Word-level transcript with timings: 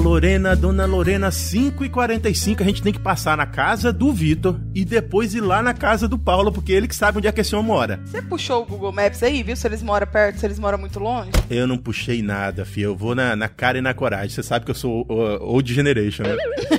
Lorena, 0.00 0.56
Dona 0.56 0.86
Lorena, 0.86 1.30
5 1.30 1.84
e 1.84 1.88
45 1.88 2.62
a 2.62 2.66
gente 2.66 2.82
tem 2.82 2.92
que 2.92 2.98
passar 2.98 3.36
na 3.36 3.46
casa 3.46 3.92
do 3.92 4.12
Vitor 4.12 4.58
e 4.74 4.84
depois 4.84 5.34
ir 5.34 5.40
lá 5.40 5.62
na 5.62 5.74
casa 5.74 6.08
do 6.08 6.18
Paulo, 6.18 6.50
porque 6.50 6.72
ele 6.72 6.88
que 6.88 6.96
sabe 6.96 7.18
onde 7.18 7.28
é 7.28 7.32
que 7.32 7.40
esse 7.40 7.54
homem 7.54 7.66
mora. 7.66 8.00
Você 8.06 8.22
puxou 8.22 8.62
o 8.62 8.66
Google 8.66 8.92
Maps 8.92 9.22
aí, 9.22 9.42
viu? 9.42 9.54
Se 9.54 9.66
eles 9.68 9.82
moram 9.82 10.06
perto, 10.06 10.40
se 10.40 10.46
eles 10.46 10.58
moram 10.58 10.78
muito 10.78 10.98
longe? 10.98 11.30
Eu 11.50 11.66
não 11.66 11.76
puxei 11.76 12.22
nada, 12.22 12.64
filho. 12.64 12.86
Eu 12.86 12.96
vou 12.96 13.14
na, 13.14 13.36
na 13.36 13.48
cara 13.48 13.78
e 13.78 13.80
na 13.82 13.92
coragem. 13.92 14.30
Você 14.30 14.42
sabe 14.42 14.64
que 14.64 14.70
eu 14.70 14.74
sou 14.74 15.02
uh, 15.02 15.42
old 15.42 15.72
generation, 15.72 16.22
né? 16.22 16.36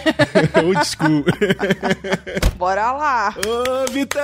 old 0.63 0.83
school. 0.85 1.23
Bora 2.57 2.91
lá. 2.91 3.35
Ô, 3.45 3.91
Vitão! 3.91 4.21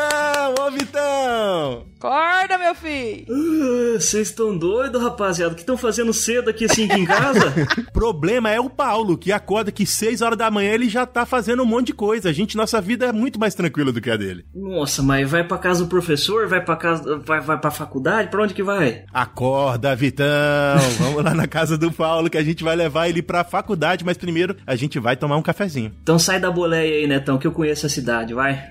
Ô, 0.60 0.72
Vitão! 0.72 1.86
Acorda, 2.00 2.60
meu 2.60 2.76
filho! 2.76 3.26
Ah, 3.30 4.00
Vocês 4.00 4.30
estão 4.30 4.56
doidos, 4.56 5.02
rapaziada? 5.02 5.54
O 5.54 5.56
que 5.56 5.62
estão 5.62 5.76
fazendo 5.78 6.14
cedo 6.14 6.50
aqui 6.50 6.66
assim 6.66 6.86
aqui 6.86 7.02
em 7.02 7.06
casa? 7.06 7.54
problema 7.92 8.52
é 8.52 8.60
o 8.60 8.70
Paulo, 8.88 9.18
que 9.18 9.34
acorda 9.34 9.70
que 9.70 9.86
6 9.86 10.22
horas 10.22 10.38
da 10.38 10.50
manhã 10.50 10.72
ele 10.72 10.88
já 10.88 11.06
tá 11.06 11.26
fazendo 11.26 11.62
um 11.62 11.66
monte 11.66 11.88
de 11.88 11.94
coisa. 11.94 12.30
A 12.30 12.34
gente, 12.34 12.56
nossa 12.56 12.80
vida 12.80 13.08
é 13.08 13.12
muito 13.12 13.38
mais 13.38 13.54
tranquila 13.54 13.92
do 13.92 14.00
que 14.00 14.10
a 14.10 14.16
dele. 14.16 14.46
Nossa, 14.56 15.04
mas 15.04 15.30
vai 15.30 15.44
pra 15.44 15.58
casa 15.58 15.84
do 15.84 15.90
professor? 15.90 16.48
Vai 16.48 16.64
pra 16.64 16.78
casa. 16.78 17.18
Vai, 17.18 17.42
vai 17.42 17.58
pra 17.58 17.70
faculdade? 17.70 18.30
Pra 18.30 18.42
onde 18.42 18.54
que 18.54 18.64
vai? 18.64 19.04
Acorda, 19.14 19.94
Vitão! 19.94 20.26
Vamos 21.00 21.22
lá 21.22 21.34
na 21.34 21.48
casa 21.48 21.78
do 21.78 21.92
Paulo 21.92 22.30
que 22.30 22.38
a 22.38 22.44
gente 22.44 22.64
vai 22.64 22.78
levar 22.78 23.10
ele 23.10 23.22
pra 23.22 23.44
faculdade, 23.44 24.06
mas 24.06 24.16
primeiro 24.16 24.56
a 24.66 24.78
gente 24.78 24.98
vai 25.00 25.18
tomar 25.18 25.36
um 25.36 25.42
cafezinho. 25.42 25.94
Então 26.02 26.18
sai 26.18 26.40
da 26.40 26.50
boleia 26.50 27.00
aí, 27.00 27.08
Netão, 27.08 27.38
que 27.38 27.46
eu 27.46 27.52
conheço 27.52 27.86
a 27.86 27.90
cidade, 27.90 28.34
vai. 28.34 28.70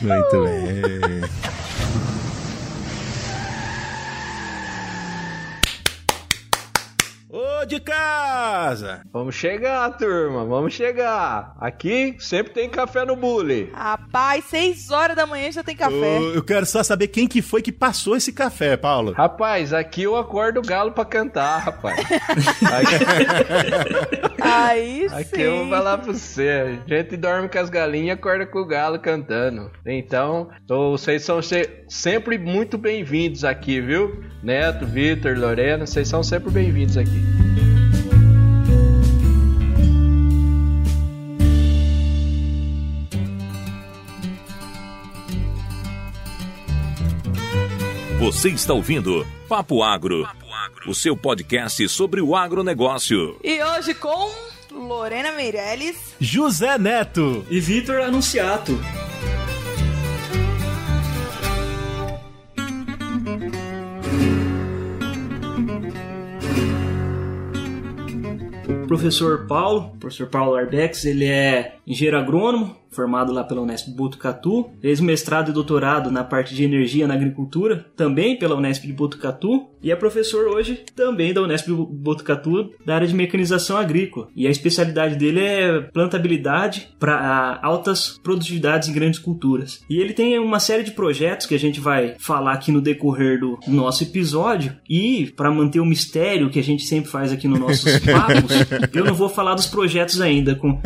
Muito 0.00 0.44
bem. 0.44 1.28
De 7.66 7.78
casa! 7.80 9.02
Vamos 9.12 9.34
chegar, 9.36 9.88
turma, 9.96 10.44
vamos 10.44 10.74
chegar. 10.74 11.54
Aqui 11.60 12.16
sempre 12.18 12.52
tem 12.52 12.68
café 12.68 13.04
no 13.04 13.14
bule. 13.14 13.70
Rapaz, 13.72 14.44
6 14.46 14.90
horas 14.90 15.16
da 15.16 15.26
manhã 15.26 15.50
já 15.52 15.62
tem 15.62 15.76
café. 15.76 15.94
Ô, 15.94 16.32
eu 16.34 16.42
quero 16.42 16.66
só 16.66 16.82
saber 16.82 17.06
quem 17.08 17.28
que 17.28 17.40
foi 17.40 17.62
que 17.62 17.70
passou 17.70 18.16
esse 18.16 18.32
café, 18.32 18.76
Paulo. 18.76 19.12
Rapaz, 19.12 19.72
aqui 19.72 20.02
eu 20.02 20.16
acordo 20.16 20.58
o 20.58 20.62
galo 20.62 20.90
pra 20.92 21.04
cantar, 21.04 21.58
rapaz. 21.58 21.96
Aí 24.42 25.08
sim. 25.08 25.14
Aqui 25.14 25.40
eu 25.40 25.58
vou 25.58 25.68
falar 25.70 25.98
pra 25.98 26.12
você. 26.12 26.80
A 26.84 26.88
gente 26.94 27.16
dorme 27.16 27.48
com 27.48 27.58
as 27.58 27.70
galinhas 27.70 28.08
e 28.08 28.10
acorda 28.10 28.44
com 28.44 28.58
o 28.58 28.66
galo 28.66 28.98
cantando. 28.98 29.70
Então, 29.86 30.48
tô- 30.66 30.90
vocês 30.92 31.22
são 31.22 31.40
se- 31.40 31.70
sempre 31.88 32.36
muito 32.38 32.76
bem-vindos 32.76 33.44
aqui, 33.44 33.80
viu? 33.80 34.22
Neto, 34.42 34.84
Vitor, 34.84 35.38
Lorena, 35.38 35.86
vocês 35.86 36.08
são 36.08 36.22
sempre 36.22 36.50
bem-vindos 36.50 36.96
aqui. 36.96 37.22
Você 48.22 48.50
está 48.50 48.72
ouvindo 48.72 49.26
Papo 49.48 49.82
Agro, 49.82 50.24
o 50.86 50.94
seu 50.94 51.16
podcast 51.16 51.88
sobre 51.88 52.20
o 52.20 52.36
agronegócio. 52.36 53.36
E 53.42 53.60
hoje 53.60 53.94
com 53.94 54.30
Lorena 54.70 55.32
Meirelles. 55.32 56.14
José 56.20 56.78
Neto! 56.78 57.44
E 57.50 57.58
Vitor 57.58 58.00
Anunciato. 58.00 58.78
O 68.68 68.86
professor 68.86 69.48
Paulo, 69.48 69.96
professor 69.98 70.28
Paulo 70.28 70.54
Arbex, 70.54 71.04
ele 71.04 71.24
é 71.24 71.74
engenheiro 71.84 72.18
agrônomo, 72.18 72.81
formado 72.92 73.32
lá 73.32 73.42
pela 73.42 73.60
Unesp 73.60 73.88
Botucatu, 73.90 74.70
fez 74.80 75.00
mestrado 75.00 75.50
e 75.50 75.54
doutorado 75.54 76.10
na 76.10 76.22
parte 76.22 76.54
de 76.54 76.64
energia 76.64 77.06
na 77.06 77.14
agricultura, 77.14 77.86
também 77.96 78.38
pela 78.38 78.56
Unesp 78.56 78.86
de 78.86 78.92
Botucatu, 78.92 79.66
e 79.82 79.90
é 79.90 79.96
professor 79.96 80.46
hoje 80.46 80.84
também 80.94 81.32
da 81.32 81.42
Unesp 81.42 81.68
Botucatu, 81.68 82.70
da 82.86 82.94
área 82.94 83.06
de 83.06 83.14
mecanização 83.14 83.76
agrícola. 83.76 84.28
E 84.36 84.46
a 84.46 84.50
especialidade 84.50 85.16
dele 85.16 85.40
é 85.40 85.80
plantabilidade 85.80 86.88
para 87.00 87.58
altas 87.62 88.20
produtividades 88.22 88.88
em 88.88 88.92
grandes 88.92 89.18
culturas. 89.18 89.82
E 89.90 89.98
ele 89.98 90.12
tem 90.12 90.38
uma 90.38 90.60
série 90.60 90.84
de 90.84 90.92
projetos 90.92 91.46
que 91.46 91.54
a 91.54 91.58
gente 91.58 91.80
vai 91.80 92.14
falar 92.18 92.52
aqui 92.52 92.70
no 92.70 92.80
decorrer 92.80 93.40
do 93.40 93.58
nosso 93.66 94.04
episódio, 94.04 94.76
e 94.88 95.32
para 95.36 95.50
manter 95.50 95.80
o 95.80 95.86
mistério 95.86 96.50
que 96.50 96.58
a 96.58 96.62
gente 96.62 96.84
sempre 96.84 97.10
faz 97.10 97.32
aqui 97.32 97.48
nos 97.48 97.58
nossos 97.58 97.98
papos, 98.06 98.90
eu 98.94 99.04
não 99.04 99.14
vou 99.14 99.28
falar 99.28 99.54
dos 99.54 99.66
projetos 99.66 100.20
ainda 100.20 100.54
com, 100.54 100.80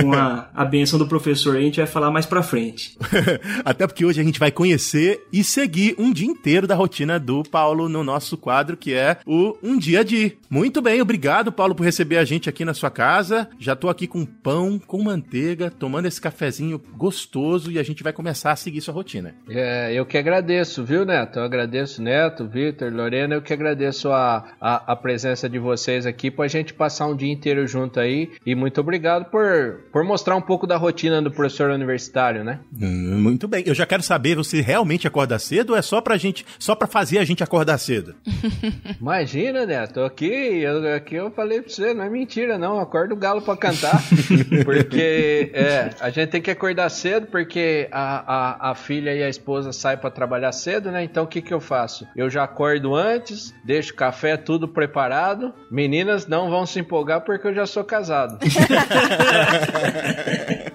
com 0.00 0.12
a, 0.12 0.50
a 0.54 0.64
benção 0.64 0.98
do 0.98 1.06
professor, 1.06 1.51
a 1.58 1.60
gente 1.60 1.76
vai 1.78 1.86
falar 1.86 2.10
mais 2.10 2.26
pra 2.26 2.42
frente. 2.42 2.96
Até 3.64 3.86
porque 3.86 4.04
hoje 4.04 4.20
a 4.20 4.24
gente 4.24 4.38
vai 4.38 4.50
conhecer 4.50 5.26
e 5.32 5.42
seguir 5.44 5.94
um 5.98 6.12
dia 6.12 6.26
inteiro 6.26 6.66
da 6.66 6.74
rotina 6.74 7.18
do 7.18 7.42
Paulo 7.42 7.88
no 7.88 8.02
nosso 8.04 8.36
quadro, 8.36 8.76
que 8.76 8.94
é 8.94 9.18
o 9.26 9.56
Um 9.62 9.78
Dia 9.78 10.04
de. 10.04 10.36
Muito 10.48 10.80
bem, 10.80 11.00
obrigado, 11.00 11.50
Paulo, 11.50 11.74
por 11.74 11.84
receber 11.84 12.18
a 12.18 12.24
gente 12.24 12.48
aqui 12.48 12.64
na 12.64 12.74
sua 12.74 12.90
casa. 12.90 13.48
Já 13.58 13.74
tô 13.74 13.88
aqui 13.88 14.06
com 14.06 14.24
pão, 14.24 14.78
com 14.78 15.02
manteiga, 15.02 15.70
tomando 15.70 16.06
esse 16.06 16.20
cafezinho 16.20 16.80
gostoso 16.96 17.70
e 17.70 17.78
a 17.78 17.82
gente 17.82 18.02
vai 18.02 18.12
começar 18.12 18.52
a 18.52 18.56
seguir 18.56 18.80
sua 18.80 18.94
rotina. 18.94 19.34
É, 19.48 19.92
eu 19.92 20.04
que 20.06 20.18
agradeço, 20.18 20.84
viu, 20.84 21.04
Neto? 21.04 21.38
Eu 21.38 21.44
agradeço, 21.44 22.02
Neto, 22.02 22.46
Vitor, 22.46 22.92
Lorena, 22.92 23.34
eu 23.34 23.42
que 23.42 23.52
agradeço 23.52 24.10
a, 24.10 24.44
a, 24.60 24.92
a 24.92 24.96
presença 24.96 25.48
de 25.48 25.58
vocês 25.58 26.06
aqui 26.06 26.30
pra 26.30 26.48
gente 26.48 26.74
passar 26.74 27.06
um 27.06 27.16
dia 27.16 27.32
inteiro 27.32 27.66
junto 27.66 27.98
aí. 27.98 28.30
E 28.44 28.54
muito 28.54 28.80
obrigado 28.80 29.30
por, 29.30 29.80
por 29.92 30.04
mostrar 30.04 30.36
um 30.36 30.40
pouco 30.40 30.66
da 30.66 30.76
rotina 30.76 31.20
do 31.20 31.30
professor 31.42 31.70
universitário, 31.70 32.44
né? 32.44 32.60
Hum, 32.80 33.20
muito 33.20 33.48
bem. 33.48 33.64
Eu 33.66 33.74
já 33.74 33.84
quero 33.84 34.02
saber, 34.02 34.36
você 34.36 34.60
realmente 34.60 35.08
acorda 35.08 35.38
cedo 35.38 35.70
ou 35.70 35.76
é 35.76 35.82
só 35.82 36.00
pra 36.00 36.16
gente, 36.16 36.46
só 36.58 36.74
pra 36.76 36.86
fazer 36.86 37.18
a 37.18 37.24
gente 37.24 37.42
acordar 37.42 37.78
cedo? 37.78 38.14
Imagina, 39.00 39.66
Neto, 39.66 40.00
aqui 40.02 40.60
eu, 40.62 40.94
aqui 40.94 41.16
eu 41.16 41.32
falei 41.32 41.60
pra 41.60 41.70
você, 41.70 41.92
não 41.92 42.04
é 42.04 42.10
mentira 42.10 42.56
não, 42.56 42.78
acorda 42.78 43.12
o 43.14 43.16
galo 43.16 43.42
pra 43.42 43.56
cantar, 43.56 44.00
porque 44.64 45.50
é, 45.52 45.90
a 46.00 46.10
gente 46.10 46.30
tem 46.30 46.40
que 46.40 46.50
acordar 46.50 46.88
cedo 46.90 47.26
porque 47.26 47.88
a, 47.90 48.68
a, 48.68 48.70
a 48.70 48.74
filha 48.74 49.12
e 49.12 49.22
a 49.22 49.28
esposa 49.28 49.72
saem 49.72 49.98
pra 49.98 50.10
trabalhar 50.10 50.52
cedo, 50.52 50.92
né? 50.92 51.02
Então 51.02 51.24
o 51.24 51.26
que 51.26 51.42
que 51.42 51.52
eu 51.52 51.60
faço? 51.60 52.06
Eu 52.14 52.30
já 52.30 52.44
acordo 52.44 52.94
antes, 52.94 53.52
deixo 53.64 53.92
o 53.92 53.96
café 53.96 54.36
tudo 54.36 54.68
preparado, 54.68 55.52
meninas 55.70 56.26
não 56.26 56.48
vão 56.48 56.64
se 56.66 56.78
empolgar 56.78 57.22
porque 57.22 57.48
eu 57.48 57.54
já 57.54 57.66
sou 57.66 57.82
casado. 57.82 58.38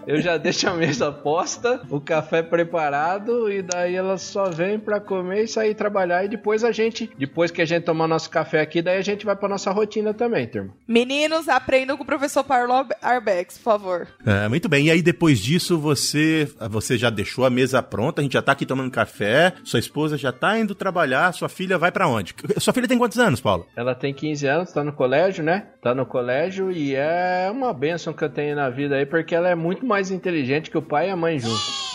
Eu 0.08 0.22
já 0.22 0.38
deixo 0.38 0.57
a 0.66 0.74
mesa 0.74 1.12
posta, 1.12 1.82
o 1.90 2.00
café 2.00 2.42
preparado 2.42 3.52
e 3.52 3.62
daí 3.62 3.96
elas 3.96 4.22
só 4.22 4.50
vêm 4.50 4.80
pra 4.80 5.00
comer 5.00 5.44
e 5.44 5.48
sair 5.48 5.76
trabalhar 5.76 6.24
e 6.24 6.30
depois 6.30 6.64
a 6.64 6.72
gente, 6.72 7.10
depois 7.18 7.52
que 7.52 7.62
a 7.62 7.66
gente 7.66 7.84
tomar 7.84 8.08
nosso 8.08 8.30
café 8.30 8.62
aqui, 8.62 8.82
daí 8.82 8.98
a 8.98 9.02
gente 9.02 9.26
vai 9.26 9.36
pra 9.36 9.50
nossa 9.50 9.72
rotina 9.72 10.14
também, 10.14 10.48
turma. 10.48 10.74
Meninos, 10.88 11.48
aprendam 11.48 11.98
com 11.98 12.04
o 12.04 12.08
professor 12.08 12.44
Paulo 12.44 12.88
Arbex, 13.02 13.58
por 13.58 13.64
favor. 13.64 14.08
É, 14.26 14.48
muito 14.48 14.68
bem. 14.70 14.88
E 14.88 14.92
aí, 14.92 15.02
depois 15.02 15.40
disso, 15.40 15.78
você 15.78 16.48
você 16.70 16.98
já 16.98 17.10
deixou 17.10 17.46
a 17.46 17.50
mesa 17.50 17.82
pronta, 17.82 18.22
a 18.22 18.24
gente 18.24 18.34
já 18.34 18.42
tá 18.42 18.52
aqui 18.54 18.66
tomando 18.66 18.92
café, 18.92 19.54
sua 19.64 19.80
esposa 19.80 20.18
já 20.18 20.32
tá 20.32 20.58
indo 20.58 20.74
trabalhar, 20.74 21.34
sua 21.34 21.50
filha 21.50 21.78
vai 21.78 21.92
pra 21.92 22.08
onde? 22.08 22.34
Sua 22.58 22.74
filha 22.74 22.88
tem 22.88 22.98
quantos 22.98 23.20
anos, 23.20 23.40
Paulo? 23.40 23.68
Ela 23.76 23.94
tem 23.94 24.14
15 24.14 24.48
anos, 24.48 24.72
tá 24.72 24.84
no 24.84 24.94
colégio, 24.94 25.44
né? 25.44 25.68
Tá 25.82 25.94
no 25.94 26.06
colégio 26.06 26.72
e 26.72 26.96
é 26.96 27.50
uma 27.52 27.74
bênção 27.74 28.14
que 28.14 28.24
eu 28.24 28.30
tenho 28.30 28.56
na 28.56 28.70
vida 28.70 28.96
aí, 28.96 29.06
porque 29.06 29.36
ela 29.36 29.50
é 29.50 29.56
muito 29.56 29.86
mais 29.86 30.12
inteligente 30.12 30.47
que 30.70 30.78
o 30.78 30.82
pai 30.82 31.08
e 31.08 31.12
a 31.12 31.16
mãe 31.16 31.40
juntos. 31.40 31.88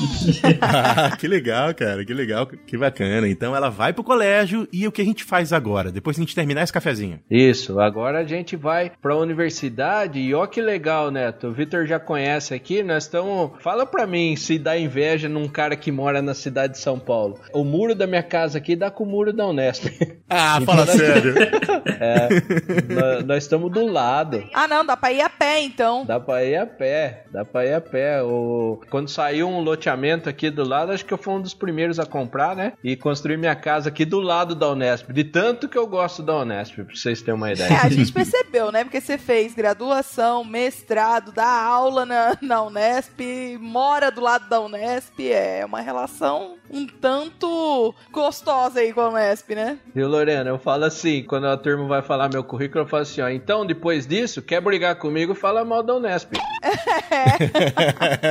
ah, 0.61 1.17
que 1.17 1.27
legal, 1.29 1.75
cara, 1.75 2.05
que 2.05 2.13
legal, 2.15 2.47
que 2.47 2.77
bacana. 2.77 3.29
Então 3.29 3.55
ela 3.55 3.69
vai 3.71 3.93
pro 3.93 4.03
colégio 4.05 4.67
e 4.73 4.87
o 4.87 4.93
que 4.93 5.01
a 5.03 5.05
gente 5.05 5.25
faz 5.25 5.53
agora, 5.53 5.91
depois 5.93 6.17
que 6.17 6.23
a 6.23 6.25
gente 6.25 6.35
terminar 6.35 6.63
esse 6.63 6.73
cafezinho? 6.73 7.21
Isso, 7.31 7.81
agora 7.81 8.19
a 8.21 8.25
gente 8.25 8.57
vai 8.57 8.91
pra 9.01 9.17
universidade 9.17 10.19
e 10.21 10.35
ó 10.35 10.47
que 10.47 10.61
legal, 10.61 11.11
Neto. 11.11 11.49
O 11.49 11.53
Vitor 11.53 11.87
já 11.87 11.99
conhece 12.01 12.55
aqui, 12.55 12.83
nós 12.83 13.05
estamos. 13.05 13.53
Fala 13.61 13.85
pra 13.87 14.07
mim 14.07 14.35
se 14.37 14.59
dá 14.59 14.77
inveja 14.79 15.29
num 15.29 15.49
cara 15.49 15.77
que 15.77 15.91
mora 15.93 16.21
na 16.23 16.35
cidade 16.35 16.75
de 16.75 16.79
São 16.81 16.99
Paulo. 16.99 17.39
O 17.53 17.65
muro 17.65 17.95
da 17.95 18.07
minha 18.07 18.23
casa 18.23 18.59
aqui 18.59 18.75
dá 18.77 18.91
com 18.91 19.05
o 19.05 19.07
muro 19.07 19.33
da 19.33 19.47
Unesp. 19.47 19.87
Ah, 20.35 20.59
fala 20.65 20.87
sério. 20.87 21.35
É, 22.01 22.29
nós- 22.95 23.25
nós 23.25 23.43
estamos 23.45 23.71
do 23.71 23.87
lado. 23.87 24.43
Ah, 24.55 24.67
não, 24.67 24.85
dá 24.85 24.97
pra 24.97 25.13
ir 25.13 25.21
a 25.21 25.29
pé 25.29 25.61
então. 25.61 26.05
Dá 26.07 26.19
pra 26.19 26.43
ir 26.43 26.57
a 26.57 26.65
pé, 26.67 27.25
dá 27.31 27.45
pra 27.45 27.67
ir 27.67 27.75
a 27.75 27.81
pé. 27.81 28.23
O... 28.33 28.81
Quando 28.91 29.09
saiu 29.09 29.49
um 29.49 29.61
loteamento 29.61 29.83
loteamento 29.93 30.29
aqui 30.29 30.51
do 30.51 30.67
lado, 30.67 30.93
acho 30.93 31.05
que 31.05 31.13
eu 31.13 31.19
fui 31.19 31.35
um 31.35 31.41
dos 31.41 31.55
primeiros 31.55 31.99
a 31.99 32.07
comprar, 32.07 32.57
né? 32.57 32.73
E 32.83 32.97
construir 32.97 33.37
minha 33.37 33.55
casa 33.55 33.89
aqui 33.89 34.05
do 34.05 34.21
lado 34.21 34.55
da 34.55 34.71
Unesp. 34.71 35.13
De 35.13 35.25
tanto 35.25 35.69
que 35.69 35.77
eu 35.77 35.87
gosto 35.87 36.23
da 36.23 36.39
Unesp, 36.39 36.77
pra 36.83 36.95
vocês 36.95 37.21
terem 37.21 37.35
uma 37.35 37.53
ideia. 37.53 37.73
É, 37.73 37.77
a 37.77 37.89
gente 37.89 38.13
percebeu, 38.13 38.71
né? 38.73 38.85
Porque 38.85 39.01
você 39.01 39.19
fez 39.19 39.55
graduação, 39.55 40.45
mestrado, 40.45 41.33
dá 41.33 41.47
aula 41.47 42.07
na, 42.07 42.37
na 42.41 42.63
Unesp, 42.63 43.21
mora 43.61 44.11
do 44.11 44.21
lado 44.21 44.49
da 44.49 44.61
Unesp, 44.61 45.21
é 45.21 45.65
uma 45.65 45.81
relação 45.81 46.57
um 46.73 46.87
tanto 46.87 47.95
gostosa 48.11 48.81
aí 48.81 48.95
com 48.95 49.03
a 49.03 49.11
Unesp, 49.11 49.51
né? 49.55 49.79
Viu, 49.95 50.09
Lorena? 50.09 50.49
Eu 50.49 50.59
falo 50.59 50.85
assim, 50.85 51.23
quando 51.23 51.47
a 51.47 51.57
turma 51.57 51.87
vai 51.87 52.01
falar 52.01 52.31
meu 52.33 52.43
currículo, 52.43 52.85
eu 52.85 52.89
falo 52.89 53.03
assim, 53.03 53.21
ó, 53.21 53.29
então 53.29 53.67
depois 53.67 54.07
disso, 54.07 54.41
quer 54.41 54.61
brigar 54.61 54.97
comigo, 54.97 55.35
fala 55.35 55.65
mal 55.65 55.83
da 55.83 55.95
Unesp. 55.95 56.33
É 57.13 58.22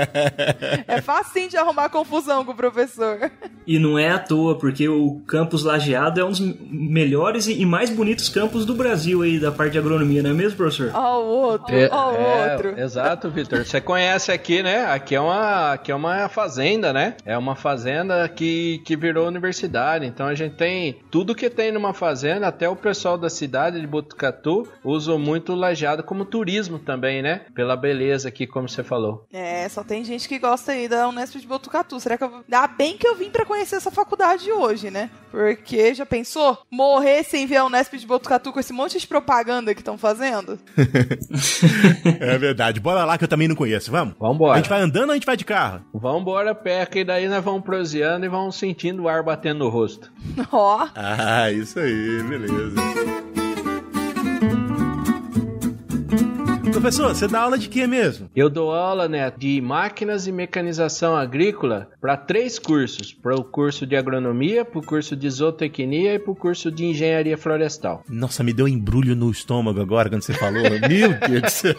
facinho 1.04 1.50
de 1.50 1.58
arrumar 1.58 1.90
confusão 1.90 2.44
com 2.46 2.52
o 2.52 2.56
professor. 2.56 3.32
E 3.66 3.78
não 3.78 3.98
é 3.98 4.10
à 4.10 4.20
toa, 4.20 4.58
porque 4.58 4.88
o 4.88 5.22
campus 5.28 5.64
Lajeado 5.64 6.20
é 6.20 6.26
um 6.26 6.30
dos 6.30 6.40
melhores 6.40 7.48
e 7.48 7.66
mais 7.66 7.90
bonitos 7.90 8.30
campos 8.30 8.66
do 8.66 8.74
Brasil 8.74 9.22
aí, 9.22 9.40
da 9.40 9.52
parte 9.52 9.74
de 9.74 9.78
agronomia, 9.80 10.24
não 10.24 10.32
é 10.32 10.34
mesmo, 10.34 10.58
professor? 10.58 10.92
Ó 10.94 11.22
o 11.22 11.28
outro, 11.28 11.76
É, 11.76 11.90
ó 11.92 12.12
o 12.12 12.16
é, 12.16 12.54
outro. 12.54 12.80
Exato, 12.80 13.30
Vitor. 13.30 13.66
Você 13.66 13.80
conhece 13.80 14.32
aqui, 14.32 14.64
né? 14.64 14.86
Aqui 14.86 15.16
é 15.16 15.22
uma, 15.22 15.74
aqui 15.74 15.92
é 15.92 15.96
uma 15.96 16.28
fazenda, 16.30 16.92
né? 16.92 17.16
É 17.26 17.38
uma 17.38 17.56
fazenda 17.56 18.28
que, 18.30 18.82
que 18.86 18.96
virou 18.96 19.28
universidade. 19.28 20.06
Então 20.06 20.26
a 20.28 20.36
gente 20.36 20.56
tem 20.56 21.00
tudo 21.10 21.36
que 21.36 21.50
tem 21.50 21.72
numa 21.72 21.94
fazenda, 21.94 22.48
até 22.48 22.68
o 22.68 22.76
pessoal 22.76 23.18
da 23.18 23.30
cidade 23.30 23.80
de 23.80 23.88
Botucatu 23.88 24.68
usa 24.84 25.18
muito 25.18 25.54
o 25.54 25.56
lajeado 25.56 26.04
como 26.04 26.26
turismo 26.26 26.80
também, 26.80 27.22
né? 27.22 27.42
Pela 27.54 27.76
beleza 27.76 28.28
aqui, 28.30 28.48
como 28.48 28.68
você 28.68 28.84
falou. 28.84 29.26
É, 29.32 29.68
só 29.70 29.81
tem 29.84 30.04
gente 30.04 30.28
que 30.28 30.40
gosta 30.40 30.72
aí 30.72 30.88
da 30.88 31.08
Unesp 31.08 31.36
de 31.40 31.48
Botucatu. 31.48 32.00
Será 32.00 32.18
que 32.18 32.24
eu... 32.24 32.44
Dá 32.48 32.68
bem 32.68 32.98
que 32.98 33.08
eu 33.08 33.16
vim 33.16 33.30
pra 33.30 33.46
conhecer 33.46 33.76
essa 33.76 33.92
faculdade 33.92 34.52
hoje, 34.52 34.90
né? 34.92 35.10
Porque, 35.32 35.94
já 35.94 36.06
pensou? 36.06 36.58
Morrer 36.70 37.24
sem 37.24 37.46
ver 37.48 37.58
a 37.58 37.66
Unesp 37.66 37.94
de 37.98 38.06
Botucatu 38.08 38.52
com 38.52 38.60
esse 38.60 38.74
monte 38.74 39.00
de 39.00 39.08
propaganda 39.08 39.74
que 39.74 39.82
estão 39.82 39.98
fazendo? 39.98 40.60
É 42.20 42.38
verdade. 42.38 42.80
Bora 42.80 43.06
lá 43.06 43.18
que 43.18 43.24
eu 43.24 43.28
também 43.28 43.48
não 43.48 43.56
conheço. 43.56 43.92
Vamos? 43.92 44.16
A 44.20 44.28
Vambora. 44.28 44.58
gente 44.58 44.70
vai 44.70 44.82
andando 44.82 45.06
ou 45.06 45.12
a 45.12 45.14
gente 45.16 45.26
vai 45.26 45.38
de 45.38 45.46
carro? 45.46 45.82
Vambora, 45.94 46.54
pé, 46.56 46.86
que 46.86 47.04
daí 47.04 47.28
nós 47.28 47.44
vamos 47.44 47.64
proseando 47.64 48.26
e 48.26 48.30
vamos 48.30 48.56
sentindo 48.56 49.04
o 49.04 49.10
ar 49.10 49.24
batendo 49.24 49.60
no 49.60 49.70
rosto. 49.70 50.12
Ó, 50.52 50.88
Ah, 50.96 51.52
isso 51.52 51.80
aí, 51.80 52.24
beleza. 52.24 52.76
Professor, 56.72 57.14
você 57.14 57.28
dá 57.28 57.42
aula 57.42 57.58
de 57.58 57.68
quê 57.68 57.86
mesmo? 57.86 58.30
Eu 58.34 58.50
dou 58.50 58.72
aula, 58.72 59.08
né, 59.08 59.32
de 59.38 59.60
máquinas 59.60 60.26
e 60.26 60.32
mecanização 60.32 61.16
agrícola 61.16 61.90
para 62.00 62.16
três 62.16 62.58
cursos: 62.58 63.14
para 63.14 63.36
o 63.36 63.44
curso 63.44 63.86
de 63.86 63.96
agronomia, 63.96 64.64
para 64.64 64.80
o 64.80 64.86
curso 64.86 65.16
de 65.16 65.30
zootecnia 65.30 66.16
e 66.16 66.20
para 66.20 66.32
o 66.32 66.36
curso 66.36 66.72
de 66.72 66.86
engenharia 66.86 67.38
florestal. 67.38 68.04
Nossa, 68.10 68.44
me 68.44 68.54
deu 68.54 68.66
um 68.66 68.70
embrulho 68.70 69.16
no 69.16 69.30
estômago 69.30 69.82
agora 69.82 70.10
quando 70.10 70.24
você 70.24 70.34
falou. 70.34 70.64
Meu 70.88 71.14
Deus 71.28 71.42
do 71.42 71.50
céu. 71.50 71.76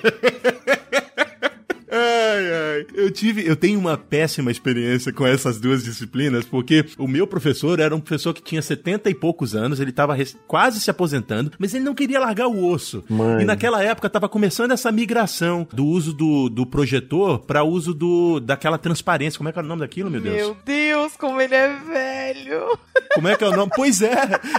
Ai, 2.43 2.77
ai. 2.81 2.87
Eu 2.95 3.11
tive, 3.11 3.47
eu 3.47 3.57
tenho 3.57 3.79
uma 3.79 3.97
péssima 3.97 4.51
experiência 4.51 5.13
com 5.13 5.27
essas 5.27 5.61
duas 5.61 5.85
disciplinas, 5.85 6.45
porque 6.45 6.85
o 6.99 7.07
meu 7.09 7.27
professor 7.27 7.79
era 7.81 7.95
um 7.95 8.01
professor 8.01 8.33
que 8.35 8.43
tinha 8.43 8.61
70 8.63 9.11
e 9.11 9.15
poucos 9.15 9.55
anos, 9.55 9.81
ele 9.81 9.93
tava 9.93 10.15
res- 10.15 10.37
quase 10.47 10.81
se 10.81 10.91
aposentando, 10.91 11.53
mas 11.59 11.75
ele 11.75 11.85
não 11.85 11.95
queria 11.95 12.19
largar 12.21 12.47
o 12.49 12.65
osso. 12.67 13.05
Mãe. 13.09 13.43
E 13.43 13.45
naquela 13.45 13.83
época 13.83 14.09
tava 14.11 14.29
começando 14.29 14.73
essa 14.73 14.91
migração 14.93 15.67
do 15.73 15.85
uso 15.87 16.13
do, 16.13 16.49
do 16.49 16.67
projetor 16.67 17.41
para 17.41 17.63
uso 17.65 17.95
do 17.95 18.41
daquela 18.41 18.79
transparência. 18.79 19.39
Como 19.39 19.49
é 19.49 19.53
que 19.53 19.59
é 19.59 19.63
o 19.63 19.67
nome 19.67 19.81
daquilo, 19.81 20.11
meu 20.11 20.21
Deus? 20.21 20.37
meu 20.37 20.57
Deus, 20.65 21.17
como 21.17 21.41
ele 21.41 21.55
é 21.55 21.69
velho. 21.69 22.79
Como 23.15 23.29
é 23.29 23.37
que 23.37 23.45
é 23.45 23.49
o 23.49 23.57
nome? 23.57 23.71
Pois 23.75 24.01
é, 24.03 24.13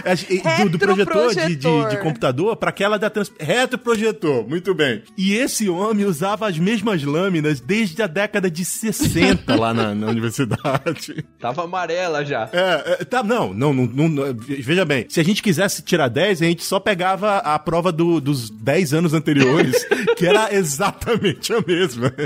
é, 0.04 0.62
do, 0.64 0.70
do 0.70 0.78
projetor 0.78 1.34
de, 1.34 1.56
de, 1.56 1.88
de 1.90 1.96
computador 1.98 2.56
para 2.56 2.70
aquela 2.70 2.98
da 2.98 3.10
trans... 3.10 3.32
retroprojetor. 3.38 4.46
Muito 4.48 4.74
bem. 4.74 5.02
E 5.16 5.34
esse 5.34 5.68
homem 5.68 6.04
usava 6.06 6.48
as 6.48 6.58
mesmas 6.58 7.02
lâminas 7.02 7.60
desde 7.74 8.02
a 8.02 8.06
década 8.06 8.48
de 8.50 8.64
60 8.64 9.54
lá 9.56 9.74
na, 9.74 9.94
na 9.94 10.06
universidade. 10.08 11.24
Tava 11.40 11.64
amarela 11.64 12.24
já. 12.24 12.48
É, 12.52 12.92
é, 13.00 13.04
tá, 13.04 13.22
não, 13.22 13.52
não, 13.52 13.72
não, 13.74 14.08
não, 14.08 14.34
veja 14.34 14.84
bem, 14.84 15.06
se 15.08 15.18
a 15.18 15.24
gente 15.24 15.42
quisesse 15.42 15.82
tirar 15.82 16.06
10, 16.08 16.40
a 16.42 16.44
gente 16.44 16.62
só 16.64 16.78
pegava 16.78 17.38
a 17.38 17.58
prova 17.58 17.90
do- 17.90 18.20
dos 18.20 18.48
10 18.48 18.94
anos 18.94 19.12
anteriores, 19.12 19.84
que 20.16 20.24
era 20.26 20.54
exatamente 20.54 21.52
a 21.52 21.60
mesma. 21.66 22.12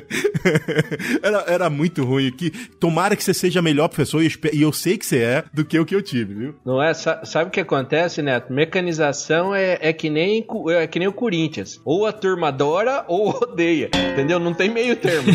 Era, 1.22 1.44
era 1.48 1.70
muito 1.70 2.04
ruim, 2.04 2.30
que 2.30 2.50
tomara 2.50 3.16
que 3.16 3.22
você 3.24 3.34
seja 3.34 3.60
melhor 3.60 3.88
professor, 3.88 4.22
e 4.22 4.26
eu, 4.26 4.50
e 4.52 4.62
eu 4.62 4.72
sei 4.72 4.96
que 4.96 5.04
você 5.04 5.18
é, 5.18 5.44
do 5.52 5.64
que 5.64 5.78
o 5.78 5.84
que 5.84 5.94
eu 5.94 6.02
tive, 6.02 6.34
viu? 6.34 6.54
Não 6.64 6.82
é? 6.82 6.94
Sa- 6.94 7.24
Sabe 7.24 7.48
o 7.48 7.50
que 7.50 7.60
acontece, 7.60 8.22
Neto? 8.22 8.52
Mecanização 8.52 9.54
é, 9.54 9.78
é 9.80 9.92
que 9.92 10.08
nem 10.10 10.44
é 10.70 10.86
que 10.86 10.98
nem 10.98 11.08
o 11.08 11.12
Corinthians. 11.12 11.80
Ou 11.84 12.06
a 12.06 12.12
turma 12.12 12.48
adora 12.48 13.04
ou 13.08 13.30
odeia. 13.42 13.90
Entendeu? 14.12 14.38
Não 14.38 14.54
tem 14.54 14.70
meio 14.70 14.96
termo. 14.96 15.28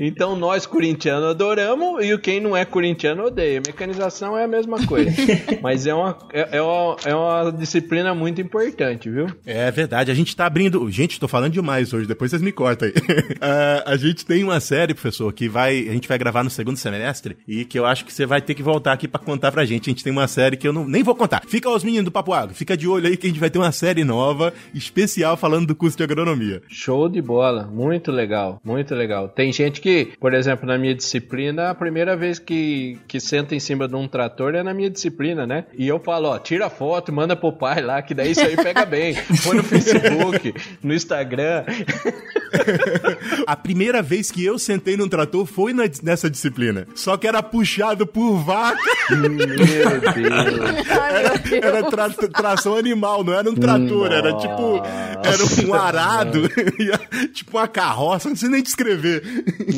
Então 0.00 0.36
nós 0.36 0.66
corintianos 0.66 1.30
adoramos 1.30 2.04
e 2.04 2.12
o 2.12 2.18
quem 2.18 2.40
não 2.40 2.56
é 2.56 2.64
corintiano 2.64 3.24
odeia. 3.24 3.62
Mecanização 3.64 4.36
é 4.36 4.44
a 4.44 4.48
mesma 4.48 4.84
coisa. 4.86 5.10
Mas 5.62 5.86
é 5.86 5.94
uma, 5.94 6.18
é, 6.32 6.58
é 6.58 6.62
uma, 6.62 6.96
é 7.04 7.14
uma 7.14 7.50
disciplina 7.52 8.14
muito 8.14 8.40
importante, 8.40 9.08
viu? 9.08 9.26
É 9.46 9.70
verdade, 9.70 10.10
a 10.10 10.14
gente 10.14 10.34
tá 10.34 10.46
abrindo. 10.46 10.90
Gente, 10.90 11.20
tô 11.20 11.28
falando 11.28 11.52
demais 11.52 11.92
hoje, 11.92 12.06
depois 12.06 12.30
vocês 12.30 12.42
me 12.42 12.52
cortam 12.52 12.88
aí. 12.88 12.94
Ah, 13.40 13.82
a 13.86 13.96
gente 13.96 14.24
tem 14.24 14.42
uma 14.42 14.58
série, 14.58 14.94
professor, 14.94 15.30
que 15.32 15.48
vai. 15.48 15.88
A 15.88 15.92
gente 15.92 16.08
vai 16.08 16.16
gravar 16.16 16.42
no 16.42 16.50
segundo 16.50 16.76
semestre 16.76 17.36
e 17.46 17.64
que 17.64 17.78
eu 17.78 17.84
acho 17.84 18.04
que 18.04 18.12
você 18.12 18.24
vai 18.24 18.40
ter 18.40 18.54
que 18.54 18.62
voltar 18.62 18.92
aqui 18.92 19.06
pra 19.06 19.20
contar 19.20 19.52
pra 19.52 19.64
gente. 19.64 19.90
A 19.90 19.92
gente 19.92 20.02
tem 20.02 20.12
uma 20.12 20.26
série 20.26 20.56
que 20.56 20.66
eu 20.66 20.72
não, 20.72 20.86
nem 20.86 21.02
vou 21.02 21.14
contar. 21.14 21.42
Fica 21.46 21.68
aos 21.68 21.84
meninos 21.84 22.06
do 22.06 22.10
Papo 22.10 22.32
Água, 22.32 22.54
fica 22.54 22.76
de 22.76 22.88
olho 22.88 23.06
aí 23.06 23.16
que 23.16 23.26
a 23.26 23.28
gente 23.30 23.40
vai 23.40 23.50
ter 23.50 23.58
uma 23.58 23.72
série 23.72 24.02
nova, 24.02 24.52
especial, 24.72 25.36
falando 25.36 25.66
do 25.66 25.74
curso 25.74 25.96
de 25.96 26.04
agronomia. 26.04 26.62
Show 26.68 27.08
de 27.08 27.20
bola, 27.20 27.66
muito 27.66 28.10
legal, 28.10 28.60
muito 28.64 28.93
legal. 28.94 29.28
Tem 29.28 29.52
gente 29.52 29.80
que, 29.80 30.12
por 30.20 30.32
exemplo, 30.34 30.66
na 30.66 30.78
minha 30.78 30.94
disciplina, 30.94 31.70
a 31.70 31.74
primeira 31.74 32.16
vez 32.16 32.38
que, 32.38 32.98
que 33.08 33.18
senta 33.20 33.54
em 33.54 33.60
cima 33.60 33.86
de 33.88 33.94
um 33.96 34.06
trator 34.08 34.54
é 34.54 34.62
na 34.62 34.72
minha 34.72 34.88
disciplina, 34.90 35.46
né? 35.46 35.64
E 35.76 35.86
eu 35.88 35.98
falo, 35.98 36.28
ó, 36.28 36.38
tira 36.38 36.70
foto, 36.70 37.12
manda 37.12 37.34
pro 37.36 37.52
pai 37.52 37.80
lá, 37.82 38.00
que 38.02 38.14
daí 38.14 38.30
isso 38.32 38.40
aí 38.40 38.56
pega 38.56 38.84
bem. 38.84 39.14
Põe 39.44 39.56
no 39.56 39.62
Facebook, 39.64 40.54
no 40.82 40.94
Instagram. 40.94 41.64
A 43.46 43.56
primeira 43.56 44.00
vez 44.02 44.30
que 44.30 44.44
eu 44.44 44.58
sentei 44.58 44.96
num 44.96 45.08
trator 45.08 45.44
foi 45.46 45.72
na- 45.72 45.84
nessa 46.02 46.30
disciplina. 46.30 46.86
Só 46.94 47.16
que 47.16 47.26
era 47.26 47.42
puxado 47.42 48.06
por 48.06 48.36
vaca. 48.38 48.78
Meu 49.10 49.36
Deus. 49.36 49.68
Ai, 50.90 51.22
meu 51.22 51.38
Deus. 51.38 51.64
Era 51.64 51.82
tra- 51.90 52.10
tração 52.28 52.76
animal, 52.76 53.24
não 53.24 53.32
era 53.32 53.50
um 53.50 53.54
trator, 53.54 54.12
era 54.12 54.32
tipo. 54.36 54.80
Era 55.24 55.66
um 55.68 55.74
arado, 55.74 56.42
tipo 57.32 57.56
uma 57.58 57.66
carroça, 57.68 58.28
não 58.28 58.36
sei 58.36 58.48
nem 58.48 58.62
descrever. 58.62 58.83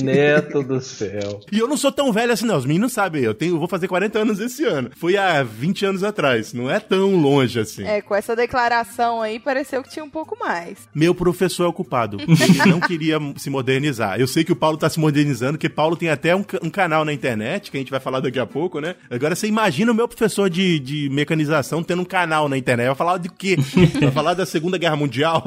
Neto 0.02 0.62
do 0.62 0.80
céu. 0.80 1.40
E 1.52 1.58
eu 1.58 1.68
não 1.68 1.76
sou 1.76 1.90
tão 1.90 2.12
velho 2.12 2.32
assim, 2.32 2.44
não. 2.44 2.56
Os 2.56 2.66
meninos 2.66 2.92
sabem, 2.92 3.22
eu 3.22 3.34
tenho, 3.34 3.54
eu 3.54 3.58
vou 3.58 3.68
fazer 3.68 3.88
40 3.88 4.18
anos 4.18 4.40
esse 4.40 4.64
ano. 4.64 4.90
Foi 4.96 5.16
há 5.16 5.42
20 5.42 5.86
anos 5.86 6.04
atrás, 6.04 6.52
não 6.52 6.70
é 6.70 6.78
tão 6.78 7.16
longe 7.16 7.58
assim. 7.58 7.84
É, 7.84 8.02
com 8.02 8.14
essa 8.14 8.36
declaração 8.36 9.22
aí, 9.22 9.38
pareceu 9.38 9.82
que 9.82 9.90
tinha 9.90 10.04
um 10.04 10.10
pouco 10.10 10.36
mais. 10.38 10.88
Meu 10.94 11.14
professor 11.14 11.64
é 11.64 11.68
o 11.68 11.72
culpado. 11.72 12.18
Ele 12.20 12.58
não 12.70 12.80
queria 12.80 13.18
se 13.36 13.48
modernizar. 13.48 14.20
Eu 14.20 14.26
sei 14.26 14.44
que 14.44 14.52
o 14.52 14.56
Paulo 14.56 14.76
tá 14.76 14.88
se 14.88 14.98
modernizando, 14.98 15.52
porque 15.52 15.68
Paulo 15.68 15.96
tem 15.96 16.10
até 16.10 16.34
um, 16.34 16.44
um 16.62 16.70
canal 16.70 17.04
na 17.04 17.12
internet, 17.12 17.70
que 17.70 17.76
a 17.76 17.80
gente 17.80 17.90
vai 17.90 18.00
falar 18.00 18.20
daqui 18.20 18.38
a 18.38 18.46
pouco, 18.46 18.80
né? 18.80 18.96
Agora 19.10 19.34
você 19.34 19.46
imagina 19.46 19.92
o 19.92 19.94
meu 19.94 20.08
professor 20.08 20.50
de, 20.50 20.78
de 20.78 21.08
mecanização 21.10 21.82
tendo 21.82 22.02
um 22.02 22.06
canal 22.06 22.48
na 22.48 22.58
internet. 22.58 22.86
Vai 22.86 22.96
falar 22.96 23.18
de 23.18 23.28
quê? 23.28 23.56
Vai 24.00 24.10
falar 24.10 24.34
da 24.34 24.44
Segunda 24.44 24.78
Guerra 24.78 24.96
Mundial? 24.96 25.42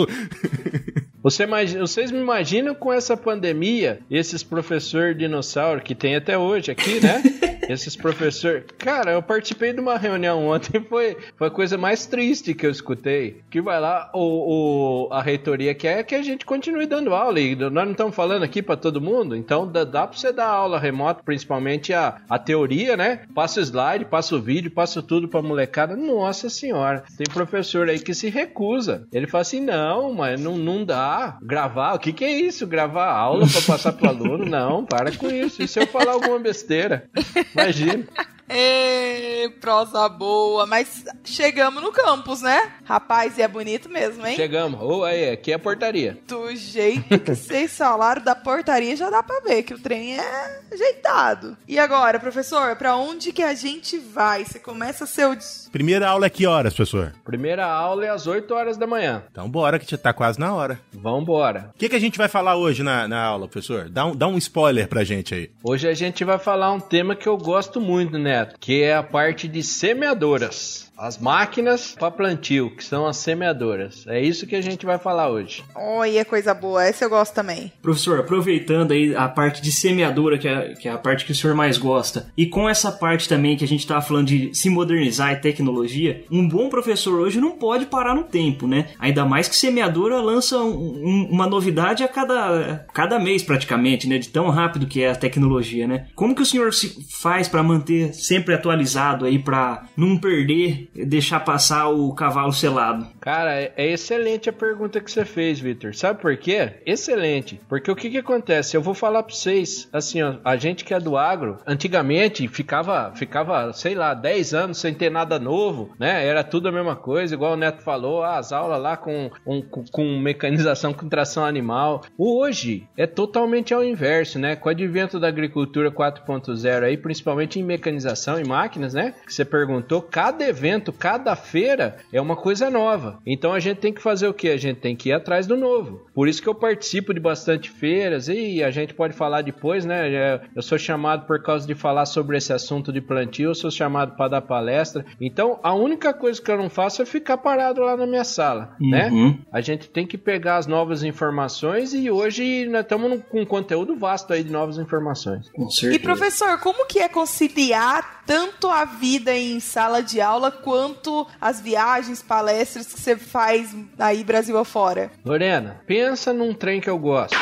Você 1.22 1.44
imagina- 1.44 1.82
vocês 1.82 2.12
me 2.12 2.20
imaginam 2.20 2.74
com 2.74 2.92
essa 2.94 3.16
pandemia, 3.18 4.00
esses 4.10 4.44
professor 4.44 5.14
dinossauro 5.14 5.82
que 5.82 5.94
tem 5.96 6.16
até 6.16 6.38
hoje 6.38 6.72
aqui, 6.72 7.00
né? 7.04 7.22
Esses 7.70 7.96
professor. 7.96 8.64
Cara, 8.80 9.12
eu 9.12 9.22
participei 9.22 9.72
de 9.72 9.80
uma 9.80 9.96
reunião 9.96 10.48
ontem, 10.48 10.82
foi, 10.90 11.16
foi 11.38 11.50
a 11.50 11.52
coisa 11.52 11.78
mais 11.78 12.08
triste 12.08 12.52
que 12.56 12.66
eu 12.66 12.72
escutei. 12.72 13.42
Que 13.48 13.62
vai 13.62 13.80
lá, 13.80 14.10
o, 14.12 15.06
o- 15.10 15.14
a 15.14 15.22
reitoria 15.22 15.76
quer 15.76 16.04
que 16.04 16.16
a 16.16 16.24
gente 16.24 16.46
continue 16.48 16.88
dando 16.88 17.14
aula. 17.14 17.40
E 17.40 17.56
nós 17.56 17.72
não 17.72 17.92
estamos 17.92 18.16
falando 18.16 18.42
aqui 18.42 18.64
para 18.64 18.76
todo 18.76 19.00
mundo, 19.00 19.36
então 19.36 19.68
dá, 19.72 19.84
dá 19.84 20.08
pra 20.08 20.18
você 20.18 20.34
dar 20.34 20.48
aula 20.48 20.80
remota, 20.80 21.22
principalmente 21.24 21.94
a, 21.94 22.20
a 22.28 22.40
teoria, 22.40 22.98
né? 22.98 23.20
Passa 23.36 23.60
o 23.60 23.64
slide, 23.64 24.06
passa 24.06 24.36
o 24.36 24.42
vídeo, 24.42 24.72
passa 24.72 25.04
tudo 25.04 25.28
pra 25.28 25.40
molecada. 25.44 25.96
Nossa 25.96 26.50
senhora, 26.50 27.04
tem 27.20 27.28
professor 27.32 27.88
aí 27.88 28.00
que 28.00 28.16
se 28.16 28.30
recusa. 28.32 29.08
Ele 29.14 29.28
fala 29.28 29.44
assim: 29.44 29.62
não, 29.62 30.12
mas 30.12 30.42
não, 30.42 30.58
não 30.58 30.84
dá. 30.84 31.09
Gravar, 31.42 31.94
o 31.96 32.00
que, 32.00 32.14
que 32.14 32.24
é 32.24 32.32
isso? 32.32 32.68
Gravar 32.68 33.12
aula 33.12 33.48
pra 33.48 33.62
passar 33.62 33.94
pro 33.94 34.10
aluno? 34.10 34.46
Não, 34.46 34.86
para 34.86 35.12
com 35.12 35.30
isso. 35.30 35.62
E 35.62 35.68
se 35.68 35.80
eu 35.80 35.88
falar 35.88 36.14
alguma 36.14 36.40
besteira? 36.40 37.10
Imagina. 37.54 38.06
Ê, 38.50 39.50
prosa 39.62 40.10
boa. 40.10 40.66
Mas 40.66 41.06
chegamos 41.24 41.82
no 41.84 41.92
campus, 41.92 42.42
né? 42.42 42.72
Rapaz, 42.84 43.38
e 43.38 43.42
é 43.42 43.48
bonito 43.48 43.88
mesmo, 43.90 44.26
hein? 44.26 44.36
Chegamos. 44.36 44.82
Ô, 44.82 45.04
aí, 45.04 45.30
aqui 45.30 45.52
é 45.52 45.56
a 45.56 45.60
portaria. 45.60 46.18
Do 46.28 46.56
jeito 46.56 47.20
que 47.20 47.36
vocês 47.36 47.78
falaram 47.78 48.24
da 48.24 48.36
portaria, 48.36 48.96
já 48.96 49.10
dá 49.10 49.22
pra 49.22 49.40
ver 49.42 49.64
que 49.64 49.74
o 49.74 49.80
trem 49.80 50.18
é 50.18 50.60
ajeitado. 50.72 51.56
E 51.68 51.78
agora, 51.78 52.20
professor, 52.20 52.76
pra 52.76 52.96
onde 52.96 53.32
que 53.32 53.44
a 53.44 53.54
gente 53.54 53.98
vai? 53.98 54.44
Você 54.44 54.60
começa 54.60 55.06
seu... 55.06 55.30
Primeira 55.72 56.10
aula 56.10 56.26
é 56.26 56.30
que 56.30 56.48
horas, 56.48 56.74
professor? 56.74 57.14
Primeira 57.24 57.66
aula 57.66 58.06
é 58.06 58.10
às 58.10 58.26
8 58.26 58.52
horas 58.54 58.78
da 58.78 58.88
manhã. 58.88 59.24
Então 59.32 59.50
bora, 59.50 59.78
que 59.78 59.90
já 59.90 59.98
tá 59.98 60.12
quase 60.12 60.40
na 60.40 60.54
hora. 60.54 60.80
Vambora. 60.92 61.72
O 61.76 61.78
que, 61.78 61.90
que 61.90 61.96
a 61.96 62.00
gente 62.00 62.18
vai 62.18 62.28
falar 62.28 62.56
hoje 62.56 62.82
na, 62.82 63.08
na 63.08 63.24
aula, 63.24 63.48
professor? 63.48 63.90
Dá 63.90 64.06
um, 64.06 64.16
dá 64.16 64.28
um 64.28 64.38
spoiler 64.38 64.88
pra 64.88 65.04
gente 65.04 65.36
aí. 65.36 65.52
Hoje 65.64 65.88
a 65.88 65.94
gente 65.94 66.24
vai 66.24 66.40
falar 66.40 66.72
um 66.72 66.80
tema 66.80 67.16
que 67.16 67.28
eu 67.28 67.38
gosto 67.38 67.80
muito, 67.80 68.18
Que 68.60 68.84
é 68.84 68.94
a 68.94 69.04
parte 69.04 69.48
de 69.48 69.64
semeadoras. 69.64 70.89
As 71.00 71.18
máquinas 71.18 71.96
para 71.98 72.12
plantio, 72.12 72.76
que 72.76 72.84
são 72.84 73.08
as 73.08 73.16
semeadoras. 73.16 74.06
É 74.06 74.22
isso 74.22 74.46
que 74.46 74.56
a 74.56 74.62
gente 74.62 74.86
vai 74.86 74.98
falar 75.00 75.30
hoje. 75.30 75.64
Olha, 75.74 76.26
coisa 76.26 76.54
boa. 76.54 76.84
Essa 76.84 77.06
eu 77.06 77.10
gosto 77.10 77.34
também. 77.34 77.72
Professor, 77.82 78.20
aproveitando 78.20 78.92
aí 78.92 79.16
a 79.16 79.30
parte 79.30 79.62
de 79.62 79.72
semeadura, 79.72 80.38
que 80.38 80.48
é, 80.48 80.74
que 80.74 80.90
é 80.90 80.92
a 80.92 80.98
parte 80.98 81.24
que 81.24 81.32
o 81.32 81.36
senhor 81.36 81.56
mais 81.56 81.78
gosta, 81.78 82.30
e 82.36 82.46
com 82.46 82.68
essa 82.68 82.92
parte 82.92 83.30
também 83.30 83.56
que 83.56 83.64
a 83.64 83.68
gente 83.68 83.88
tava 83.88 84.02
falando 84.02 84.28
de 84.28 84.54
se 84.54 84.70
modernizar 84.70 85.32
e 85.32 85.38
tecnologia, 85.38 86.26
um 86.30 86.46
bom 86.48 86.68
professor 86.68 87.18
hoje 87.18 87.40
não 87.40 87.52
pode 87.52 87.86
parar 87.86 88.14
no 88.14 88.24
tempo, 88.26 88.68
né? 88.68 88.90
Ainda 89.00 89.24
mais 89.24 89.48
que 89.48 89.56
semeadura 89.56 90.20
lança 90.20 90.58
um- 90.58 91.00
um- 91.02 91.30
uma 91.32 91.48
novidade 91.48 92.04
a 92.04 92.10
cada, 92.10 92.86
cada 92.94 93.18
mês 93.18 93.42
praticamente, 93.42 94.06
né? 94.06 94.18
De 94.18 94.28
tão 94.28 94.50
rápido 94.50 94.86
que 94.86 95.02
é 95.02 95.12
a 95.12 95.16
tecnologia, 95.16 95.88
né? 95.88 96.08
Como 96.14 96.36
que 96.36 96.42
o 96.42 96.46
senhor 96.46 96.74
se 96.74 97.06
faz 97.22 97.48
para 97.48 97.64
manter 97.64 98.14
sempre 98.14 98.54
atualizado 98.54 99.24
aí, 99.24 99.40
para 99.40 99.84
não 99.96 100.18
perder, 100.18 100.89
deixar 100.94 101.40
passar 101.42 101.90
o 101.90 102.14
cavalo 102.14 102.54
selado? 102.54 103.08
Cara, 103.20 103.54
é 103.62 103.74
é 103.78 103.88
excelente 103.92 104.50
a 104.50 104.54
pergunta 104.54 105.00
que 105.00 105.10
você 105.12 105.24
fez, 105.26 105.60
Victor. 105.60 105.96
Sabe 105.96 106.20
por 106.22 106.36
quê? 106.38 106.74
Excelente. 106.86 107.60
Porque 107.70 107.90
o 107.90 107.96
que 107.96 108.10
que 108.10 108.18
acontece? 108.18 108.76
Eu 108.76 108.82
vou 108.82 108.94
falar 108.94 109.24
pra 109.24 109.34
vocês, 109.34 109.88
assim, 109.94 110.22
ó, 110.22 110.36
a 110.44 110.56
gente 110.58 110.84
que 110.84 110.94
é 110.94 111.00
do 111.00 111.18
agro, 111.18 111.58
antigamente 111.66 112.48
ficava, 112.48 113.12
ficava, 113.16 113.72
sei 113.74 113.96
lá, 113.96 114.14
10 114.14 114.54
anos 114.54 114.78
sem 114.80 114.94
ter 114.94 115.10
nada 115.10 115.40
novo, 115.40 115.94
né? 116.00 116.26
Era 116.26 116.44
tudo 116.44 116.68
a 116.68 116.72
mesma 116.72 116.96
coisa, 116.96 117.34
igual 117.34 117.54
o 117.54 117.58
Neto 117.58 117.82
falou, 117.84 118.24
ah, 118.24 118.38
as 118.38 118.52
aulas 118.52 118.82
lá 118.82 118.98
com, 118.98 119.30
um- 119.46 119.62
com, 119.62 119.84
com 119.86 120.20
mecanização, 120.20 120.94
com 120.94 121.08
tração 121.10 121.46
animal. 121.46 122.04
Hoje 122.18 122.88
é 122.98 123.08
totalmente 123.08 123.74
ao 123.74 123.84
inverso, 123.84 124.38
né? 124.40 124.56
Com 124.56 124.68
o 124.70 124.72
advento 124.72 125.20
da 125.20 125.28
agricultura 125.28 125.90
4.0 125.92 126.84
aí, 126.84 126.98
principalmente 126.98 127.60
em 127.60 127.64
mecanização 127.64 128.40
e 128.40 128.48
máquinas, 128.48 128.94
né? 128.94 129.14
Que 129.26 129.34
você 129.34 129.46
perguntou, 129.46 130.02
cada 130.02 130.46
evento, 130.48 130.92
cada 130.92 131.36
feira 131.36 131.98
é 132.12 132.20
uma 132.22 132.36
coisa 132.36 132.70
nova. 132.70 133.09
Então 133.26 133.54
a 133.54 133.60
gente 133.60 133.78
tem 133.78 133.94
que 133.94 134.02
fazer 134.02 134.28
o 134.28 134.34
que? 134.34 134.50
A 134.50 134.58
gente 134.58 134.80
tem 134.80 134.96
que 134.96 135.10
ir 135.10 135.14
atrás 135.14 135.48
do 135.48 135.58
novo. 135.58 136.08
Por 136.14 136.28
isso 136.28 136.42
que 136.42 136.50
eu 136.50 136.56
participo 136.56 137.14
de 137.14 137.20
bastante 137.20 137.70
feiras 137.70 138.28
e 138.28 138.64
a 138.64 138.72
gente 138.72 138.94
pode 138.94 139.14
falar 139.14 139.42
depois, 139.42 139.86
né? 139.86 140.14
É, 140.14 140.42
Eu 140.56 140.62
sou 140.62 140.78
chamado 140.78 141.26
por 141.26 141.42
causa 141.42 141.66
de 141.66 141.76
falar 141.76 142.06
sobre 142.06 142.38
esse 142.38 142.52
assunto 142.54 142.92
de 142.92 143.02
plantio, 143.02 143.50
eu 143.50 143.56
sou 143.56 143.72
chamado 143.72 144.16
para 144.16 144.30
dar 144.30 144.42
palestra. 144.42 145.06
Então 145.20 145.60
a 145.64 145.74
única 145.74 146.14
coisa 146.14 146.42
que 146.42 146.52
eu 146.52 146.58
não 146.58 146.70
faço 146.70 147.02
é 147.02 147.06
ficar 147.06 147.38
parado 147.38 147.82
lá 147.82 147.96
na 147.96 148.06
minha 148.06 148.24
sala, 148.24 148.76
né? 148.80 149.10
Uhum. 149.10 149.40
A 149.52 149.62
gente 149.62 149.90
tem 149.90 150.06
que 150.06 150.18
pegar 150.18 150.58
as 150.58 150.68
novas 150.68 151.04
informações 151.04 151.94
e 151.94 152.10
hoje 152.10 152.68
nós 152.68 152.82
estamos 152.82 153.22
com 153.30 153.42
um 153.42 153.46
conteúdo 153.46 153.96
vasto 153.96 154.34
aí 154.34 154.44
de 154.44 154.52
novas 154.52 154.78
informações. 154.78 155.50
Com 155.50 155.70
certeza. 155.70 155.96
E 155.96 156.00
professor, 156.00 156.60
como 156.60 156.86
que 156.86 157.00
é 157.00 157.08
conciliar 157.10 158.24
tanto 158.26 158.68
a 158.68 158.86
vida 158.86 159.34
em 159.34 159.60
sala 159.60 160.04
de 160.04 160.22
aula 160.22 160.52
quanto 160.52 161.26
as 161.42 161.60
viagens, 161.60 162.22
palestras 162.22 162.86
que 163.00 163.04
você 163.04 163.16
faz 163.16 163.76
aí 163.98 164.24
Brasil 164.24 164.58
afora? 164.58 165.10
Lorena, 165.24 165.82
pensa 165.88 166.34
num 166.34 166.54
trem 166.54 166.82
que 166.82 166.90
eu 166.90 166.98
gosto. 166.98 167.38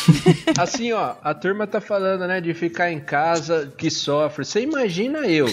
assim, 0.58 0.92
ó, 0.92 1.14
a 1.22 1.34
turma 1.34 1.66
tá 1.66 1.80
falando, 1.80 2.26
né, 2.26 2.40
de 2.40 2.54
ficar 2.54 2.90
em 2.90 3.00
casa 3.00 3.72
que 3.76 3.90
sofre. 3.90 4.44
Você 4.44 4.62
imagina 4.62 5.26
eu, 5.26 5.46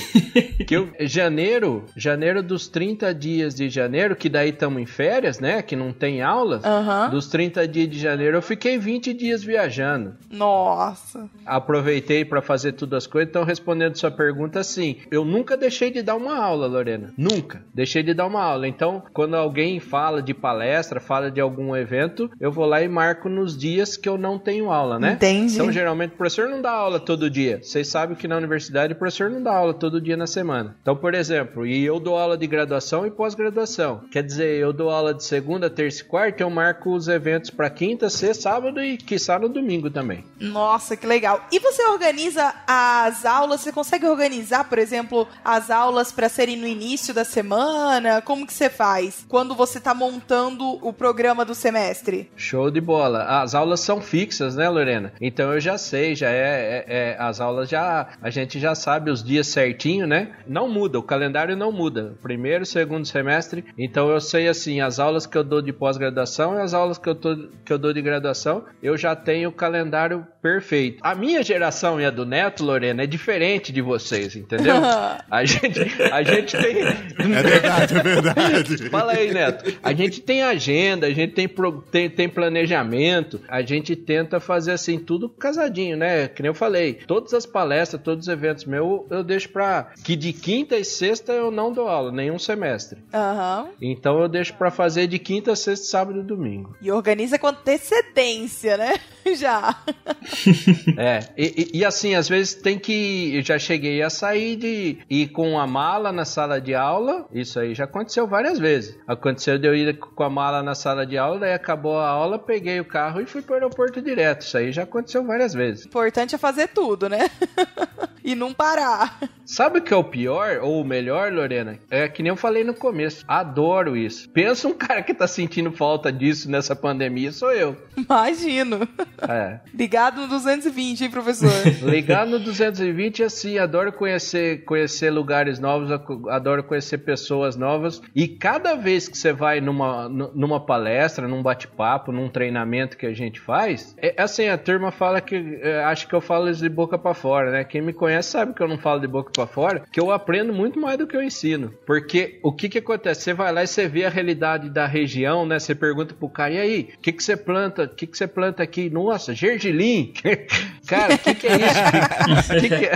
que 0.65 0.75
eu, 0.75 0.89
janeiro, 1.01 1.85
janeiro 1.95 2.41
dos 2.41 2.67
30 2.67 3.13
dias 3.13 3.53
de 3.53 3.69
janeiro, 3.69 4.15
que 4.15 4.29
daí 4.29 4.49
estamos 4.49 4.81
em 4.81 4.85
férias, 4.85 5.39
né, 5.39 5.61
que 5.61 5.75
não 5.75 5.91
tem 5.91 6.21
aulas, 6.21 6.63
Aham. 6.63 7.09
dos 7.09 7.27
30 7.27 7.67
dias 7.67 7.89
de 7.89 7.99
janeiro 7.99 8.37
eu 8.37 8.41
fiquei 8.41 8.77
20 8.77 9.13
dias 9.13 9.43
viajando. 9.43 10.15
Nossa. 10.31 11.29
Aproveitei 11.45 12.23
para 12.23 12.41
fazer 12.41 12.73
tudo 12.73 12.95
as 12.95 13.07
coisas, 13.07 13.29
então 13.29 13.43
respondendo 13.43 13.97
sua 13.97 14.11
pergunta, 14.11 14.63
sim, 14.63 14.97
eu 15.11 15.25
nunca 15.25 15.57
deixei 15.57 15.91
de 15.91 16.01
dar 16.01 16.15
uma 16.15 16.37
aula, 16.37 16.67
Lorena. 16.67 17.13
Nunca 17.17 17.61
deixei 17.73 18.03
de 18.03 18.13
dar 18.13 18.27
uma 18.27 18.41
aula. 18.43 18.67
Então, 18.67 19.03
quando 19.13 19.35
alguém 19.49 19.79
fala 19.79 20.21
de 20.21 20.33
palestra, 20.33 20.99
fala 20.99 21.31
de 21.31 21.41
algum 21.41 21.75
evento, 21.75 22.29
eu 22.39 22.51
vou 22.51 22.65
lá 22.65 22.81
e 22.83 22.87
marco 22.87 23.27
nos 23.27 23.57
dias 23.57 23.97
que 23.97 24.07
eu 24.07 24.17
não 24.17 24.37
tenho 24.37 24.71
aula, 24.71 24.99
né? 24.99 25.13
Entendi. 25.13 25.55
Então, 25.55 25.71
geralmente, 25.71 26.13
o 26.13 26.17
professor 26.17 26.47
não 26.47 26.61
dá 26.61 26.71
aula 26.71 26.99
todo 26.99 27.29
dia. 27.29 27.59
Vocês 27.63 27.87
sabem 27.87 28.15
que 28.15 28.27
na 28.27 28.37
universidade 28.37 28.93
o 28.93 28.95
professor 28.95 29.29
não 29.29 29.41
dá 29.41 29.55
aula 29.55 29.73
todo 29.73 29.99
dia 29.99 30.15
na 30.15 30.27
semana. 30.27 30.77
Então, 30.81 30.95
por 30.95 31.15
exemplo, 31.15 31.65
e 31.65 31.83
eu 31.83 31.99
dou 31.99 32.15
aula 32.15 32.37
de 32.37 32.45
graduação 32.45 33.07
e 33.07 33.11
pós-graduação. 33.11 34.01
Quer 34.11 34.23
dizer, 34.23 34.59
eu 34.59 34.71
dou 34.71 34.91
aula 34.91 35.13
de 35.13 35.23
segunda, 35.23 35.69
terça 35.69 36.01
e 36.01 36.05
quarta, 36.05 36.43
eu 36.43 36.49
marco 36.49 36.93
os 36.93 37.07
eventos 37.07 37.49
para 37.49 37.69
quinta, 37.69 38.09
sexta, 38.09 38.43
sábado 38.43 38.81
e 38.81 38.97
quiçá 38.97 39.39
no 39.39 39.49
domingo 39.49 39.89
também. 39.89 40.23
Nossa, 40.39 40.95
que 40.95 41.07
legal. 41.07 41.45
E 41.51 41.59
você 41.59 41.83
organiza 41.87 42.53
as 42.67 43.25
aulas? 43.25 43.61
Você 43.61 43.71
consegue 43.71 44.05
organizar, 44.05 44.69
por 44.69 44.77
exemplo, 44.77 45.27
as 45.43 45.71
aulas 45.71 46.11
para 46.11 46.29
serem 46.29 46.55
no 46.55 46.67
início 46.67 47.13
da 47.13 47.25
semana? 47.25 48.21
Como 48.21 48.45
que 48.45 48.53
você 48.53 48.69
faz 48.69 49.25
quando 49.27 49.38
você 49.55 49.79
tá 49.79 49.93
montando 49.93 50.65
o 50.85 50.91
programa 50.93 51.43
do 51.45 51.55
semestre? 51.55 52.29
Show 52.35 52.69
de 52.69 52.81
bola. 52.81 53.23
As 53.41 53.55
aulas 53.55 53.79
são 53.79 54.01
fixas, 54.01 54.55
né, 54.55 54.67
Lorena? 54.69 55.13
Então 55.21 55.53
eu 55.53 55.59
já 55.59 55.77
sei, 55.77 56.15
já 56.15 56.29
é, 56.29 56.85
é- 56.85 56.85
é- 56.87 57.15
as 57.19 57.39
aulas 57.39 57.69
já 57.69 58.07
a 58.21 58.29
gente 58.29 58.59
já 58.59 58.75
sabe 58.75 59.09
os 59.11 59.23
dias 59.23 59.47
certinho, 59.47 60.05
né? 60.07 60.29
Não 60.47 60.67
muda, 60.69 60.99
o 60.99 61.03
calendário 61.03 61.55
não 61.55 61.71
muda. 61.71 62.13
Primeiro, 62.21 62.65
segundo 62.65 63.05
semestre. 63.05 63.63
Então 63.77 64.09
eu 64.09 64.19
sei 64.19 64.47
assim, 64.47 64.81
as 64.81 64.99
aulas 64.99 65.25
que 65.25 65.37
eu 65.37 65.43
dou 65.43 65.61
de 65.61 65.71
pós-graduação 65.73 66.57
e 66.57 66.61
as 66.61 66.73
aulas 66.73 66.97
que 66.97 67.07
eu, 67.09 67.15
tô- 67.15 67.49
que 67.65 67.71
eu 67.71 67.77
dou 67.77 67.93
de 67.93 68.01
graduação, 68.01 68.65
eu 68.83 68.97
já 68.97 69.15
tenho 69.15 69.49
o 69.49 69.53
calendário 69.53 70.25
perfeito. 70.41 70.99
A 71.01 71.13
minha 71.15 71.43
geração 71.43 71.99
e 71.99 72.05
a 72.05 72.09
do 72.09 72.25
Neto, 72.25 72.63
Lorena, 72.63 73.03
é 73.03 73.07
diferente 73.07 73.71
de 73.71 73.81
vocês, 73.81 74.35
entendeu? 74.35 74.75
A 75.29 75.45
gente, 75.45 75.79
a 76.11 76.23
gente 76.23 76.57
tem 76.57 76.79
É 76.81 77.41
verdade, 77.43 77.97
é 77.97 78.03
verdade. 78.03 78.89
Fala 78.89 79.13
aí, 79.13 79.28
Neto. 79.33 79.77
A 79.83 79.93
gente 79.93 80.21
tem 80.21 80.41
agenda, 80.41 81.07
a 81.07 81.11
gente 81.11 81.33
tem, 81.33 81.47
pro- 81.47 81.81
tem, 81.91 82.09
tem 82.09 82.27
planejamento, 82.29 83.39
a 83.47 83.61
gente 83.61 83.95
tenta 83.95 84.39
fazer 84.39 84.71
assim 84.73 84.97
tudo 84.99 85.29
casadinho, 85.29 85.97
né? 85.97 86.27
Que 86.27 86.41
nem 86.41 86.49
eu 86.49 86.53
falei. 86.55 86.93
Todas 87.07 87.33
as 87.33 87.45
palestras, 87.45 88.01
todos 88.01 88.27
os 88.27 88.33
eventos 88.33 88.65
meus, 88.65 89.01
eu 89.09 89.23
deixo 89.23 89.49
pra. 89.49 89.91
Que 90.03 90.15
de 90.15 90.33
quinta 90.33 90.77
e 90.77 90.83
sexta 90.85 91.31
eu 91.33 91.51
não 91.51 91.71
dou 91.71 91.87
aula, 91.87 92.11
nenhum 92.11 92.39
semestre. 92.39 92.99
Aham. 93.13 93.69
Então 93.81 94.19
eu 94.19 94.27
deixo 94.27 94.53
pra 94.55 94.71
fazer 94.71 95.07
de 95.07 95.19
quinta, 95.19 95.55
sexta, 95.55 95.85
sábado 95.85 96.19
e 96.19 96.23
domingo. 96.23 96.75
E 96.81 96.91
organiza 96.91 97.37
com 97.39 97.47
antecedência, 97.47 98.77
né? 98.77 98.93
Já. 99.35 99.75
É, 100.97 101.19
e, 101.37 101.69
e- 101.73 101.79
e 101.79 101.85
assim, 101.85 102.15
às 102.15 102.27
vezes 102.27 102.53
tem 102.55 102.77
que. 102.77 103.35
Eu 103.35 103.41
já 103.41 103.57
cheguei 103.57 104.01
a 104.01 104.09
sair 104.09 104.55
de 104.55 104.97
ir 105.09 105.27
com 105.29 105.59
a 105.59 105.65
mala 105.67 106.11
na 106.11 106.25
sala 106.25 106.59
de 106.59 106.73
aula. 106.73 107.25
Isso 107.33 107.59
aí 107.59 107.73
já 107.73 107.85
aconteceu 107.85 108.27
várias 108.27 108.59
vezes. 108.59 108.97
Aconteceu 109.19 109.57
de 109.57 109.67
eu 109.67 109.75
ir 109.75 109.97
com 109.97 110.23
a 110.23 110.29
mala 110.29 110.63
na 110.63 110.73
sala 110.73 111.05
de 111.05 111.17
aula, 111.17 111.39
daí 111.39 111.53
acabou 111.53 111.97
a 111.97 112.07
aula, 112.07 112.39
peguei 112.39 112.79
o 112.79 112.85
carro 112.85 113.19
e 113.19 113.25
fui 113.25 113.41
pro 113.41 113.55
aeroporto 113.55 114.01
direto. 114.01 114.43
Isso 114.43 114.57
aí 114.57 114.71
já 114.71 114.83
aconteceu 114.83 115.25
várias 115.25 115.53
vezes. 115.53 115.85
importante 115.85 116.33
é 116.33 116.37
fazer 116.37 116.69
tudo, 116.69 117.09
né? 117.09 117.29
e 118.23 118.35
não 118.35 118.53
parar. 118.53 119.19
Sabe 119.45 119.79
o 119.79 119.81
que 119.81 119.93
é 119.93 119.97
o 119.97 120.03
pior 120.03 120.59
ou 120.61 120.81
o 120.81 120.85
melhor, 120.85 121.33
Lorena? 121.33 121.79
É 121.89 122.07
que 122.07 122.21
nem 122.21 122.29
eu 122.29 122.35
falei 122.35 122.63
no 122.63 122.73
começo. 122.73 123.25
Adoro 123.27 123.97
isso. 123.97 124.29
Pensa 124.29 124.67
um 124.67 124.73
cara 124.73 125.01
que 125.01 125.13
tá 125.13 125.27
sentindo 125.27 125.71
falta 125.71 126.11
disso 126.11 126.49
nessa 126.49 126.75
pandemia, 126.75 127.31
sou 127.31 127.51
eu. 127.51 127.75
Imagino. 127.97 128.87
É. 129.27 129.59
Ligado 129.73 130.21
no 130.21 130.27
220, 130.27 131.03
hein, 131.03 131.09
professor? 131.09 131.49
Ligar 131.81 132.27
no 132.27 132.39
220 132.39 133.23
assim, 133.23 133.57
adoro 133.57 133.91
conhecer, 133.91 134.63
conhecer 134.65 135.09
lugares 135.09 135.59
novos, 135.59 135.89
adoro 136.29 136.63
conhecer 136.63 136.99
pessoas 136.99 137.55
novas. 137.55 138.01
E 138.15 138.27
cada 138.27 138.75
vez 138.75 139.08
que 139.09 139.17
você 139.17 139.33
vai 139.33 139.59
numa, 139.61 140.07
nu- 140.09 140.31
numa 140.35 140.59
palestra, 140.59 141.27
num 141.27 141.41
bate-papo, 141.41 142.11
num 142.11 142.29
treinamento 142.29 142.97
que 142.97 143.05
a 143.05 143.13
gente 143.13 143.39
faz, 143.39 143.95
é 143.97 144.13
assim, 144.21 144.47
a 144.47 144.57
turma 144.57 144.91
fala 144.91 145.19
que 145.21 145.59
é, 145.61 145.83
acha 145.83 146.05
que 146.07 146.13
eu 146.13 146.21
falo 146.21 146.49
isso 146.49 146.61
de 146.61 146.69
boca 146.69 146.97
pra 146.97 147.13
fora, 147.13 147.51
né? 147.51 147.63
Quem 147.63 147.81
me 147.81 147.93
conhece 147.93 148.09
conhece 148.09 148.29
sabe 148.31 148.53
que 148.53 148.61
eu 148.63 148.67
não 148.67 148.77
falo 148.77 148.99
de 148.99 149.07
boca 149.07 149.31
para 149.31 149.45
fora, 149.45 149.83
que 149.91 149.99
eu 149.99 150.11
aprendo 150.11 150.51
muito 150.51 150.79
mais 150.79 150.97
do 150.97 151.05
que 151.05 151.15
eu 151.15 151.21
ensino. 151.21 151.71
Porque 151.85 152.39
o 152.43 152.51
que 152.51 152.67
que 152.67 152.79
acontece? 152.79 153.21
Você 153.21 153.33
vai 153.33 153.51
lá 153.51 153.63
e 153.63 153.67
você 153.67 153.87
vê 153.87 154.03
a 154.05 154.09
realidade 154.09 154.69
da 154.69 154.87
região, 154.87 155.45
né? 155.45 155.59
Você 155.59 155.75
pergunta 155.75 156.15
pro 156.15 156.27
cara, 156.29 156.53
e 156.53 156.57
aí, 156.59 156.89
o 156.97 156.99
que 156.99 157.11
que 157.11 157.23
você 157.23 157.37
planta? 157.37 157.83
O 157.83 157.89
que 157.89 158.07
que 158.07 158.17
você 158.17 158.27
planta 158.27 158.63
aqui? 158.63 158.89
Nossa, 158.89 159.33
gergelim! 159.35 160.11
cara, 160.87 161.13
o 161.15 161.19
que 161.19 161.35
que 161.35 161.47
é 161.47 161.55
isso? 161.55 162.53
que 162.59 162.69
que 162.69 162.85
é? 162.85 162.93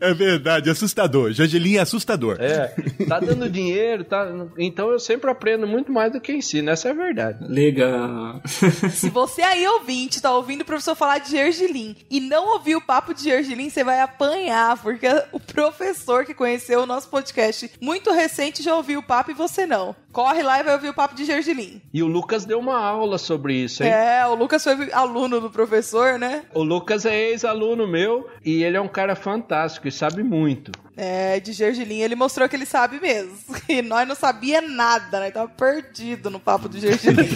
é 0.10 0.14
verdade, 0.14 0.70
assustador. 0.70 1.32
Gergelim 1.32 1.76
é 1.76 1.80
assustador. 1.80 2.36
É, 2.40 2.74
tá 3.06 3.20
dando 3.20 3.48
dinheiro, 3.48 4.04
tá... 4.04 4.26
Então 4.58 4.90
eu 4.90 4.98
sempre 4.98 5.29
aprendo 5.30 5.66
muito 5.66 5.92
mais 5.92 6.12
do 6.12 6.20
que 6.20 6.32
ensino, 6.32 6.70
essa 6.70 6.88
é 6.88 6.90
a 6.90 6.94
verdade. 6.94 7.44
Legal. 7.46 8.40
Se 8.90 9.08
você 9.10 9.42
aí, 9.42 9.66
ouvinte, 9.66 10.20
tá 10.20 10.34
ouvindo 10.34 10.62
o 10.62 10.64
professor 10.64 10.94
falar 10.94 11.18
de 11.18 11.30
gergelim 11.30 11.96
e 12.10 12.20
não 12.20 12.54
ouviu 12.54 12.78
o 12.78 12.84
papo 12.84 13.14
de 13.14 13.22
gergelim, 13.22 13.70
você 13.70 13.84
vai 13.84 14.00
apanhar, 14.00 14.76
porque 14.82 15.06
o 15.32 15.40
professor 15.40 16.24
que 16.24 16.34
conheceu 16.34 16.82
o 16.82 16.86
nosso 16.86 17.08
podcast 17.08 17.70
muito 17.80 18.12
recente 18.12 18.62
já 18.62 18.74
ouviu 18.74 19.00
o 19.00 19.02
papo 19.02 19.30
e 19.30 19.34
você 19.34 19.66
não. 19.66 19.94
Corre 20.12 20.42
lá 20.42 20.60
e 20.60 20.62
vai 20.64 20.74
ouvir 20.74 20.88
o 20.88 20.94
papo 20.94 21.14
de 21.14 21.24
gergelim. 21.24 21.80
E 21.92 22.02
o 22.02 22.06
Lucas 22.06 22.44
deu 22.44 22.58
uma 22.58 22.78
aula 22.78 23.16
sobre 23.16 23.54
isso, 23.54 23.82
hein? 23.84 23.90
É, 23.90 24.26
o 24.26 24.34
Lucas 24.34 24.64
foi 24.64 24.92
aluno 24.92 25.40
do 25.40 25.50
professor, 25.50 26.18
né? 26.18 26.42
O 26.52 26.62
Lucas 26.62 27.06
é 27.06 27.30
ex-aluno 27.30 27.86
meu 27.86 28.28
e 28.44 28.64
ele 28.64 28.76
é 28.76 28.80
um 28.80 28.88
cara 28.88 29.14
fantástico 29.14 29.86
e 29.86 29.92
sabe 29.92 30.22
muito. 30.22 30.72
É, 30.96 31.38
de 31.40 31.52
gergelim 31.52 32.00
ele 32.00 32.14
mostrou 32.14 32.48
que 32.48 32.56
ele 32.56 32.66
sabe 32.66 33.00
mesmo. 33.00 33.30
E 33.70 33.82
nós 33.82 34.06
não 34.08 34.16
sabia 34.16 34.60
nada, 34.60 35.20
né? 35.20 35.30
Tava 35.30 35.48
perdido 35.48 36.28
no 36.28 36.40
papo 36.40 36.68
de 36.68 36.80
gergelim. 36.80 37.28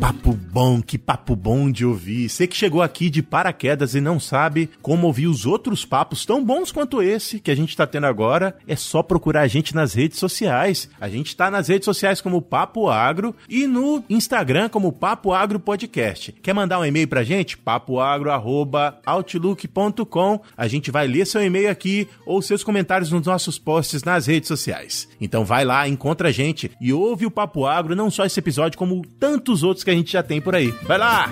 papo 0.00 0.32
bom, 0.32 0.80
que 0.80 0.96
papo 0.96 1.36
bom 1.36 1.70
de 1.70 1.84
ouvir. 1.84 2.30
Você 2.30 2.46
que 2.46 2.56
chegou 2.56 2.80
aqui 2.80 3.10
de 3.10 3.22
paraquedas 3.22 3.94
e 3.94 4.00
não 4.00 4.18
sabe 4.18 4.70
como 4.80 5.06
ouvir 5.06 5.26
os 5.26 5.44
outros 5.44 5.84
papos 5.84 6.24
tão 6.24 6.42
bons 6.42 6.72
quanto 6.72 7.02
esse 7.02 7.38
que 7.38 7.50
a 7.50 7.54
gente 7.54 7.76
tá 7.76 7.86
tendo 7.86 8.06
agora, 8.06 8.56
é 8.66 8.74
só 8.74 9.02
procurar 9.02 9.42
a 9.42 9.46
gente 9.46 9.74
nas 9.74 9.92
redes 9.92 10.18
sociais. 10.18 10.88
A 10.98 11.06
gente 11.06 11.36
tá 11.36 11.50
nas 11.50 11.68
redes 11.68 11.84
sociais 11.84 12.22
como 12.22 12.40
Papo 12.40 12.88
Agro 12.88 13.36
e 13.46 13.66
no 13.66 14.02
Instagram 14.08 14.70
como 14.70 14.90
Papo 14.90 15.34
Agro 15.34 15.60
Podcast. 15.60 16.32
Quer 16.32 16.54
mandar 16.54 16.80
um 16.80 16.86
e-mail 16.86 17.06
pra 17.06 17.22
gente? 17.22 17.58
papoagro@outlook.com. 17.58 20.40
A 20.56 20.66
gente 20.66 20.90
vai 20.90 21.06
ler 21.06 21.26
seu 21.26 21.44
e-mail 21.44 21.70
aqui 21.70 22.08
ou 22.24 22.40
seus 22.40 22.64
comentários 22.64 23.12
nos 23.12 23.26
nossos 23.26 23.58
posts 23.58 24.02
nas 24.02 24.26
redes 24.26 24.48
sociais. 24.48 25.06
Então 25.20 25.44
vai 25.44 25.62
lá, 25.62 25.86
encontra 25.86 26.30
a 26.30 26.32
gente 26.32 26.70
e 26.80 26.90
ouve 26.90 27.26
o 27.26 27.30
Papo 27.30 27.66
Agro, 27.66 27.94
não 27.94 28.10
só 28.10 28.24
esse 28.24 28.40
episódio 28.40 28.78
como 28.78 29.02
tantos 29.18 29.62
outros 29.62 29.84
que 29.84 29.89
a 29.90 29.94
gente 29.94 30.12
já 30.12 30.22
tem 30.22 30.40
por 30.40 30.54
aí. 30.54 30.72
Vai 30.82 30.98
lá! 30.98 31.30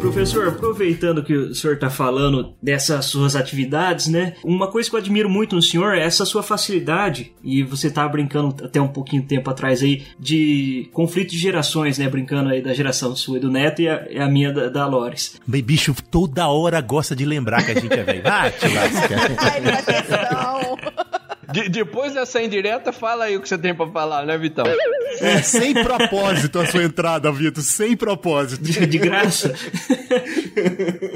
Professor, 0.00 0.48
aproveitando 0.48 1.22
que 1.24 1.34
o 1.34 1.54
senhor 1.54 1.74
está 1.74 1.90
falando 1.90 2.54
dessas 2.62 3.04
suas 3.06 3.34
atividades, 3.34 4.06
né? 4.06 4.34
Uma 4.44 4.68
coisa 4.68 4.88
que 4.88 4.94
eu 4.94 5.00
admiro 5.00 5.28
muito 5.28 5.56
no 5.56 5.62
senhor 5.62 5.94
é 5.96 6.02
essa 6.02 6.24
sua 6.24 6.42
facilidade, 6.42 7.32
e 7.42 7.62
você 7.62 7.90
tá 7.90 8.08
brincando 8.08 8.64
até 8.64 8.80
um 8.80 8.88
pouquinho 8.88 9.24
tempo 9.24 9.50
atrás 9.50 9.82
aí, 9.82 10.04
de 10.18 10.88
conflito 10.92 11.32
de 11.32 11.38
gerações, 11.38 11.98
né? 11.98 12.08
Brincando 12.08 12.48
aí 12.50 12.62
da 12.62 12.72
geração 12.72 13.14
sua 13.16 13.38
e 13.38 13.40
do 13.40 13.50
Neto 13.50 13.82
e 13.82 13.88
a, 13.88 14.06
e 14.08 14.18
a 14.18 14.28
minha 14.28 14.52
da, 14.52 14.68
da 14.68 14.86
Lores. 14.86 15.40
Bem, 15.46 15.62
bicho, 15.62 15.94
toda 16.10 16.48
hora 16.48 16.80
gosta 16.80 17.14
de 17.16 17.24
lembrar 17.26 17.64
que 17.64 17.72
a 17.72 17.74
gente 17.74 17.92
é 17.92 18.04
velho. 18.04 18.22
Ah, 18.28 18.50
te 18.50 18.68
lasca. 18.68 19.16
De, 21.50 21.68
depois 21.68 22.12
dessa 22.12 22.42
indireta, 22.42 22.92
fala 22.92 23.24
aí 23.24 23.36
o 23.36 23.40
que 23.40 23.48
você 23.48 23.56
tem 23.56 23.74
pra 23.74 23.86
falar, 23.86 24.26
né, 24.26 24.36
Vitão? 24.36 24.66
É, 25.20 25.40
sem 25.42 25.72
propósito 25.72 26.58
a 26.58 26.66
sua 26.66 26.84
entrada, 26.84 27.32
Vitor, 27.32 27.62
sem 27.62 27.96
propósito. 27.96 28.62
De, 28.62 28.86
de 28.86 28.98
graça. 28.98 29.54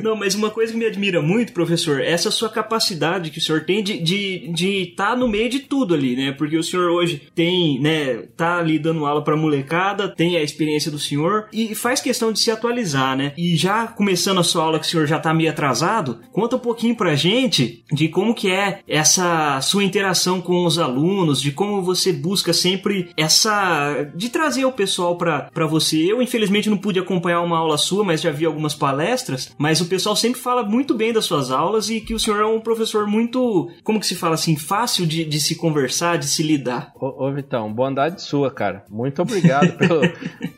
Não, 0.03 0.17
mas 0.17 0.35
uma 0.35 0.51
coisa 0.51 0.73
que 0.73 0.79
me 0.79 0.87
admira 0.87 1.21
muito, 1.21 1.53
professor, 1.53 2.01
é 2.01 2.11
essa 2.11 2.31
sua 2.31 2.49
capacidade 2.49 3.31
que 3.31 3.39
o 3.39 3.43
senhor 3.43 3.65
tem 3.65 3.83
de 3.83 3.93
estar 3.93 4.05
de, 4.05 4.53
de 4.53 4.87
tá 4.97 5.17
no 5.17 5.29
meio 5.29 5.51
de 5.51 5.61
tudo 5.61 5.95
ali, 5.95 6.17
né? 6.17 6.33
Porque 6.33 6.57
o 6.57 6.63
senhor 6.63 6.91
hoje 6.91 7.23
tem, 7.35 7.79
né, 7.81 8.25
tá 8.37 8.59
ali 8.59 8.79
dando 8.79 9.05
aula 9.05 9.23
pra 9.23 9.37
molecada, 9.37 10.09
tem 10.09 10.37
a 10.37 10.43
experiência 10.43 10.91
do 10.91 10.99
senhor 10.99 11.49
e 11.53 11.75
faz 11.75 12.01
questão 12.01 12.33
de 12.33 12.41
se 12.41 12.51
atualizar, 12.51 13.17
né? 13.17 13.33
E 13.37 13.57
já 13.57 13.87
começando 13.87 14.41
a 14.41 14.45
sua 14.45 14.65
aula 14.65 14.79
que 14.79 14.87
o 14.87 14.89
senhor 14.89 15.07
já 15.07 15.19
tá 15.19 15.35
meio 15.35 15.51
atrasado, 15.51 16.21
conta 16.33 16.57
um 16.57 16.61
pouquinho 16.61 16.97
pra 16.97 17.15
gente 17.15 17.85
de 17.93 18.09
como 18.09 18.35
que 18.35 18.51
é 18.51 18.81
essa 18.89 19.61
sua 19.61 19.85
interação 19.85 20.22
com 20.41 20.65
os 20.65 20.79
alunos, 20.79 21.41
de 21.41 21.53
como 21.53 21.83
você 21.83 22.13
busca 22.13 22.53
sempre 22.53 23.11
essa 23.17 24.11
de 24.15 24.29
trazer 24.29 24.65
o 24.65 24.73
pessoal 24.73 25.17
para 25.17 25.67
você. 25.67 25.97
Eu 26.11 26.23
infelizmente 26.23 26.71
não 26.71 26.77
pude 26.77 26.99
acompanhar 26.99 27.41
uma 27.41 27.59
aula 27.59 27.79
sua, 27.79 28.05
mas 28.05 28.21
já 28.21 28.31
vi 28.31 28.45
algumas 28.45 28.75
palestras, 28.75 29.55
mas 29.59 29.81
o 29.81 29.87
pessoal 29.87 30.15
sempre 30.17 30.41
fala 30.41 30.63
muito 30.63 30.95
bem 30.95 31.13
das 31.13 31.25
suas 31.25 31.51
aulas 31.51 31.91
e 31.91 32.01
que 32.01 32.15
o 32.15 32.19
senhor 32.19 32.41
é 32.41 32.47
um 32.47 32.61
professor 32.61 33.07
muito, 33.07 33.71
como 33.83 34.01
que 34.01 34.07
se 34.07 34.15
fala 34.15 34.35
assim, 34.35 34.57
fácil 34.57 35.07
de, 35.07 35.25
de 35.25 35.41
se 35.41 35.57
conversar, 35.57 36.19
de 36.19 36.27
se 36.27 36.43
lidar. 36.43 36.93
Ô, 36.95 37.27
ô 37.27 37.33
Vitão, 37.33 37.73
bondade 37.73 38.23
sua, 38.23 38.51
cara. 38.51 38.85
Muito 38.89 39.23
obrigado 39.23 39.73
pelo. 39.79 40.03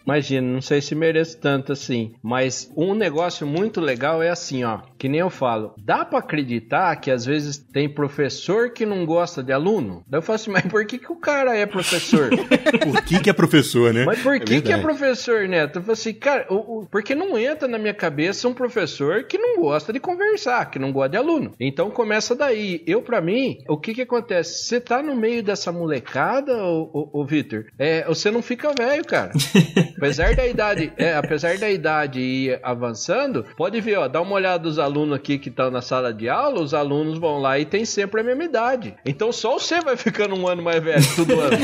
Imagina, 0.05 0.47
não 0.47 0.61
sei 0.61 0.81
se 0.81 0.95
mereço 0.95 1.39
tanto 1.39 1.73
assim, 1.73 2.13
mas 2.23 2.71
um 2.77 2.95
negócio 2.95 3.47
muito 3.47 3.81
legal 3.81 4.23
é 4.23 4.31
assim, 4.31 4.65
ó, 4.65 4.81
que 4.99 5.09
nem 5.09 5.21
eu 5.21 5.31
falo, 5.31 5.75
dá 5.79 6.05
para 6.05 6.19
acreditar 6.19 6.97
que 6.97 7.11
às 7.11 7.25
vezes 7.25 7.59
tem 7.59 7.89
professor 7.89 8.71
que 8.71 8.85
não 8.85 9.07
gosta 9.07 9.43
de 9.43 9.53
aluno? 9.55 10.05
Daí 10.07 10.19
eu 10.19 10.23
falo 10.23 10.37
assim, 10.37 10.51
mas 10.53 10.67
por 10.67 10.85
que, 10.87 10.99
que 10.99 11.11
o 11.11 11.17
cara 11.17 11.57
é 11.57 11.67
professor? 11.67 12.31
por 12.93 13.03
que, 13.03 13.21
que 13.21 13.31
é 13.31 13.33
professor, 13.33 13.93
né? 13.93 14.05
Mas 14.05 14.21
por 14.21 14.39
que, 14.41 14.55
é 14.57 14.61
que 14.61 14.73
é 14.73 14.79
professor, 14.79 15.49
Neto? 15.49 15.79
Eu 15.79 15.83
falo 15.83 15.93
assim, 15.93 16.13
cara, 16.13 16.47
o, 16.51 16.81
o, 16.81 16.87
porque 16.87 17.15
não 17.15 17.39
entra 17.39 17.67
na 17.69 17.79
minha 17.79 17.95
cabeça 17.95 18.49
um 18.49 18.55
professor 18.55 19.25
que 19.25 19.39
não 19.39 19.61
gosta 19.61 19.93
de 19.93 20.01
conversar, 20.01 20.71
que 20.71 20.79
não 20.79 20.93
gosta 20.93 21.11
de 21.11 21.17
aluno. 21.17 21.53
Então 21.59 21.91
começa 21.91 22.35
daí. 22.35 22.83
Eu, 22.87 23.03
para 23.03 23.21
mim, 23.21 23.59
o 23.69 23.79
que 23.79 23.95
que 23.95 24.03
acontece? 24.03 24.65
Você 24.65 24.81
tá 24.81 25.03
no 25.03 25.15
meio 25.15 25.43
dessa 25.43 25.73
molecada, 25.73 26.53
ô, 26.63 27.25
Vitor, 27.27 27.67
é, 27.79 28.05
você 28.05 28.31
não 28.31 28.43
fica 28.43 28.73
velho, 28.77 29.05
cara. 29.05 29.33
apesar 29.97 30.35
da 30.35 30.47
idade, 30.47 30.93
é, 30.97 31.15
apesar 31.15 31.59
da 31.59 31.71
idade 31.71 32.21
ir 32.21 32.61
avançando, 32.63 33.45
pode 33.57 33.81
ver, 33.81 33.99
ó, 33.99 34.09
dá 34.09 34.21
uma 34.21 34.35
olhada 34.35 34.63
dos 34.63 34.79
alunos 34.79 35.17
aqui 35.17 35.39
que 35.39 35.49
estão 35.49 35.71
na 35.71 35.83
sala 35.83 36.13
de 36.13 36.29
aula, 36.29 36.61
os 36.61 36.75
alunos 36.75 37.19
vão 37.19 37.39
lá 37.39 37.59
e 37.59 37.65
tem 37.65 37.85
sempre 37.85 38.21
a 38.21 38.25
mesma 38.25 38.45
idade. 38.45 38.95
Então 39.05 39.33
só 39.45 39.59
você 39.59 39.79
vai 39.83 39.95
ficando 39.95 40.35
um 40.35 40.49
ano 40.49 40.63
mais 40.63 40.83
velho 40.83 41.05
todo 41.15 41.39
ano. 41.39 41.59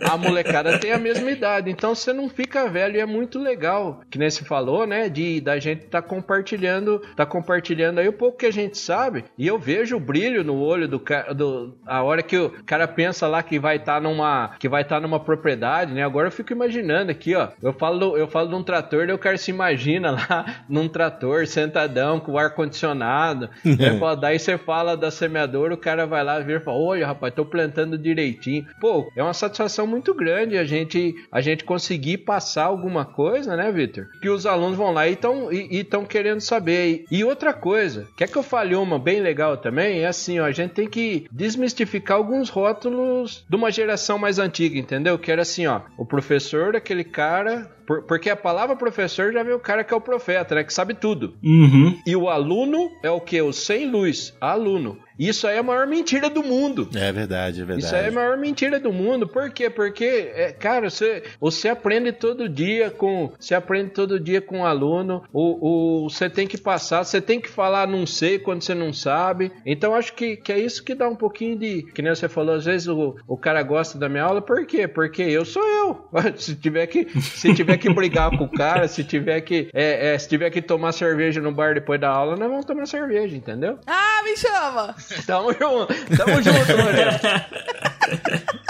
a 0.00 0.16
molecada 0.16 0.78
tem 0.78 0.92
a 0.92 0.98
mesma 0.98 1.30
idade, 1.30 1.70
então 1.70 1.94
você 1.94 2.10
não 2.10 2.26
fica 2.26 2.70
velho 2.70 2.96
e 2.96 3.00
é 3.00 3.04
muito 3.04 3.38
legal. 3.38 4.00
Que 4.10 4.18
nem 4.18 4.30
se 4.30 4.46
falou, 4.46 4.86
né, 4.86 5.10
de 5.10 5.42
da 5.42 5.58
gente 5.58 5.84
tá 5.88 6.00
compartilhando, 6.00 7.02
tá 7.14 7.26
compartilhando 7.26 7.98
aí 7.98 8.08
o 8.08 8.14
pouco 8.14 8.38
que 8.38 8.46
a 8.46 8.50
gente 8.50 8.78
sabe. 8.78 9.26
E 9.36 9.46
eu 9.46 9.58
vejo 9.58 9.94
o 9.94 10.00
brilho 10.00 10.42
no 10.42 10.58
olho 10.58 10.88
do 10.88 10.98
cara, 10.98 11.34
do 11.34 11.76
a 11.86 12.02
hora 12.02 12.22
que 12.22 12.38
o 12.38 12.50
cara 12.64 12.88
pensa 12.88 13.28
lá 13.28 13.42
que 13.42 13.58
vai 13.58 13.76
estar 13.76 13.96
tá 13.96 14.00
numa 14.00 14.52
que 14.58 14.66
vai 14.66 14.80
estar 14.80 14.96
tá 14.96 15.00
numa 15.02 15.20
propriedade, 15.20 15.92
né? 15.92 16.02
Agora 16.02 16.28
eu 16.28 16.32
fico 16.32 16.54
imaginando 16.54 17.10
aqui, 17.10 17.34
ó. 17.34 17.48
Eu 17.62 17.74
falo, 17.74 18.16
eu 18.16 18.26
falo 18.26 18.48
de 18.48 18.54
um 18.54 18.62
trator, 18.62 19.06
daí 19.06 19.14
o 19.14 19.18
cara 19.18 19.36
se 19.36 19.50
imagina 19.50 20.12
lá 20.12 20.46
num 20.66 20.88
trator 20.88 21.46
sentadão 21.46 22.18
com 22.18 22.32
o 22.32 22.38
ar 22.38 22.54
condicionado. 22.54 23.50
né? 23.62 24.00
Daí 24.20 24.38
você 24.38 24.56
fala 24.56 24.96
da 24.96 25.10
semeadora, 25.10 25.74
o 25.74 25.78
cara 25.78 26.06
vai 26.06 26.22
lá 26.24 26.38
ver 26.40 26.60
e 26.60 26.64
fala: 26.70 26.82
"Olha, 26.82 27.06
rapaz, 27.06 27.34
tô 27.34 27.44
plantando 27.44 27.98
direitinho". 27.98 28.66
Pô, 28.80 29.10
é 29.16 29.22
uma 29.22 29.34
satisfação 29.34 29.86
muito 29.86 30.14
grande 30.14 30.56
a 30.56 30.64
gente 30.64 31.14
a 31.30 31.40
gente 31.40 31.64
conseguir 31.64 32.18
passar 32.18 32.64
alguma 32.64 33.04
coisa, 33.04 33.56
né, 33.56 33.70
Vitor? 33.70 34.06
Que 34.20 34.28
os 34.28 34.46
alunos 34.46 34.76
vão 34.76 34.92
lá 34.92 35.08
e 35.08 35.12
estão 35.12 35.52
e 35.52 35.80
estão 35.80 36.04
querendo 36.04 36.40
saber. 36.40 37.04
E 37.10 37.24
outra 37.24 37.52
coisa, 37.52 38.08
quer 38.16 38.28
que 38.28 38.36
eu 38.36 38.42
fale 38.42 38.74
uma 38.74 38.98
bem 38.98 39.20
legal 39.20 39.56
também? 39.56 40.00
É 40.00 40.06
assim, 40.06 40.38
ó, 40.38 40.44
a 40.44 40.52
gente 40.52 40.72
tem 40.72 40.88
que 40.88 41.26
desmistificar 41.30 42.16
alguns 42.16 42.48
rótulos 42.48 43.44
de 43.48 43.56
uma 43.56 43.70
geração 43.70 44.18
mais 44.18 44.38
antiga, 44.38 44.78
entendeu? 44.78 45.18
Que 45.18 45.32
era 45.32 45.42
assim, 45.42 45.66
ó, 45.66 45.82
o 45.96 46.04
professor, 46.04 46.76
aquele 46.76 47.04
cara 47.04 47.70
por, 47.90 48.02
porque 48.02 48.30
a 48.30 48.36
palavra 48.36 48.76
professor 48.76 49.32
já 49.32 49.42
vem 49.42 49.52
o 49.52 49.58
cara 49.58 49.82
que 49.82 49.92
é 49.92 49.96
o 49.96 50.00
profeta, 50.00 50.54
né? 50.54 50.62
Que 50.62 50.72
sabe 50.72 50.94
tudo. 50.94 51.34
Uhum. 51.42 52.00
E 52.06 52.14
o 52.14 52.28
aluno 52.28 52.88
é 53.02 53.10
o 53.10 53.20
que? 53.20 53.42
O 53.42 53.52
sem 53.52 53.90
luz. 53.90 54.32
Aluno. 54.40 54.96
Isso 55.20 55.46
aí 55.46 55.56
é 55.56 55.58
a 55.58 55.62
maior 55.62 55.86
mentira 55.86 56.30
do 56.30 56.42
mundo. 56.42 56.88
É 56.94 57.12
verdade, 57.12 57.60
é 57.60 57.64
verdade. 57.64 57.84
Isso 57.84 57.94
aí 57.94 58.06
é 58.06 58.08
a 58.08 58.12
maior 58.12 58.38
mentira 58.38 58.80
do 58.80 58.90
mundo. 58.90 59.28
Por 59.28 59.50
quê? 59.50 59.68
Porque, 59.68 60.32
é, 60.34 60.50
cara, 60.50 60.88
você, 60.88 61.22
você 61.38 61.68
aprende 61.68 62.10
todo 62.10 62.48
dia 62.48 62.90
com. 62.90 63.30
Você 63.38 63.54
aprende 63.54 63.90
todo 63.90 64.18
dia 64.18 64.40
com 64.40 64.60
um 64.60 64.64
aluno. 64.64 65.22
O, 65.30 66.04
o, 66.04 66.08
você 66.08 66.30
tem 66.30 66.46
que 66.46 66.56
passar, 66.56 67.04
você 67.04 67.20
tem 67.20 67.38
que 67.38 67.50
falar 67.50 67.86
não 67.86 68.06
sei 68.06 68.38
quando 68.38 68.62
você 68.62 68.74
não 68.74 68.94
sabe. 68.94 69.52
Então 69.66 69.94
acho 69.94 70.14
que, 70.14 70.38
que 70.38 70.52
é 70.52 70.58
isso 70.58 70.82
que 70.82 70.94
dá 70.94 71.06
um 71.06 71.16
pouquinho 71.16 71.58
de. 71.58 71.82
Que 71.82 72.00
nem 72.00 72.14
você 72.14 72.26
falou, 72.26 72.54
às 72.54 72.64
vezes 72.64 72.88
o, 72.88 73.14
o 73.28 73.36
cara 73.36 73.62
gosta 73.62 73.98
da 73.98 74.08
minha 74.08 74.24
aula. 74.24 74.40
Por 74.40 74.64
quê? 74.64 74.88
Porque 74.88 75.20
eu 75.20 75.44
sou 75.44 75.62
eu. 75.62 76.08
Se 76.36 76.56
tiver 76.56 76.86
que, 76.86 77.06
se 77.20 77.52
tiver 77.52 77.76
que 77.80 77.92
brigar 77.92 78.30
com 78.30 78.44
o 78.44 78.48
cara, 78.48 78.86
se 78.86 79.02
tiver 79.02 79.40
que. 79.40 79.68
É, 79.74 80.14
é, 80.14 80.18
se 80.18 80.28
tiver 80.28 80.50
que 80.50 80.62
tomar 80.62 80.92
cerveja 80.92 81.40
no 81.40 81.50
bar 81.50 81.74
depois 81.74 82.00
da 82.00 82.08
aula, 82.08 82.36
nós 82.36 82.48
vamos 82.48 82.64
tomar 82.64 82.86
cerveja, 82.86 83.36
entendeu? 83.36 83.78
Ah, 83.86 84.22
me 84.24 84.36
chama! 84.36 84.94
Tamo 85.26 85.52
junto, 85.52 85.94
tamo 86.16 86.42
junto, 86.42 86.76
né? 86.76 87.46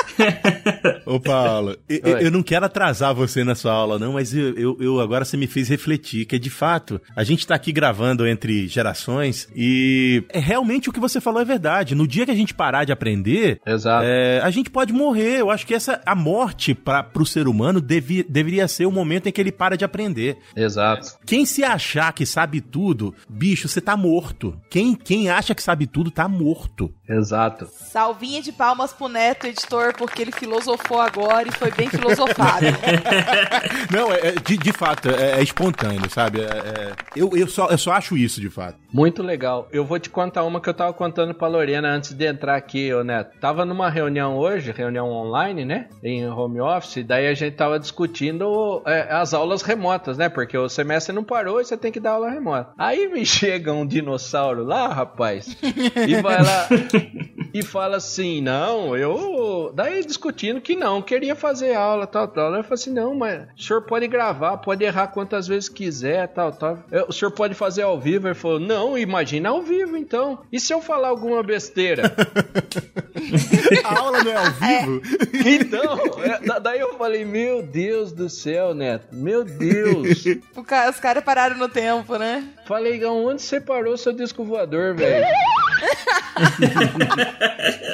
Ô, 1.06 1.18
Paulo, 1.18 1.76
eu, 1.88 2.18
eu, 2.18 2.30
não 2.30 2.42
quero 2.42 2.66
atrasar 2.66 3.14
você 3.14 3.42
na 3.42 3.54
sua 3.54 3.72
aula, 3.72 3.98
não, 3.98 4.14
mas 4.14 4.34
eu, 4.34 4.54
eu, 4.56 4.76
eu, 4.80 5.00
agora 5.00 5.24
você 5.24 5.36
me 5.36 5.46
fez 5.46 5.68
refletir 5.68 6.26
que, 6.26 6.38
de 6.38 6.50
fato, 6.50 7.00
a 7.16 7.24
gente 7.24 7.46
tá 7.46 7.54
aqui 7.54 7.72
gravando 7.72 8.26
entre 8.26 8.68
gerações 8.68 9.48
e 9.54 10.24
é 10.30 10.38
realmente 10.38 10.88
o 10.88 10.92
que 10.92 11.00
você 11.00 11.20
falou 11.20 11.40
é 11.40 11.44
verdade. 11.44 11.94
No 11.94 12.06
dia 12.06 12.24
que 12.24 12.30
a 12.30 12.36
gente 12.36 12.54
parar 12.54 12.84
de 12.84 12.92
aprender, 12.92 13.60
Exato. 13.66 14.04
É, 14.04 14.40
a 14.40 14.50
gente 14.50 14.70
pode 14.70 14.92
morrer. 14.92 15.40
Eu 15.40 15.50
acho 15.50 15.66
que 15.66 15.74
essa 15.74 16.00
a 16.04 16.14
morte 16.14 16.74
para 16.74 17.02
pro 17.02 17.26
ser 17.26 17.48
humano 17.48 17.80
devi, 17.80 18.22
deveria 18.22 18.68
ser 18.68 18.86
o 18.86 18.92
momento 18.92 19.28
em 19.28 19.32
que 19.32 19.40
ele 19.40 19.52
para 19.52 19.76
de 19.76 19.84
aprender. 19.84 20.38
Exato. 20.54 21.18
Quem 21.26 21.44
se 21.44 21.64
achar 21.64 22.12
que 22.12 22.26
sabe 22.26 22.60
tudo, 22.60 23.14
bicho, 23.28 23.68
você 23.68 23.80
tá 23.80 23.96
morto. 23.96 24.60
Quem, 24.70 24.94
quem 24.94 25.30
acha 25.30 25.54
que 25.54 25.62
sabe 25.62 25.86
tudo 25.86 26.10
tá 26.10 26.28
morto. 26.28 26.92
Exato. 27.08 27.68
Salvinha 27.72 28.42
de 28.42 28.52
palmas 28.52 28.92
pro 28.92 29.08
Neto, 29.08 29.46
editor, 29.46 29.94
porque 30.10 30.22
ele 30.22 30.32
filosofou 30.32 31.00
agora 31.00 31.48
e 31.48 31.52
foi 31.52 31.70
bem 31.70 31.88
filosofado. 31.88 32.66
Não, 33.90 34.12
é, 34.12 34.28
é, 34.28 34.32
de, 34.32 34.56
de 34.58 34.72
fato, 34.72 35.08
é, 35.08 35.38
é 35.38 35.42
espontâneo, 35.42 36.10
sabe? 36.10 36.40
É, 36.40 36.44
é, 36.44 36.92
eu, 37.14 37.30
eu, 37.34 37.46
só, 37.46 37.68
eu 37.68 37.78
só 37.78 37.92
acho 37.92 38.16
isso, 38.16 38.40
de 38.40 38.50
fato. 38.50 38.76
Muito 38.92 39.22
legal. 39.22 39.68
Eu 39.72 39.84
vou 39.84 39.98
te 39.98 40.10
contar 40.10 40.44
uma 40.44 40.60
que 40.60 40.68
eu 40.68 40.74
tava 40.74 40.92
contando 40.92 41.32
pra 41.32 41.46
Lorena 41.46 41.88
antes 41.88 42.12
de 42.12 42.26
entrar 42.26 42.56
aqui, 42.56 42.92
ô 42.92 43.04
Neto. 43.04 43.38
Tava 43.40 43.64
numa 43.64 43.88
reunião 43.88 44.36
hoje, 44.36 44.72
reunião 44.72 45.08
online, 45.08 45.64
né? 45.64 45.88
Em 46.02 46.26
home 46.28 46.60
office, 46.60 47.04
daí 47.04 47.28
a 47.28 47.34
gente 47.34 47.54
tava 47.54 47.78
discutindo 47.78 48.82
é, 48.84 49.12
as 49.12 49.32
aulas 49.32 49.62
remotas, 49.62 50.18
né? 50.18 50.28
Porque 50.28 50.58
o 50.58 50.68
semestre 50.68 51.14
não 51.14 51.22
parou 51.22 51.60
e 51.60 51.64
você 51.64 51.76
tem 51.76 51.92
que 51.92 52.00
dar 52.00 52.12
aula 52.12 52.30
remota. 52.30 52.72
Aí 52.76 53.08
me 53.08 53.24
chega 53.26 53.72
um 53.72 53.86
dinossauro 53.86 54.64
lá, 54.64 54.88
rapaz, 54.88 55.56
e 55.62 56.20
vai 56.20 56.42
lá 56.42 56.68
e 57.54 57.62
fala 57.62 57.96
assim: 57.96 58.40
não, 58.40 58.96
eu. 58.96 59.72
Daí 59.74 59.89
discutindo 60.06 60.60
que 60.60 60.76
não, 60.76 61.02
queria 61.02 61.34
fazer 61.34 61.74
aula, 61.74 62.06
tal, 62.06 62.28
tal. 62.28 62.54
Eu 62.54 62.62
falei 62.62 62.74
assim: 62.74 62.92
não, 62.92 63.14
mas 63.14 63.48
o 63.56 63.62
senhor 63.62 63.82
pode 63.82 64.06
gravar, 64.06 64.58
pode 64.58 64.84
errar 64.84 65.08
quantas 65.08 65.46
vezes 65.46 65.68
quiser, 65.68 66.28
tal, 66.28 66.52
tal. 66.52 66.78
Eu, 66.90 67.06
o 67.08 67.12
senhor 67.12 67.30
pode 67.30 67.54
fazer 67.54 67.82
ao 67.82 67.98
vivo? 67.98 68.28
Ele 68.28 68.34
falou: 68.34 68.60
não, 68.60 68.96
imagina 68.96 69.48
ao 69.48 69.62
vivo 69.62 69.96
então. 69.96 70.40
E 70.52 70.60
se 70.60 70.72
eu 70.72 70.80
falar 70.80 71.08
alguma 71.08 71.42
besteira? 71.42 72.14
A 73.84 73.98
aula 73.98 74.24
não 74.24 74.32
é 74.32 74.36
ao 74.36 74.50
vivo? 74.50 75.02
É. 75.44 75.50
Então, 75.50 75.98
é, 76.24 76.60
daí 76.60 76.80
eu 76.80 76.96
falei: 76.96 77.24
meu 77.24 77.62
Deus 77.62 78.12
do 78.12 78.28
céu, 78.28 78.74
Neto, 78.74 79.08
meu 79.12 79.44
Deus. 79.44 80.24
Os 80.56 81.00
caras 81.00 81.24
pararam 81.24 81.56
no 81.56 81.68
tempo, 81.68 82.16
né? 82.16 82.48
Falei: 82.66 83.04
onde 83.04 83.42
você 83.42 83.60
parou 83.60 83.96
seu 83.96 84.12
disco 84.12 84.44
voador, 84.44 84.94
velho? 84.94 85.26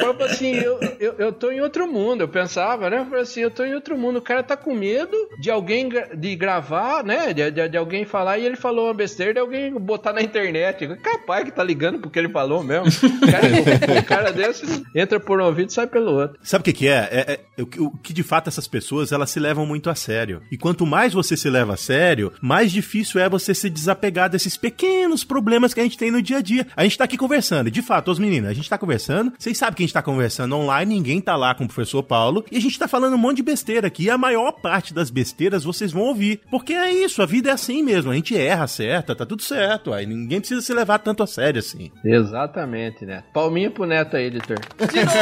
Falei 0.00 0.26
assim, 0.26 0.54
eu, 0.54 0.78
eu, 1.06 1.14
eu 1.18 1.32
tô 1.32 1.50
em 1.50 1.60
outro 1.60 1.90
mundo. 1.90 2.22
Eu 2.22 2.28
pensava, 2.28 2.90
né? 2.90 2.98
Eu 2.98 3.04
falei 3.06 3.22
assim, 3.22 3.40
eu 3.40 3.50
tô 3.50 3.64
em 3.64 3.74
outro 3.74 3.96
mundo. 3.96 4.18
O 4.18 4.22
cara 4.22 4.42
tá 4.42 4.56
com 4.56 4.74
medo 4.74 5.16
de 5.38 5.50
alguém 5.50 5.88
de 6.16 6.36
gravar, 6.36 7.04
né? 7.04 7.32
De, 7.32 7.50
de, 7.50 7.68
de 7.68 7.76
alguém 7.76 8.04
falar 8.04 8.38
e 8.38 8.46
ele 8.46 8.56
falou 8.56 8.86
uma 8.86 8.94
besteira 8.94 9.34
de 9.34 9.40
alguém 9.40 9.72
botar 9.72 10.12
na 10.12 10.22
internet. 10.22 10.86
Capaz 11.02 11.44
que 11.44 11.50
tá 11.50 11.62
ligando 11.62 11.98
porque 11.98 12.18
ele 12.18 12.28
falou 12.28 12.62
mesmo. 12.62 12.86
O 12.86 13.30
cara, 13.30 13.98
um 13.98 14.02
cara 14.02 14.32
desse 14.32 14.84
entra 14.94 15.20
por 15.20 15.40
um 15.40 15.44
ouvido 15.44 15.70
e 15.70 15.72
sai 15.72 15.86
pelo 15.86 16.12
outro. 16.12 16.38
Sabe 16.42 16.62
o 16.62 16.64
que, 16.64 16.72
que 16.72 16.88
é? 16.88 17.08
É, 17.10 17.32
é? 17.32 17.62
O 17.62 17.96
que 17.98 18.12
de 18.12 18.22
fato 18.22 18.48
essas 18.48 18.66
pessoas 18.66 19.12
elas 19.12 19.30
se 19.30 19.38
levam 19.38 19.64
muito 19.64 19.88
a 19.90 19.94
sério. 19.94 20.42
E 20.50 20.58
quanto 20.58 20.84
mais 20.84 21.12
você 21.12 21.36
se 21.36 21.48
leva 21.48 21.74
a 21.74 21.76
sério, 21.76 22.32
mais 22.40 22.72
difícil 22.72 23.20
é 23.20 23.28
você 23.28 23.54
se 23.54 23.70
desapegar 23.70 24.28
desses 24.28 24.56
pequenos 24.56 25.24
problemas 25.24 25.72
que 25.72 25.80
a 25.80 25.82
gente 25.82 25.98
tem 25.98 26.10
no 26.10 26.22
dia 26.22 26.38
a 26.38 26.42
dia. 26.42 26.66
A 26.76 26.82
gente 26.82 26.98
tá 26.98 27.04
aqui 27.04 27.16
conversando. 27.16 27.70
De 27.70 27.82
fato, 27.82 28.10
os 28.10 28.18
meninos, 28.18 28.50
a 28.50 28.52
gente 28.52 28.68
tá 28.68 28.78
conversando. 28.78 29.32
Vocês 29.38 29.56
sabem 29.56 29.74
que 29.74 29.82
a 29.82 29.86
gente 29.86 29.94
tá 29.94 30.02
conversando 30.02 30.56
online, 30.56 30.95
ninguém 30.96 31.20
tá 31.20 31.36
lá 31.36 31.54
com 31.54 31.64
o 31.64 31.68
professor 31.68 32.02
Paulo. 32.02 32.44
E 32.50 32.56
a 32.56 32.60
gente 32.60 32.78
tá 32.78 32.88
falando 32.88 33.14
um 33.14 33.18
monte 33.18 33.36
de 33.36 33.42
besteira 33.42 33.86
aqui. 33.86 34.04
E 34.04 34.10
a 34.10 34.18
maior 34.18 34.52
parte 34.52 34.94
das 34.94 35.10
besteiras 35.10 35.64
vocês 35.64 35.92
vão 35.92 36.02
ouvir. 36.02 36.40
Porque 36.50 36.72
é 36.72 36.90
isso, 36.92 37.22
a 37.22 37.26
vida 37.26 37.50
é 37.50 37.52
assim 37.52 37.82
mesmo. 37.82 38.10
A 38.10 38.14
gente 38.14 38.36
erra, 38.36 38.66
certa, 38.66 39.14
tá 39.14 39.26
tudo 39.26 39.42
certo. 39.42 39.92
Aí 39.92 40.06
ninguém 40.06 40.40
precisa 40.40 40.62
se 40.62 40.72
levar 40.72 40.98
tanto 40.98 41.22
a 41.22 41.26
sério 41.26 41.58
assim. 41.58 41.90
Exatamente, 42.04 43.04
né? 43.04 43.24
Palminha 43.32 43.70
pro 43.70 43.84
neto 43.84 44.16
aí, 44.16 44.26
editor. 44.26 44.58
De 44.78 45.04
novo. 45.04 45.16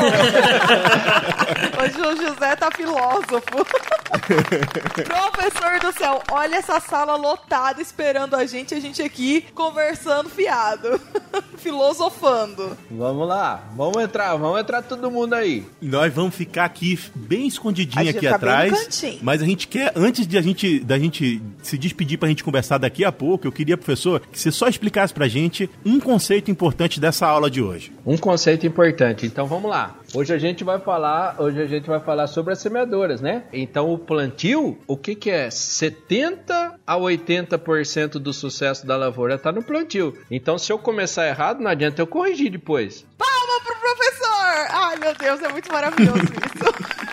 Hoje 1.82 2.00
o 2.00 2.16
José 2.16 2.56
tá 2.56 2.70
filósofo. 2.70 3.66
Professor 5.04 5.80
do 5.80 5.92
céu, 5.98 6.22
olha 6.30 6.56
essa 6.56 6.80
sala 6.80 7.16
lotada 7.16 7.80
esperando 7.82 8.34
a 8.34 8.46
gente, 8.46 8.74
a 8.74 8.80
gente 8.80 9.02
aqui 9.02 9.42
conversando 9.54 10.28
fiado, 10.28 11.00
filosofando. 11.58 12.76
Vamos 12.90 13.26
lá, 13.28 13.64
vamos 13.74 14.02
entrar, 14.02 14.36
vamos 14.36 14.60
entrar 14.60 14.82
todo 14.82 15.10
mundo 15.10 15.34
aí. 15.34 15.53
Nós 15.80 16.12
vamos 16.12 16.34
ficar 16.34 16.64
aqui 16.64 16.98
bem 17.14 17.46
escondidinho 17.46 18.10
aqui 18.10 18.26
atrás, 18.26 19.04
mas 19.22 19.42
a 19.42 19.44
gente 19.44 19.68
quer 19.68 19.92
antes 19.94 20.26
de 20.26 20.38
a 20.38 20.42
gente 20.42 20.80
da 20.80 20.98
gente 20.98 21.42
se 21.62 21.76
despedir 21.78 22.18
pra 22.18 22.28
gente 22.28 22.42
conversar 22.42 22.78
daqui 22.78 23.04
a 23.04 23.12
pouco, 23.12 23.46
eu 23.46 23.52
queria, 23.52 23.76
professor, 23.76 24.20
que 24.20 24.38
você 24.38 24.50
só 24.50 24.68
explicasse 24.68 25.12
pra 25.12 25.28
gente 25.28 25.68
um 25.84 26.00
conceito 26.00 26.50
importante 26.50 27.00
dessa 27.00 27.26
aula 27.26 27.50
de 27.50 27.62
hoje. 27.62 27.92
Um 28.06 28.16
conceito 28.16 28.66
importante. 28.66 29.26
Então 29.26 29.46
vamos 29.46 29.70
lá. 29.70 29.98
Hoje 30.14 30.32
a 30.32 30.38
gente 30.38 30.62
vai 30.62 30.78
falar, 30.78 31.36
hoje 31.38 31.60
a 31.60 31.66
gente 31.66 31.86
vai 31.86 32.00
falar 32.00 32.26
sobre 32.26 32.52
as 32.52 32.60
semeadoras, 32.60 33.20
né? 33.20 33.44
Então 33.52 33.92
o 33.92 33.98
plantio, 33.98 34.78
o 34.86 34.96
que 34.96 35.14
que 35.14 35.30
é? 35.30 35.50
70 35.50 36.80
a 36.86 36.96
80% 36.96 38.12
do 38.12 38.32
sucesso 38.32 38.86
da 38.86 38.96
lavoura 38.96 39.38
tá 39.38 39.50
no 39.50 39.62
plantio. 39.62 40.16
Então 40.30 40.56
se 40.56 40.72
eu 40.72 40.78
começar 40.78 41.26
errado, 41.26 41.60
não 41.60 41.70
adianta 41.70 42.00
eu 42.00 42.06
corrigir 42.06 42.50
depois. 42.50 43.04
Palma 43.18 43.60
pro 43.64 43.76
professor! 43.80 44.13
Ai, 44.70 44.96
meu 44.96 45.14
Deus, 45.14 45.42
é 45.42 45.48
muito 45.48 45.72
maravilhoso 45.72 46.22
isso. 46.22 46.94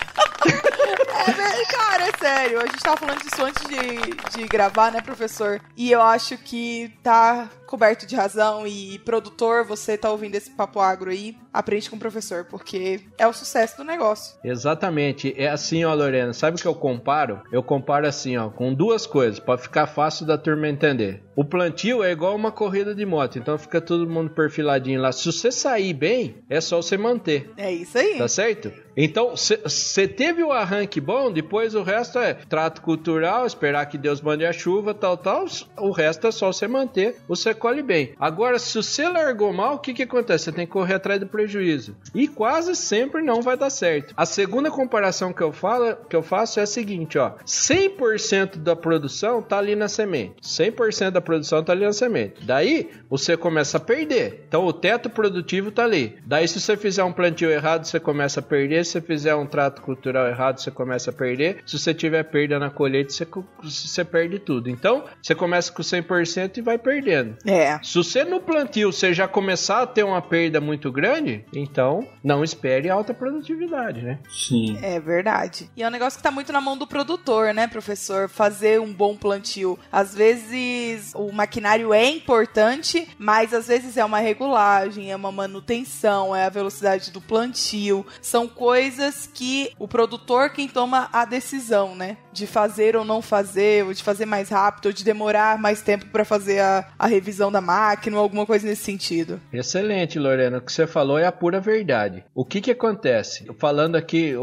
É, 1.24 1.66
cara, 1.66 2.04
é 2.08 2.12
sério. 2.18 2.60
A 2.60 2.66
gente 2.66 2.80
tava 2.80 2.98
falando 2.98 3.22
disso 3.22 3.44
antes 3.44 3.64
de, 3.68 4.40
de 4.40 4.48
gravar, 4.48 4.92
né, 4.92 5.02
professor? 5.02 5.62
E 5.78 5.92
eu 5.92 6.02
acho 6.02 6.36
que 6.38 6.92
tá 7.04 7.48
coberto 7.72 8.06
de 8.06 8.18
razão 8.18 8.68
e 8.68 9.00
produtor, 9.00 9.64
você 9.64 9.98
tá 9.98 10.12
ouvindo 10.12 10.36
esse 10.36 10.52
papo 10.52 10.82
agro 10.82 11.10
aí, 11.10 11.38
aprende 11.54 11.90
com 11.90 11.96
o 11.96 12.00
professor, 12.00 12.44
porque 12.44 13.00
é 13.18 13.26
o 13.26 13.32
sucesso 13.32 13.78
do 13.78 13.86
negócio. 13.86 14.36
Exatamente. 14.44 15.34
É 15.38 15.48
assim, 15.48 15.86
ó, 15.86 15.94
Lorena, 15.94 16.34
sabe 16.34 16.58
o 16.58 16.62
que 16.62 16.68
eu 16.68 16.76
comparo? 16.76 17.42
Eu 17.50 17.64
comparo 17.64 18.06
assim, 18.06 18.36
ó, 18.36 18.50
com 18.50 18.74
duas 18.74 19.08
coisas, 19.08 19.40
para 19.40 19.58
ficar 19.58 19.88
fácil 19.88 20.26
da 20.26 20.38
turma 20.38 20.68
entender. 20.68 21.24
O 21.34 21.46
plantio 21.46 22.04
é 22.04 22.12
igual 22.12 22.36
uma 22.36 22.52
corrida 22.52 22.94
de 22.94 23.06
moto, 23.06 23.40
então 23.40 23.58
fica 23.58 23.80
todo 23.80 24.10
mundo 24.10 24.32
perfiladinho 24.32 25.00
lá. 25.00 25.14
Se 25.14 25.32
você 25.32 25.50
sair 25.50 25.94
bem, 25.94 26.36
é 26.50 26.60
só 26.60 26.82
você 26.82 26.98
manter. 26.98 27.52
É 27.56 27.72
isso 27.72 27.98
aí. 27.98 28.18
Tá 28.18 28.28
certo? 28.28 28.70
Então, 28.98 29.32
você 29.36 30.08
teve 30.08 30.44
o 30.44 30.52
arranque 30.52 31.00
bom, 31.00 31.32
depois 31.32 31.74
o 31.74 31.82
resto 31.82 32.20
é 32.20 32.34
trato 32.34 32.82
cultural, 32.82 33.46
esperar 33.46 33.86
que 33.86 33.98
Deus 33.98 34.20
mande 34.20 34.46
a 34.46 34.52
chuva, 34.52 34.94
tal, 34.94 35.16
tal. 35.16 35.46
O 35.78 35.92
resto 35.92 36.28
é 36.28 36.32
só 36.32 36.52
você 36.52 36.68
manter, 36.68 37.16
você 37.26 37.54
colhe 37.62 37.84
bem. 37.84 38.14
Agora, 38.20 38.58
se 38.58 38.76
você 38.76 39.08
largou 39.08 39.54
mal, 39.54 39.76
o 39.76 39.80
que 39.80 39.94
que 39.94 40.04
acontece? 40.04 40.46
Você 40.46 40.52
tem 40.52 40.66
que 40.66 40.72
correr 40.72 40.96
atrás 40.96 41.20
do 41.20 41.28
prejuízo. 41.28 41.96
E 42.14 42.28
quase 42.28 42.76
sempre 42.76 43.22
não 43.22 43.42
vai 43.42 43.56
dar 43.56 43.70
certo. 43.70 44.14
A 44.18 44.26
segunda 44.26 44.72
comparação 44.72 45.32
que 45.32 45.42
eu, 45.42 45.52
falo, 45.52 45.96
que 46.10 46.16
eu 46.16 46.24
faço 46.24 46.60
é 46.60 46.64
a 46.64 46.68
seguinte, 46.68 47.20
ó. 47.20 47.34
100% 47.46 48.58
da 48.58 48.76
produção 48.76 49.42
tá 49.42 49.60
ali 49.60 49.76
na 49.76 49.88
semente. 49.88 50.42
100% 50.42 51.12
da 51.12 51.22
produção 51.22 51.64
tá 51.64 51.72
ali 51.72 51.86
na 51.86 51.94
semente. 51.94 52.44
Daí, 52.44 52.90
você 53.10 53.38
começa 53.38 53.78
a 53.78 53.80
perder. 53.80 54.46
Então, 54.48 54.66
o 54.66 54.74
teto 54.74 55.10
produtivo 55.10 55.72
tá 55.72 55.84
ali. 55.84 56.18
Daí, 56.26 56.48
se 56.48 56.60
você 56.60 56.76
fizer 56.76 57.04
um 57.04 57.14
plantio 57.14 57.52
errado, 57.52 57.86
você 57.86 58.00
começa 58.00 58.40
a 58.40 58.44
perder. 58.44 58.84
Se 58.86 58.94
você 58.94 59.02
fizer 59.02 59.36
um 59.36 59.46
trato 59.46 59.82
cultural 59.82 60.28
errado, 60.28 60.60
você 60.60 60.72
começa 60.72 61.12
a 61.12 61.14
perder. 61.14 61.62
Se 61.66 61.78
você 61.78 61.94
tiver 61.94 62.24
perda 62.24 62.58
na 62.58 62.72
colheita, 62.72 63.14
você, 63.14 63.28
você 63.62 64.04
perde 64.04 64.40
tudo. 64.40 64.70
Então, 64.70 65.06
você 65.22 65.36
começa 65.36 65.72
com 65.72 65.84
100% 65.84 66.58
e 66.58 66.62
vai 66.62 66.78
perdendo. 66.78 67.38
É. 67.52 67.80
Se 67.84 67.96
você 67.96 68.24
no 68.24 68.40
plantio 68.40 68.92
você 68.92 69.14
já 69.14 69.28
começar 69.28 69.82
a 69.82 69.88
ter 69.88 70.04
uma 70.04 70.22
perda 70.22 70.62
muito 70.62 70.92
grande, 70.92 71.44
então 71.54 72.08
não 72.24 72.44
espere 72.44 72.90
alta 72.90 73.14
produtividade, 73.14 74.02
né? 74.02 74.20
Sim. 74.30 74.78
É 74.82 75.00
verdade. 75.00 75.70
E 75.76 75.84
é 75.84 75.88
um 75.88 75.92
negócio 75.92 76.18
que 76.18 76.24
tá 76.24 76.32
muito 76.32 76.54
na 76.54 76.62
mão 76.62 76.78
do 76.78 76.88
produtor, 76.88 77.54
né, 77.54 77.68
professor? 77.68 78.30
Fazer 78.30 78.80
um 78.80 78.94
bom 78.94 79.16
plantio. 79.16 79.78
Às 79.92 80.16
vezes 80.16 81.12
o 81.16 81.32
maquinário 81.32 81.94
é 81.94 82.10
importante, 82.10 83.08
mas 83.18 83.54
às 83.54 83.68
vezes 83.68 83.98
é 83.98 84.06
uma 84.06 84.20
regulagem, 84.20 85.12
é 85.12 85.16
uma 85.16 85.32
manutenção, 85.32 86.36
é 86.36 86.46
a 86.46 86.50
velocidade 86.50 87.12
do 87.12 87.20
plantio. 87.20 88.06
São 88.22 88.48
coisas 88.48 89.30
que 89.32 89.72
o 89.78 89.88
produtor 89.88 90.52
quem 90.52 90.68
toma 90.68 91.10
a 91.12 91.26
decisão, 91.26 91.96
né? 91.96 92.18
De 92.32 92.48
fazer 92.48 92.96
ou 92.96 93.04
não 93.04 93.22
fazer, 93.22 93.86
ou 93.86 93.94
de 93.94 94.04
fazer 94.04 94.26
mais 94.26 94.50
rápido, 94.50 94.88
ou 94.88 94.94
de 94.94 95.04
demorar 95.04 95.58
mais 95.58 95.82
tempo 95.82 96.06
para 96.08 96.24
fazer 96.24 96.60
a, 96.60 96.88
a 96.98 97.08
revisão 97.08 97.52
da 97.52 97.62
máquina, 97.62 98.18
ou 98.18 98.24
alguma 98.24 98.46
coisa 98.46 98.66
nesse 98.66 98.84
sentido. 98.84 99.40
Excelente, 99.52 100.18
Lorena. 100.18 100.58
O 100.58 100.62
que 100.62 100.72
você 100.72 100.88
falou 100.88 101.18
é 101.18 101.26
a 101.26 101.32
pura 101.32 101.60
verdade. 101.60 102.24
O 102.34 102.46
que 102.46 102.62
que 102.62 102.72
acontece? 102.72 103.48
Falando 103.58 103.96
aqui 103.96 104.34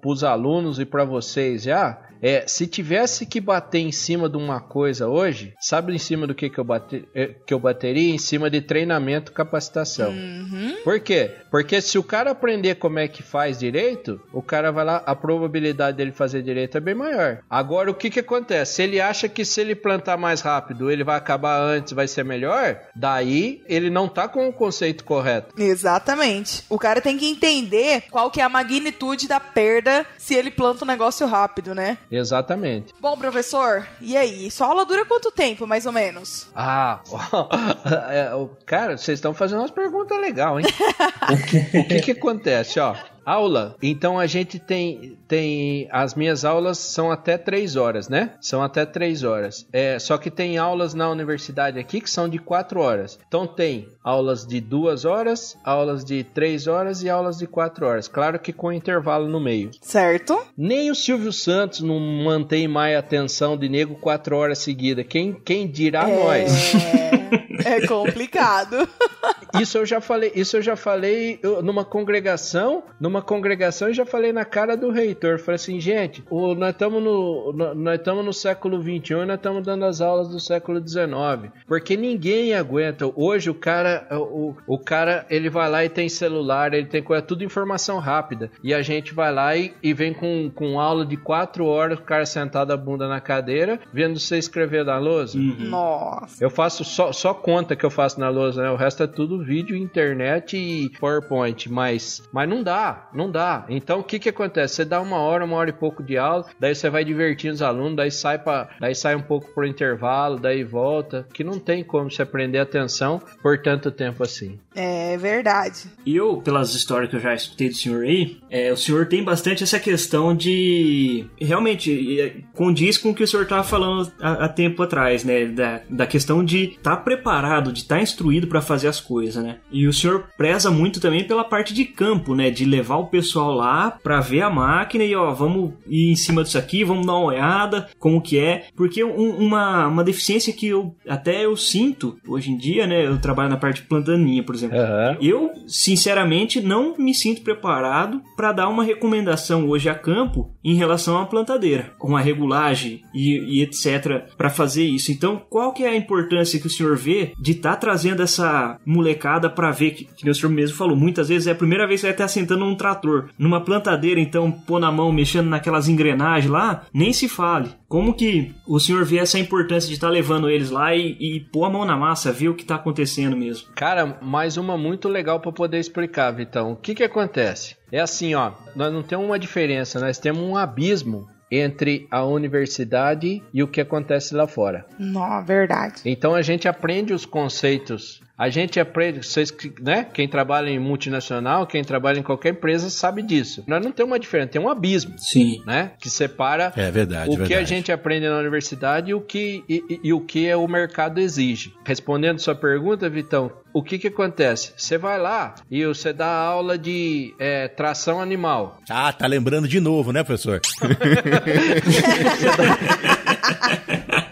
para 0.00 0.10
os 0.10 0.24
alunos 0.24 0.78
e 0.78 0.84
para 0.84 1.04
vocês 1.04 1.62
já, 1.62 1.98
É, 2.22 2.44
se 2.46 2.66
tivesse 2.66 3.26
que 3.26 3.40
bater 3.40 3.78
em 3.78 3.92
cima 3.92 4.28
de 4.28 4.36
uma 4.36 4.60
coisa 4.60 5.08
hoje, 5.08 5.54
sabe 5.60 5.94
em 5.94 5.98
cima 5.98 6.26
do 6.26 6.34
que, 6.34 6.50
que, 6.50 6.58
eu, 6.58 6.64
bate, 6.64 7.08
eh, 7.14 7.34
que 7.46 7.54
eu 7.54 7.58
bateria? 7.58 8.14
Em 8.14 8.18
cima 8.18 8.50
de 8.50 8.60
treinamento 8.60 9.32
capacitação. 9.32 10.10
Uhum. 10.10 10.76
Por 10.84 11.00
quê? 11.00 11.30
Porque 11.50 11.80
se 11.80 11.98
o 11.98 12.02
cara 12.02 12.30
aprender 12.30 12.76
como 12.76 12.98
é 12.98 13.08
que 13.08 13.22
faz 13.22 13.58
direito, 13.58 14.20
o 14.32 14.42
cara 14.42 14.70
vai 14.70 14.84
lá, 14.84 15.02
a 15.06 15.14
probabilidade 15.14 15.96
dele 15.96 16.12
fazer 16.12 16.42
direito 16.42 16.76
é 16.76 16.80
bem 16.80 16.94
maior. 16.94 17.40
Agora, 17.48 17.90
o 17.90 17.94
que 17.94 18.10
que 18.10 18.20
acontece? 18.20 18.74
Se 18.74 18.82
ele 18.82 19.00
acha 19.00 19.28
que 19.28 19.44
se 19.44 19.60
ele 19.60 19.74
plantar 19.74 20.16
mais 20.16 20.40
rápido, 20.40 20.90
ele 20.90 21.04
vai 21.04 21.16
acabar 21.16 21.60
antes, 21.60 21.92
vai 21.92 22.08
ser 22.08 22.24
melhor, 22.24 22.80
daí 22.94 23.62
ele 23.66 23.90
não 23.90 24.08
tá 24.08 24.28
com 24.28 24.48
o 24.48 24.52
conceito 24.52 25.04
correto. 25.04 25.54
Exatamente. 25.60 26.64
O 26.68 26.78
cara 26.78 27.00
tem 27.00 27.16
que 27.16 27.26
entender 27.26 28.04
qual 28.10 28.30
que 28.30 28.40
é 28.40 28.44
a 28.44 28.48
magnitude 28.48 29.28
da 29.28 29.40
perda 29.40 30.06
se 30.16 30.34
ele 30.34 30.50
planta 30.50 30.84
um 30.84 30.88
negócio 30.88 31.26
rápido, 31.26 31.74
né? 31.74 31.98
Exatamente. 32.10 32.94
Bom, 33.00 33.16
professor, 33.18 33.86
e 34.00 34.16
aí? 34.16 34.50
Sua 34.50 34.68
aula 34.68 34.84
dura 34.86 35.04
quanto 35.04 35.30
tempo, 35.30 35.66
mais 35.66 35.84
ou 35.86 35.92
menos? 35.92 36.46
Ah, 36.54 37.00
é, 38.10 38.34
o- 38.34 38.50
cara, 38.64 38.96
vocês 38.96 39.18
estão 39.18 39.34
fazendo 39.34 39.60
umas 39.60 39.70
perguntas 39.70 40.18
legais, 40.18 40.64
hein? 40.64 40.72
o 41.82 41.86
que 41.88 42.00
que 42.00 42.10
acontece, 42.12 42.80
ó? 42.80 42.94
Aula. 43.28 43.76
Então 43.82 44.18
a 44.18 44.26
gente 44.26 44.58
tem 44.58 45.18
tem 45.28 45.86
as 45.92 46.14
minhas 46.14 46.46
aulas 46.46 46.78
são 46.78 47.10
até 47.10 47.36
três 47.36 47.76
horas, 47.76 48.08
né? 48.08 48.32
São 48.40 48.62
até 48.62 48.86
três 48.86 49.22
horas. 49.22 49.66
É, 49.70 49.98
só 49.98 50.16
que 50.16 50.30
tem 50.30 50.56
aulas 50.56 50.94
na 50.94 51.10
universidade 51.10 51.78
aqui 51.78 52.00
que 52.00 52.08
são 52.08 52.26
de 52.26 52.38
quatro 52.38 52.80
horas. 52.80 53.18
Então 53.28 53.46
tem 53.46 53.86
aulas 54.02 54.46
de 54.46 54.60
duas 54.60 55.04
horas, 55.04 55.58
aulas 55.62 56.04
de 56.04 56.24
três 56.24 56.66
horas 56.66 57.02
e 57.02 57.10
aulas 57.10 57.36
de 57.36 57.46
quatro 57.46 57.86
horas. 57.86 58.08
Claro 58.08 58.38
que 58.38 58.52
com 58.52 58.72
intervalo 58.72 59.28
no 59.28 59.38
meio. 59.38 59.70
Certo? 59.82 60.40
Nem 60.56 60.90
o 60.90 60.94
Silvio 60.94 61.32
Santos 61.32 61.80
não 61.80 62.00
mantém 62.00 62.66
mais 62.66 62.96
a 62.96 63.00
atenção 63.00 63.58
de 63.58 63.68
nego 63.68 63.94
quatro 63.96 64.36
horas 64.36 64.58
seguidas. 64.58 65.06
Quem, 65.06 65.34
quem 65.34 65.70
dirá 65.70 66.08
nós? 66.08 66.72
É, 67.68 67.86
complicado. 67.86 68.88
Isso 69.60 69.78
eu 69.78 69.86
já 69.86 70.00
falei, 70.00 70.30
isso 70.34 70.56
eu 70.58 70.62
já 70.62 70.76
falei 70.76 71.38
eu- 71.42 71.62
numa 71.62 71.84
congregação, 71.84 72.82
numa 73.00 73.22
congregação 73.22 73.88
eu 73.88 73.94
já 73.94 74.04
falei 74.04 74.30
na 74.32 74.44
cara 74.44 74.76
do 74.76 74.90
reitor, 74.90 75.38
falei 75.38 75.56
assim, 75.56 75.80
gente, 75.80 76.22
o- 76.30 76.54
nós 76.54 76.70
estamos 76.70 77.02
no 77.02 77.52
no- 77.52 77.74
nós 77.74 77.98
estamos 77.98 78.24
no 78.24 78.32
século 78.32 78.80
21 78.80 79.22
e 79.22 79.26
nós 79.26 79.36
estamos 79.36 79.62
dando 79.64 79.84
as 79.86 80.00
aulas 80.00 80.28
do 80.28 80.38
século 80.38 80.80
19, 80.80 81.50
porque 81.66 81.96
ninguém 81.96 82.54
aguenta. 82.54 83.10
Hoje 83.16 83.48
o 83.48 83.54
cara, 83.54 84.06
o, 84.10 84.54
o 84.66 84.78
cara, 84.78 85.24
ele 85.30 85.48
vai 85.48 85.68
lá 85.70 85.84
e 85.84 85.88
tem 85.88 86.08
celular, 86.08 86.74
ele 86.74 86.86
tem 86.86 87.02
coisa, 87.02 87.22
tudo 87.22 87.42
informação 87.44 87.98
rápida, 87.98 88.50
e 88.62 88.74
a 88.74 88.82
gente 88.82 89.14
vai 89.14 89.32
lá 89.32 89.56
e, 89.56 89.72
e 89.82 89.92
vem 89.94 90.12
com, 90.12 90.50
com 90.54 90.78
aula 90.78 91.06
de 91.06 91.16
quatro 91.16 91.64
horas, 91.64 91.98
o 91.98 92.02
cara 92.02 92.26
sentado 92.26 92.70
a 92.72 92.76
bunda 92.76 93.08
na 93.08 93.20
cadeira, 93.20 93.80
vendo 93.92 94.18
você 94.20 94.36
escrever 94.38 94.84
na 94.84 94.98
lousa. 94.98 95.38
Nossa. 95.38 96.42
Eu 96.42 96.50
faço 96.50 96.84
só, 96.84 97.12
só 97.12 97.32
conta 97.32 97.57
que 97.66 97.84
eu 97.84 97.90
faço 97.90 98.20
na 98.20 98.28
lousa, 98.28 98.62
né? 98.62 98.70
O 98.70 98.76
resto 98.76 99.02
é 99.02 99.06
tudo 99.06 99.42
vídeo, 99.42 99.76
internet 99.76 100.56
e 100.56 100.90
PowerPoint. 100.98 101.70
Mas, 101.70 102.22
mas 102.32 102.48
não 102.48 102.62
dá, 102.62 103.08
não 103.12 103.30
dá. 103.30 103.64
Então 103.68 104.00
o 104.00 104.04
que 104.04 104.18
que 104.18 104.28
acontece? 104.28 104.76
Você 104.76 104.84
dá 104.84 105.00
uma 105.00 105.18
hora, 105.18 105.44
uma 105.44 105.56
hora 105.56 105.70
e 105.70 105.72
pouco 105.72 106.02
de 106.02 106.16
aula, 106.16 106.46
daí 106.58 106.74
você 106.74 106.90
vai 106.90 107.04
divertindo 107.04 107.54
os 107.54 107.62
alunos, 107.62 107.96
daí 107.96 108.10
sai 108.10 108.38
para, 108.38 108.68
daí 108.80 108.94
sai 108.94 109.14
um 109.14 109.22
pouco 109.22 109.52
pro 109.54 109.66
intervalo, 109.66 110.38
daí 110.38 110.64
volta. 110.64 111.26
Que 111.32 111.44
não 111.44 111.58
tem 111.58 111.84
como 111.84 112.10
você 112.10 112.24
prender 112.24 112.60
atenção 112.60 113.20
por 113.42 113.58
tanto 113.58 113.90
tempo 113.90 114.22
assim. 114.22 114.58
É 114.74 115.16
verdade. 115.16 115.90
E 116.06 116.16
eu, 116.16 116.36
pelas 116.36 116.74
histórias 116.74 117.10
que 117.10 117.16
eu 117.16 117.20
já 117.20 117.34
escutei 117.34 117.68
do 117.68 117.74
senhor 117.74 118.04
aí, 118.04 118.38
é, 118.50 118.72
o 118.72 118.76
senhor 118.76 119.06
tem 119.06 119.22
bastante 119.22 119.62
essa 119.62 119.80
questão 119.80 120.36
de. 120.36 121.26
Realmente, 121.40 122.20
é, 122.20 122.36
condiz 122.54 122.96
com 122.96 123.10
o 123.10 123.14
que 123.14 123.24
o 123.24 123.26
senhor 123.26 123.42
estava 123.42 123.64
falando 123.64 124.10
há, 124.20 124.44
há 124.44 124.48
tempo 124.48 124.82
atrás, 124.82 125.24
né? 125.24 125.46
Da, 125.46 125.80
da 125.88 126.06
questão 126.06 126.44
de 126.44 126.70
estar 126.70 126.98
preparado, 126.98 127.37
de 127.72 127.80
estar 127.80 128.00
instruído 128.00 128.46
para 128.46 128.60
fazer 128.60 128.88
as 128.88 129.00
coisas, 129.00 129.42
né? 129.42 129.56
E 129.70 129.86
o 129.86 129.92
senhor 129.92 130.28
preza 130.36 130.70
muito 130.70 131.00
também 131.00 131.24
pela 131.24 131.44
parte 131.44 131.72
de 131.74 131.84
campo, 131.84 132.34
né? 132.34 132.50
De 132.50 132.64
levar 132.64 132.96
o 132.96 133.06
pessoal 133.06 133.52
lá 133.54 133.90
para 134.02 134.20
ver 134.20 134.42
a 134.42 134.50
máquina 134.50 135.04
e, 135.04 135.14
ó, 135.14 135.32
vamos 135.32 135.72
ir 135.86 136.10
em 136.12 136.16
cima 136.16 136.42
disso 136.42 136.58
aqui, 136.58 136.84
vamos 136.84 137.06
dar 137.06 137.14
uma 137.14 137.26
olhada, 137.26 137.88
como 137.98 138.20
que 138.20 138.38
é. 138.38 138.66
Porque 138.76 139.02
um- 139.04 139.36
uma, 139.38 139.86
uma 139.86 140.04
deficiência 140.04 140.52
que 140.52 140.66
eu 140.68 140.94
até 141.08 141.44
eu 141.44 141.56
sinto 141.56 142.16
hoje 142.26 142.50
em 142.50 142.56
dia, 142.56 142.86
né? 142.86 143.06
Eu 143.06 143.18
trabalho 143.20 143.50
na 143.50 143.56
parte 143.56 143.82
de 143.82 143.88
plantaninha, 143.88 144.42
por 144.42 144.54
exemplo. 144.54 144.76
Eu, 145.20 145.50
sinceramente, 145.66 146.60
não 146.60 146.94
me 146.98 147.14
sinto 147.14 147.42
preparado 147.42 148.20
para 148.36 148.52
dar 148.52 148.68
uma 148.68 148.84
recomendação 148.84 149.68
hoje 149.68 149.88
a 149.88 149.94
campo 149.94 150.50
em 150.62 150.74
relação 150.74 151.18
à 151.18 151.26
plantadeira, 151.26 151.92
com 151.98 152.16
a 152.16 152.20
regulagem 152.20 153.02
e, 153.14 153.58
e 153.58 153.62
etc, 153.62 154.26
para 154.36 154.50
fazer 154.50 154.84
isso. 154.84 155.10
Então, 155.10 155.40
qual 155.48 155.72
que 155.72 155.82
é 155.84 155.88
a 155.88 155.96
importância 155.96 156.60
que 156.60 156.66
o 156.66 156.70
senhor 156.70 156.96
vê 156.96 157.27
de 157.38 157.52
estar 157.52 157.76
trazendo 157.76 158.22
essa 158.22 158.78
molecada 158.84 159.50
para 159.50 159.70
ver 159.70 159.92
que, 159.92 160.04
que 160.04 160.28
o 160.28 160.34
senhor 160.34 160.50
mesmo 160.50 160.76
falou, 160.76 160.96
muitas 160.96 161.28
vezes 161.28 161.46
é 161.46 161.52
a 161.52 161.54
primeira 161.54 161.86
vez 161.86 162.00
que 162.00 162.02
você 162.02 162.06
vai 162.08 162.14
estar 162.14 162.28
sentando 162.28 162.64
num 162.64 162.74
trator, 162.74 163.30
numa 163.38 163.60
plantadeira, 163.60 164.20
então 164.20 164.50
pôr 164.50 164.80
na 164.80 164.92
mão, 164.92 165.12
mexendo 165.12 165.48
naquelas 165.48 165.88
engrenagens 165.88 166.50
lá, 166.50 166.82
nem 166.92 167.12
se 167.12 167.28
fale. 167.28 167.70
Como 167.88 168.14
que 168.14 168.54
o 168.66 168.78
senhor 168.78 169.04
vê 169.04 169.18
essa 169.18 169.38
importância 169.38 169.88
de 169.88 169.94
estar 169.94 170.10
levando 170.10 170.50
eles 170.50 170.70
lá 170.70 170.94
e, 170.94 171.16
e 171.18 171.40
pôr 171.40 171.64
a 171.64 171.70
mão 171.70 171.84
na 171.84 171.96
massa, 171.96 172.32
ver 172.32 172.48
o 172.48 172.54
que 172.54 172.62
está 172.62 172.74
acontecendo 172.74 173.36
mesmo? 173.36 173.68
Cara, 173.74 174.18
mais 174.20 174.56
uma 174.56 174.76
muito 174.76 175.08
legal 175.08 175.40
para 175.40 175.52
poder 175.52 175.78
explicar, 175.78 176.30
Vitão. 176.32 176.72
O 176.72 176.76
que 176.76 176.94
que 176.94 177.04
acontece? 177.04 177.76
É 177.90 178.00
assim, 178.00 178.34
ó, 178.34 178.52
nós 178.76 178.92
não 178.92 179.02
temos 179.02 179.24
uma 179.24 179.38
diferença, 179.38 179.98
nós 179.98 180.18
temos 180.18 180.42
um 180.42 180.56
abismo 180.56 181.26
entre 181.50 182.06
a 182.10 182.24
universidade 182.24 183.42
e 183.52 183.62
o 183.62 183.68
que 183.68 183.80
acontece 183.80 184.34
lá 184.34 184.46
fora. 184.46 184.86
Não, 184.98 185.44
verdade. 185.44 186.02
Então 186.04 186.34
a 186.34 186.42
gente 186.42 186.68
aprende 186.68 187.12
os 187.12 187.24
conceitos. 187.24 188.22
A 188.38 188.48
gente 188.50 188.78
aprende, 188.78 189.26
vocês, 189.26 189.50
que- 189.50 189.72
né? 189.82 190.06
Quem 190.14 190.28
trabalha 190.28 190.70
em 190.70 190.78
multinacional, 190.78 191.66
quem 191.66 191.82
trabalha 191.82 192.20
em 192.20 192.22
qualquer 192.22 192.50
empresa 192.50 192.88
sabe 192.88 193.20
disso. 193.20 193.64
Nós 193.66 193.84
não 193.84 193.90
temos 193.90 194.12
uma 194.12 194.18
diferença, 194.20 194.50
tem 194.50 194.62
um 194.62 194.68
abismo, 194.68 195.18
Sim. 195.18 195.60
né? 195.66 195.90
Que 195.98 196.08
separa 196.08 196.72
É 196.76 196.88
verdade, 196.88 197.30
o 197.30 197.36
que 197.36 197.42
a 197.42 197.46
verdade. 197.46 197.68
gente 197.68 197.90
aprende 197.90 198.28
na 198.28 198.38
universidade 198.38 199.10
e 199.10 199.14
o 199.14 199.20
que, 199.20 199.64
e, 199.68 199.82
e- 199.90 200.00
e 200.04 200.12
o 200.12 200.20
que 200.20 200.46
é 200.46 200.56
o 200.56 200.68
mercado 200.68 201.18
exige. 201.18 201.74
Respondendo 201.84 202.38
sua 202.38 202.54
pergunta, 202.54 203.08
Vitão, 203.10 203.50
o 203.72 203.82
que 203.82 203.98
que 203.98 204.06
acontece? 204.06 204.72
Você 204.76 204.96
vai 204.96 205.18
lá 205.18 205.56
e 205.68 205.84
você 205.84 206.12
dá 206.12 206.28
aula 206.30 206.78
de 206.78 207.34
é, 207.40 207.66
tração 207.66 208.20
animal. 208.20 208.78
Ah, 208.88 209.12
tá 209.12 209.26
lembrando 209.26 209.66
de 209.66 209.80
novo, 209.80 210.12
né, 210.12 210.22
professor? 210.22 210.60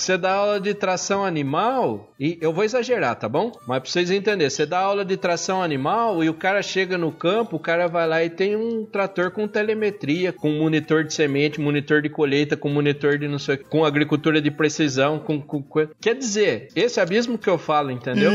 Você 0.00 0.16
dá 0.16 0.32
aula 0.32 0.58
de 0.58 0.72
tração 0.72 1.22
animal 1.22 2.10
e 2.18 2.38
eu 2.40 2.54
vou 2.54 2.64
exagerar, 2.64 3.14
tá 3.16 3.28
bom? 3.28 3.52
Mas 3.68 3.82
pra 3.82 3.90
vocês 3.90 4.10
entenderem, 4.10 4.48
você 4.48 4.64
dá 4.64 4.78
aula 4.78 5.04
de 5.04 5.14
tração 5.14 5.62
animal 5.62 6.24
e 6.24 6.30
o 6.30 6.34
cara 6.34 6.62
chega 6.62 6.96
no 6.96 7.12
campo, 7.12 7.56
o 7.56 7.60
cara 7.60 7.86
vai 7.86 8.08
lá 8.08 8.24
e 8.24 8.30
tem 8.30 8.56
um 8.56 8.86
trator 8.86 9.30
com 9.30 9.46
telemetria, 9.46 10.32
com 10.32 10.50
monitor 10.52 11.04
de 11.04 11.12
semente, 11.12 11.60
monitor 11.60 12.00
de 12.00 12.08
colheita, 12.08 12.56
com 12.56 12.70
monitor 12.70 13.18
de 13.18 13.28
não 13.28 13.38
sei, 13.38 13.58
com 13.58 13.84
agricultura 13.84 14.40
de 14.40 14.50
precisão, 14.50 15.18
com, 15.18 15.38
com 15.38 15.62
quer 16.00 16.14
dizer, 16.14 16.68
esse 16.74 16.98
abismo 16.98 17.36
que 17.36 17.48
eu 17.48 17.58
falo, 17.58 17.90
entendeu? 17.90 18.32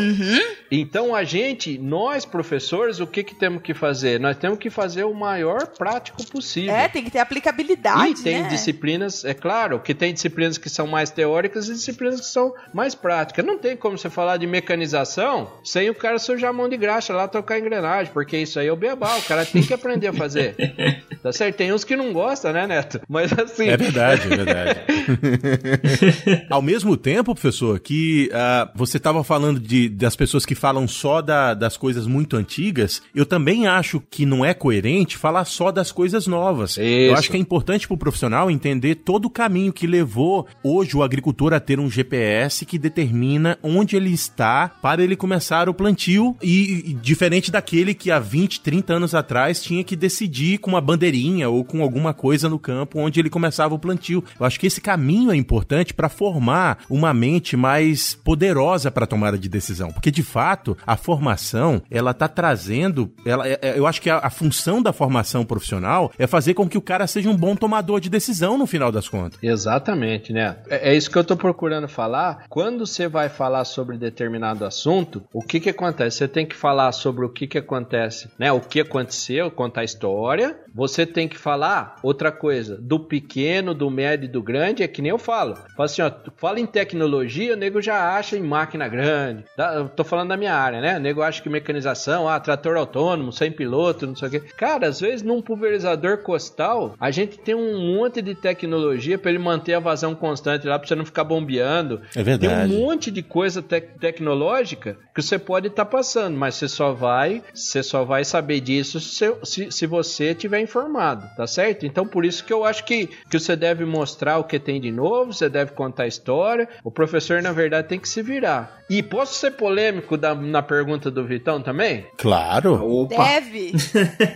Então 0.69 1.15
a 1.15 1.23
gente, 1.23 1.79
nós 1.79 2.25
professores, 2.25 2.99
o 2.99 3.07
que 3.07 3.23
que 3.23 3.33
temos 3.33 3.63
que 3.63 3.73
fazer? 3.73 4.19
Nós 4.19 4.37
temos 4.37 4.59
que 4.59 4.69
fazer 4.69 5.03
o 5.03 5.15
maior 5.15 5.65
prático 5.65 6.23
possível. 6.27 6.75
É, 6.75 6.87
tem 6.87 7.03
que 7.03 7.09
ter 7.09 7.19
aplicabilidade, 7.19 8.19
E 8.19 8.23
tem 8.23 8.43
né? 8.43 8.49
disciplinas, 8.49 9.25
é 9.25 9.33
claro, 9.33 9.79
que 9.79 9.95
tem 9.95 10.13
disciplinas 10.13 10.59
que 10.59 10.69
são 10.69 10.85
mais 10.85 11.09
teóricas 11.09 11.54
e 11.69 11.73
disciplinas 11.73 12.19
que 12.19 12.25
são 12.25 12.53
mais 12.73 12.93
práticas. 12.93 13.45
Não 13.45 13.57
tem 13.57 13.75
como 13.75 13.97
você 13.97 14.09
falar 14.09 14.37
de 14.37 14.45
mecanização 14.47 15.49
sem 15.63 15.89
o 15.89 15.95
cara 15.95 16.19
sujar 16.19 16.49
a 16.49 16.53
mão 16.53 16.67
de 16.69 16.77
graxa 16.77 17.13
lá 17.13 17.27
tocar 17.27 17.57
engrenagem, 17.59 18.11
porque 18.13 18.37
isso 18.37 18.59
aí 18.59 18.67
é 18.67 18.71
o 18.71 18.75
beabá, 18.75 19.17
o 19.17 19.21
cara 19.23 19.45
tem 19.45 19.61
que 19.63 19.73
aprender 19.73 20.07
a 20.07 20.13
fazer. 20.13 20.55
Tá 21.25 21.33
certo? 21.33 21.55
Tem 21.55 21.73
uns 21.73 21.83
que 21.83 21.95
não 21.95 22.13
gostam, 22.13 22.53
né, 22.53 22.67
Neto? 22.67 23.01
Mas 23.09 23.33
assim. 23.33 23.67
É 23.67 23.75
verdade, 23.75 24.31
é 24.31 24.37
verdade. 24.37 24.79
Ao 26.49 26.61
mesmo 26.61 26.95
tempo, 26.95 27.33
professor, 27.33 27.79
que 27.79 28.29
ah, 28.31 28.71
você 28.75 28.97
estava 28.97 29.23
falando 29.23 29.59
de, 29.59 29.89
das 29.89 30.15
pessoas 30.15 30.45
que 30.45 30.53
falam 30.53 30.87
só 30.87 31.21
da- 31.21 31.55
das 31.55 31.77
coisas 31.77 32.05
muito 32.05 32.37
antigas, 32.37 33.01
eu 33.13 33.25
também 33.25 33.65
acho 33.65 33.99
que 34.09 34.25
não 34.25 34.45
é 34.45 34.53
coerente 34.53 35.17
falar 35.17 35.45
só 35.45 35.71
das 35.71 35.91
coisas 35.91 36.27
novas. 36.27 36.77
Eu 36.77 36.83
Isso. 36.85 37.15
acho 37.17 37.31
que 37.31 37.37
é 37.37 37.39
importante 37.39 37.87
para 37.87 37.95
o 37.95 37.97
profissional 37.97 38.51
entender 38.51 38.95
todo 38.95 39.25
o 39.25 39.29
caminho 39.29 39.73
que 39.73 39.87
levou 39.87 40.47
hoje 40.63 40.95
o 40.95 41.01
agricultor 41.03 41.44
a 41.53 41.59
ter 41.59 41.79
um 41.79 41.89
GPS 41.89 42.65
que 42.65 42.77
determina 42.77 43.57
onde 43.61 43.95
ele 43.95 44.11
está 44.11 44.67
para 44.67 45.03
ele 45.03 45.15
começar 45.15 45.69
o 45.69 45.73
plantio 45.73 46.35
e, 46.41 46.91
e 46.91 46.93
diferente 46.93 47.51
daquele 47.51 47.93
que 47.93 48.11
há 48.11 48.19
20, 48.19 48.61
30 48.61 48.93
anos 48.93 49.15
atrás 49.15 49.61
tinha 49.61 49.83
que 49.83 49.95
decidir 49.95 50.57
com 50.59 50.71
uma 50.71 50.81
bandeirinha 50.81 51.49
ou 51.49 51.63
com 51.63 51.81
alguma 51.81 52.13
coisa 52.13 52.49
no 52.49 52.59
campo 52.59 52.99
onde 52.99 53.19
ele 53.19 53.29
começava 53.29 53.75
o 53.75 53.79
plantio. 53.79 54.23
Eu 54.39 54.45
acho 54.45 54.59
que 54.59 54.67
esse 54.67 54.81
caminho 54.81 55.31
é 55.31 55.35
importante 55.35 55.93
para 55.93 56.09
formar 56.09 56.79
uma 56.89 57.13
mente 57.13 57.55
mais 57.55 58.13
poderosa 58.13 58.91
para 58.91 59.07
tomada 59.07 59.37
de 59.37 59.49
decisão, 59.49 59.91
porque 59.91 60.11
de 60.11 60.23
fato 60.23 60.77
a 60.85 60.95
formação 60.95 61.81
ela 61.89 62.13
tá 62.13 62.27
trazendo, 62.27 63.11
ela, 63.25 63.47
é, 63.47 63.59
é, 63.61 63.79
eu 63.79 63.87
acho 63.87 64.01
que 64.01 64.09
a, 64.09 64.17
a 64.19 64.29
função 64.29 64.81
da 64.81 64.93
formação 64.93 65.45
profissional 65.45 66.11
é 66.17 66.27
fazer 66.27 66.53
com 66.53 66.67
que 66.67 66.77
o 66.77 66.81
cara 66.81 67.07
seja 67.07 67.29
um 67.29 67.35
bom 67.35 67.55
tomador 67.55 67.99
de 67.99 68.09
decisão 68.09 68.57
no 68.57 68.65
final 68.65 68.91
das 68.91 69.07
contas. 69.07 69.39
Exatamente, 69.41 70.33
né? 70.33 70.57
É, 70.69 70.91
é 70.91 70.95
isso 70.95 71.09
que 71.09 71.17
eu 71.17 71.23
tô 71.23 71.34
procurando 71.35 71.87
falar. 71.87 72.45
Quando 72.49 72.85
você 72.85 73.07
vai 73.07 73.29
falar 73.29 73.65
sobre 73.65 73.97
determinado 73.97 74.65
assunto, 74.65 75.23
o 75.33 75.41
que 75.41 75.59
que 75.59 75.69
acontece? 75.69 76.17
Você 76.17 76.27
tem 76.27 76.45
que 76.45 76.55
falar 76.55 76.91
sobre 76.91 77.25
o 77.25 77.29
que 77.29 77.47
que 77.47 77.57
acontece, 77.57 78.29
né? 78.37 78.51
O 78.51 78.59
que 78.59 78.79
aconteceu, 78.79 79.51
contar 79.51 79.81
a 79.81 79.85
história. 79.85 80.59
Você 80.75 81.05
tem 81.05 81.25
que 81.25 81.37
falar 81.37 81.95
outra 82.03 82.33
coisa, 82.33 82.75
do 82.75 82.99
pequeno, 82.99 83.73
do 83.73 83.89
médio 83.89 84.25
e 84.25 84.31
do 84.31 84.43
grande, 84.43 84.83
é 84.83 84.87
que 84.89 85.01
nem 85.01 85.09
eu 85.09 85.17
falo. 85.17 85.55
Fala 85.55 85.85
assim, 85.85 86.01
ó, 86.01 86.11
fala 86.35 86.59
em 86.59 86.65
tecnologia, 86.65 87.53
o 87.53 87.55
nego 87.55 87.81
já 87.81 88.17
acha 88.17 88.37
em 88.37 88.41
máquina 88.41 88.85
grande. 88.89 89.45
Eu 89.57 89.87
tô 89.87 90.03
falando 90.03 90.29
da 90.29 90.37
minha 90.37 90.53
área, 90.53 90.81
né? 90.81 90.97
O 90.97 90.99
nego 90.99 91.21
acha 91.21 91.41
que 91.41 91.47
mecanização, 91.47 92.27
ah, 92.27 92.37
trator 92.41 92.75
autônomo, 92.75 93.31
sem 93.31 93.53
piloto, 93.53 94.05
não 94.05 94.17
sei 94.17 94.27
o 94.27 94.31
quê. 94.31 94.39
Cara, 94.57 94.87
às 94.87 94.99
vezes 94.99 95.21
num 95.21 95.41
pulverizador 95.41 96.17
costal, 96.17 96.93
a 96.99 97.09
gente 97.09 97.39
tem 97.39 97.55
um 97.55 97.95
monte 97.95 98.21
de 98.21 98.35
tecnologia 98.35 99.17
para 99.17 99.31
ele 99.31 99.39
manter 99.39 99.75
a 99.75 99.79
vazão 99.79 100.13
constante 100.13 100.67
lá, 100.67 100.77
pra 100.77 100.85
você 100.85 100.95
não 100.95 101.05
ficar 101.05 101.23
bombeando. 101.23 102.01
É 102.13 102.21
verdade. 102.21 102.69
Tem 102.69 102.77
um 102.77 102.81
monte 102.81 103.09
de 103.09 103.23
coisa 103.23 103.61
te 103.61 103.79
tecnológica 103.79 104.97
que 105.13 105.21
você 105.21 105.39
pode 105.39 105.67
estar 105.67 105.85
tá 105.85 105.91
passando, 105.91 106.37
mas 106.37 106.55
você 106.55 106.67
só 106.67 106.91
vai, 106.91 107.41
você 107.53 107.81
só 107.81 108.03
vai 108.03 108.25
saber 108.25 108.59
disso 108.59 108.99
se, 108.99 109.33
se, 109.43 109.71
se 109.71 109.87
você 109.87 110.35
tiver 110.35 110.64
informado, 110.65 111.27
tá 111.35 111.47
certo? 111.47 111.85
Então 111.85 112.05
por 112.05 112.25
isso 112.25 112.43
que 112.43 112.51
eu 112.51 112.65
acho 112.65 112.83
que, 112.83 113.07
que 113.29 113.39
você 113.39 113.55
deve 113.55 113.85
mostrar 113.85 114.37
o 114.37 114.43
que 114.43 114.59
tem 114.59 114.81
de 114.81 114.91
novo, 114.91 115.33
você 115.33 115.47
deve 115.49 115.71
contar 115.71 116.03
a 116.03 116.07
história. 116.07 116.67
O 116.83 116.91
professor, 116.91 117.41
na 117.41 117.51
verdade, 117.51 117.87
tem 117.87 117.99
que 117.99 118.09
se 118.09 118.21
virar. 118.21 118.83
E 118.89 119.01
posso 119.01 119.33
ser 119.35 119.51
polêmico 119.51 120.15
da, 120.15 120.35
na 120.35 120.61
pergunta 120.61 121.09
do 121.09 121.25
Vitão 121.25 121.61
também? 121.61 122.05
Claro. 122.17 122.73
Opa. 122.85 123.23
Deve. 123.23 123.73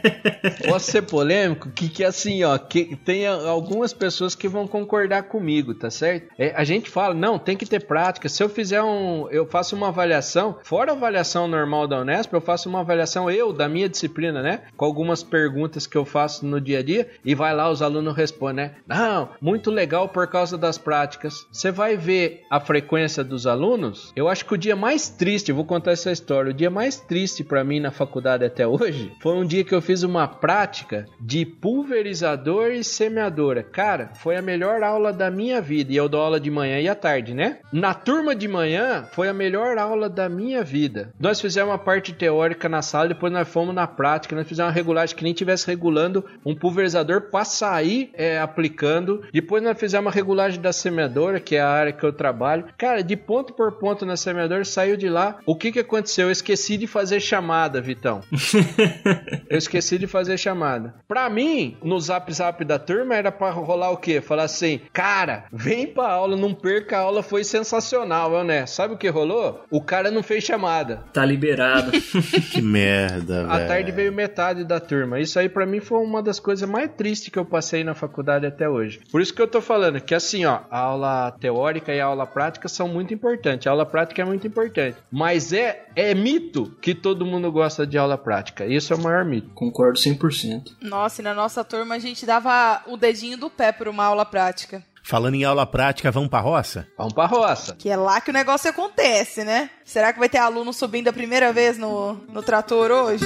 posso 0.67 0.91
ser 0.91 1.03
polêmico? 1.03 1.69
Que, 1.69 1.87
que 1.87 2.03
assim, 2.03 2.43
ó, 2.43 2.57
que 2.57 2.95
tem 2.95 3.27
algumas 3.27 3.93
pessoas 3.93 4.33
que 4.33 4.47
vão 4.47 4.67
concordar 4.67 5.23
comigo, 5.23 5.75
tá 5.75 5.91
certo? 5.91 6.29
É, 6.37 6.53
a 6.55 6.63
gente 6.63 6.89
fala, 6.89 7.13
não, 7.13 7.37
tem 7.37 7.55
que 7.55 7.65
ter 7.65 7.85
prática. 7.85 8.27
Se 8.27 8.41
eu 8.41 8.49
fizer 8.49 8.81
um. 8.81 9.27
Eu 9.29 9.45
faço 9.45 9.75
uma 9.75 9.89
avaliação, 9.89 10.57
fora 10.63 10.91
a 10.91 10.95
avaliação 10.95 11.47
normal 11.47 11.87
da 11.87 11.99
Unesp, 11.99 12.33
eu 12.33 12.41
faço 12.41 12.69
uma 12.69 12.79
avaliação 12.79 13.29
eu, 13.29 13.53
da 13.53 13.69
minha 13.69 13.87
disciplina, 13.87 14.41
né? 14.41 14.61
Com 14.75 14.85
algumas 14.85 15.21
perguntas 15.21 15.85
que 15.85 15.97
eu 15.97 16.05
faço 16.05 16.18
no 16.41 16.59
dia 16.59 16.79
a 16.79 16.83
dia, 16.83 17.07
e 17.23 17.35
vai 17.35 17.53
lá, 17.55 17.69
os 17.69 17.81
alunos 17.81 18.15
respondem, 18.15 18.65
né? 18.65 18.75
Não, 18.87 19.29
muito 19.39 19.69
legal 19.69 20.09
por 20.09 20.27
causa 20.27 20.57
das 20.57 20.77
práticas. 20.77 21.47
Você 21.51 21.71
vai 21.71 21.95
ver 21.95 22.43
a 22.49 22.59
frequência 22.59 23.23
dos 23.23 23.45
alunos, 23.45 24.11
eu 24.15 24.27
acho 24.27 24.45
que 24.45 24.53
o 24.53 24.57
dia 24.57 24.75
mais 24.75 25.09
triste, 25.09 25.51
vou 25.51 25.65
contar 25.65 25.91
essa 25.91 26.11
história, 26.11 26.51
o 26.51 26.53
dia 26.53 26.69
mais 26.69 26.97
triste 26.97 27.43
para 27.43 27.63
mim 27.63 27.79
na 27.79 27.91
faculdade 27.91 28.43
até 28.45 28.65
hoje 28.67 29.11
foi 29.21 29.35
um 29.35 29.45
dia 29.45 29.63
que 29.63 29.73
eu 29.73 29.81
fiz 29.81 30.03
uma 30.03 30.27
prática 30.27 31.05
de 31.19 31.45
pulverizador 31.45 32.71
e 32.71 32.83
semeadora. 32.83 33.61
Cara, 33.61 34.11
foi 34.15 34.35
a 34.35 34.41
melhor 34.41 34.81
aula 34.81 35.13
da 35.13 35.29
minha 35.29 35.61
vida 35.61 35.91
e 35.91 35.95
eu 35.95 36.09
dou 36.09 36.21
aula 36.21 36.39
de 36.39 36.49
manhã 36.49 36.79
e 36.79 36.87
à 36.87 36.95
tarde, 36.95 37.33
né? 37.33 37.59
Na 37.71 37.93
turma 37.93 38.35
de 38.35 38.47
manhã 38.47 39.07
foi 39.11 39.27
a 39.27 39.33
melhor 39.33 39.77
aula 39.77 40.09
da 40.09 40.27
minha 40.27 40.63
vida. 40.63 41.13
Nós 41.19 41.39
fizemos 41.39 41.71
uma 41.71 41.77
parte 41.77 42.13
teórica 42.13 42.67
na 42.67 42.81
sala, 42.81 43.09
depois 43.09 43.31
nós 43.31 43.47
fomos 43.47 43.75
na 43.75 43.85
prática, 43.85 44.35
nós 44.35 44.47
fizemos 44.47 44.69
uma 44.69 44.75
regulagem 44.75 45.15
que 45.15 45.23
nem 45.23 45.33
tivesse 45.33 45.67
regulando 45.67 46.08
um 46.45 46.55
pulverizador 46.55 47.29
para 47.29 47.45
sair 47.45 48.11
é, 48.13 48.39
aplicando. 48.39 49.23
Depois 49.31 49.61
nós 49.63 49.79
fizemos 49.79 50.05
uma 50.05 50.11
regulagem 50.11 50.61
da 50.61 50.73
semeadora, 50.73 51.39
que 51.39 51.55
é 51.55 51.61
a 51.61 51.69
área 51.69 51.93
que 51.93 52.03
eu 52.03 52.13
trabalho. 52.13 52.65
Cara, 52.77 53.03
de 53.03 53.15
ponto 53.15 53.53
por 53.53 53.73
ponto 53.73 54.05
na 54.05 54.17
semeadora, 54.17 54.63
saiu 54.65 54.97
de 54.97 55.09
lá. 55.09 55.39
O 55.45 55.55
que 55.55 55.71
que 55.71 55.79
aconteceu? 55.79 56.27
Eu 56.27 56.31
esqueci 56.31 56.77
de 56.77 56.87
fazer 56.87 57.19
chamada, 57.19 57.81
Vitão. 57.81 58.21
eu 59.49 59.57
esqueci 59.57 59.97
de 59.97 60.07
fazer 60.07 60.37
chamada. 60.37 60.95
Pra 61.07 61.29
mim, 61.29 61.77
no 61.83 61.99
zap 61.99 62.31
zap 62.33 62.63
da 62.63 62.79
turma, 62.79 63.15
era 63.15 63.31
pra 63.31 63.51
rolar 63.51 63.91
o 63.91 63.97
quê? 63.97 64.21
Falar 64.21 64.43
assim, 64.43 64.81
cara, 64.93 65.45
vem 65.51 65.87
pra 65.87 66.09
aula, 66.09 66.35
não 66.35 66.53
perca 66.53 66.97
a 66.97 67.01
aula, 67.01 67.23
foi 67.23 67.43
sensacional, 67.43 68.43
né? 68.43 68.65
Sabe 68.65 68.93
o 68.93 68.97
que 68.97 69.07
rolou? 69.07 69.63
O 69.69 69.81
cara 69.81 70.11
não 70.11 70.23
fez 70.23 70.43
chamada. 70.43 71.03
Tá 71.13 71.25
liberado. 71.25 71.91
que 72.51 72.61
merda, 72.61 73.43
velho. 73.43 73.51
À 73.51 73.65
tarde 73.65 73.91
veio 73.91 74.13
metade 74.13 74.63
da 74.63 74.79
turma. 74.79 75.19
Isso 75.19 75.39
aí 75.39 75.49
para 75.49 75.65
mim 75.65 75.79
foi 75.79 75.98
uma 76.03 76.21
das 76.21 76.39
coisas 76.39 76.67
mais 76.67 76.91
tristes 76.91 77.29
que 77.29 77.39
eu 77.39 77.45
passei 77.45 77.83
na 77.83 77.93
faculdade 77.93 78.45
até 78.45 78.67
hoje. 78.69 79.01
Por 79.11 79.21
isso 79.21 79.33
que 79.33 79.41
eu 79.41 79.47
tô 79.47 79.61
falando 79.61 80.01
que 80.01 80.15
assim, 80.15 80.45
ó, 80.45 80.61
a 80.69 80.79
aula 80.79 81.31
teórica 81.39 81.93
e 81.93 81.99
a 81.99 82.05
aula 82.05 82.25
prática 82.25 82.67
são 82.67 82.87
muito 82.87 83.13
importantes. 83.13 83.67
A 83.67 83.71
aula 83.71 83.85
prática 83.85 84.21
é 84.21 84.25
muito 84.25 84.47
importante. 84.47 84.97
Mas 85.11 85.53
é, 85.53 85.87
é 85.95 86.13
mito 86.13 86.75
que 86.81 86.93
todo 86.93 87.25
mundo 87.25 87.51
gosta 87.51 87.85
de 87.85 87.97
aula 87.97 88.17
prática. 88.17 88.65
Isso 88.65 88.93
é 88.93 88.95
o 88.95 89.01
maior 89.01 89.25
mito. 89.25 89.49
Concordo 89.53 89.99
100%. 89.99 90.75
Nossa, 90.81 91.21
e 91.21 91.23
na 91.23 91.33
nossa 91.33 91.63
turma 91.63 91.95
a 91.95 91.99
gente 91.99 92.25
dava 92.25 92.81
o 92.87 92.97
dedinho 92.97 93.37
do 93.37 93.49
pé 93.49 93.71
por 93.71 93.87
uma 93.87 94.05
aula 94.05 94.25
prática. 94.25 94.83
Falando 95.03 95.35
em 95.35 95.43
aula 95.43 95.65
prática, 95.65 96.11
vamos 96.11 96.29
pra 96.29 96.39
roça? 96.39 96.87
Vamos 96.97 97.13
pra 97.13 97.25
roça. 97.25 97.75
Que 97.75 97.89
é 97.89 97.97
lá 97.97 98.21
que 98.21 98.29
o 98.29 98.33
negócio 98.33 98.69
acontece, 98.69 99.43
né? 99.43 99.69
Será 99.83 100.13
que 100.13 100.19
vai 100.19 100.29
ter 100.29 100.37
aluno 100.37 100.71
subindo 100.71 101.07
a 101.07 101.13
primeira 101.13 101.51
vez 101.51 101.77
no, 101.77 102.13
no 102.31 102.43
trator 102.43 102.91
hoje? 102.91 103.25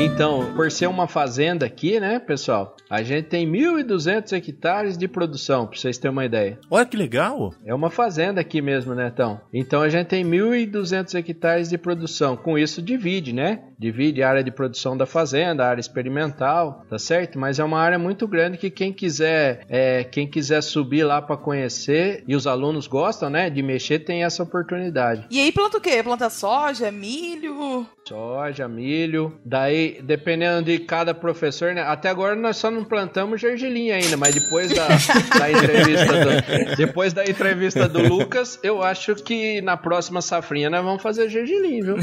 Então, 0.00 0.54
por 0.54 0.70
ser 0.70 0.86
uma 0.86 1.08
fazenda 1.08 1.66
aqui, 1.66 1.98
né, 1.98 2.20
pessoal? 2.20 2.76
A 2.88 3.02
gente 3.02 3.26
tem 3.26 3.50
1.200 3.50 4.32
hectares 4.32 4.96
de 4.96 5.08
produção, 5.08 5.66
pra 5.66 5.76
vocês 5.76 5.98
terem 5.98 6.12
uma 6.12 6.24
ideia. 6.24 6.56
Olha 6.70 6.86
que 6.86 6.96
legal! 6.96 7.52
É 7.66 7.74
uma 7.74 7.90
fazenda 7.90 8.40
aqui 8.40 8.62
mesmo, 8.62 8.94
né, 8.94 9.10
então? 9.12 9.40
Então 9.52 9.82
a 9.82 9.88
gente 9.88 10.06
tem 10.06 10.24
1.200 10.24 11.16
hectares 11.16 11.68
de 11.68 11.76
produção. 11.76 12.36
Com 12.36 12.56
isso, 12.56 12.80
divide, 12.80 13.32
né? 13.32 13.64
Divide 13.76 14.22
a 14.22 14.28
área 14.28 14.44
de 14.44 14.52
produção 14.52 14.96
da 14.96 15.04
fazenda, 15.04 15.64
a 15.64 15.70
área 15.70 15.80
experimental, 15.80 16.84
tá 16.88 16.96
certo? 16.96 17.36
Mas 17.36 17.58
é 17.58 17.64
uma 17.64 17.80
área 17.80 17.98
muito 17.98 18.28
grande 18.28 18.56
que 18.56 18.70
quem 18.70 18.92
quiser, 18.92 19.66
é, 19.68 20.04
quem 20.04 20.28
quiser 20.28 20.62
subir 20.62 21.02
lá 21.02 21.20
para 21.20 21.36
conhecer, 21.36 22.22
e 22.28 22.36
os 22.36 22.46
alunos 22.46 22.86
gostam, 22.86 23.28
né, 23.28 23.50
de 23.50 23.64
mexer, 23.64 23.98
tem 23.98 24.22
essa 24.22 24.44
oportunidade. 24.44 25.26
E 25.28 25.40
aí 25.40 25.50
planta 25.50 25.78
o 25.78 25.80
quê? 25.80 26.00
Planta 26.04 26.30
soja, 26.30 26.92
milho? 26.92 27.84
Soja, 28.08 28.66
milho. 28.68 29.38
Daí, 29.44 29.87
dependendo 30.02 30.62
de 30.62 30.78
cada 30.78 31.14
professor, 31.14 31.74
né? 31.74 31.82
Até 31.82 32.08
agora 32.08 32.34
nós 32.34 32.56
só 32.56 32.70
não 32.70 32.84
plantamos 32.84 33.40
gergelim 33.40 33.90
ainda, 33.90 34.16
mas 34.16 34.34
depois 34.34 34.72
da, 34.74 34.88
da 35.38 35.50
entrevista 35.50 36.12
do, 36.12 36.76
depois 36.76 37.12
da 37.12 37.24
entrevista 37.24 37.88
do 37.88 38.02
Lucas, 38.02 38.58
eu 38.62 38.82
acho 38.82 39.14
que 39.16 39.60
na 39.62 39.76
próxima 39.76 40.20
safrinha 40.20 40.70
nós 40.70 40.84
vamos 40.84 41.02
fazer 41.02 41.28
gergelim, 41.28 41.82
viu? 41.82 41.96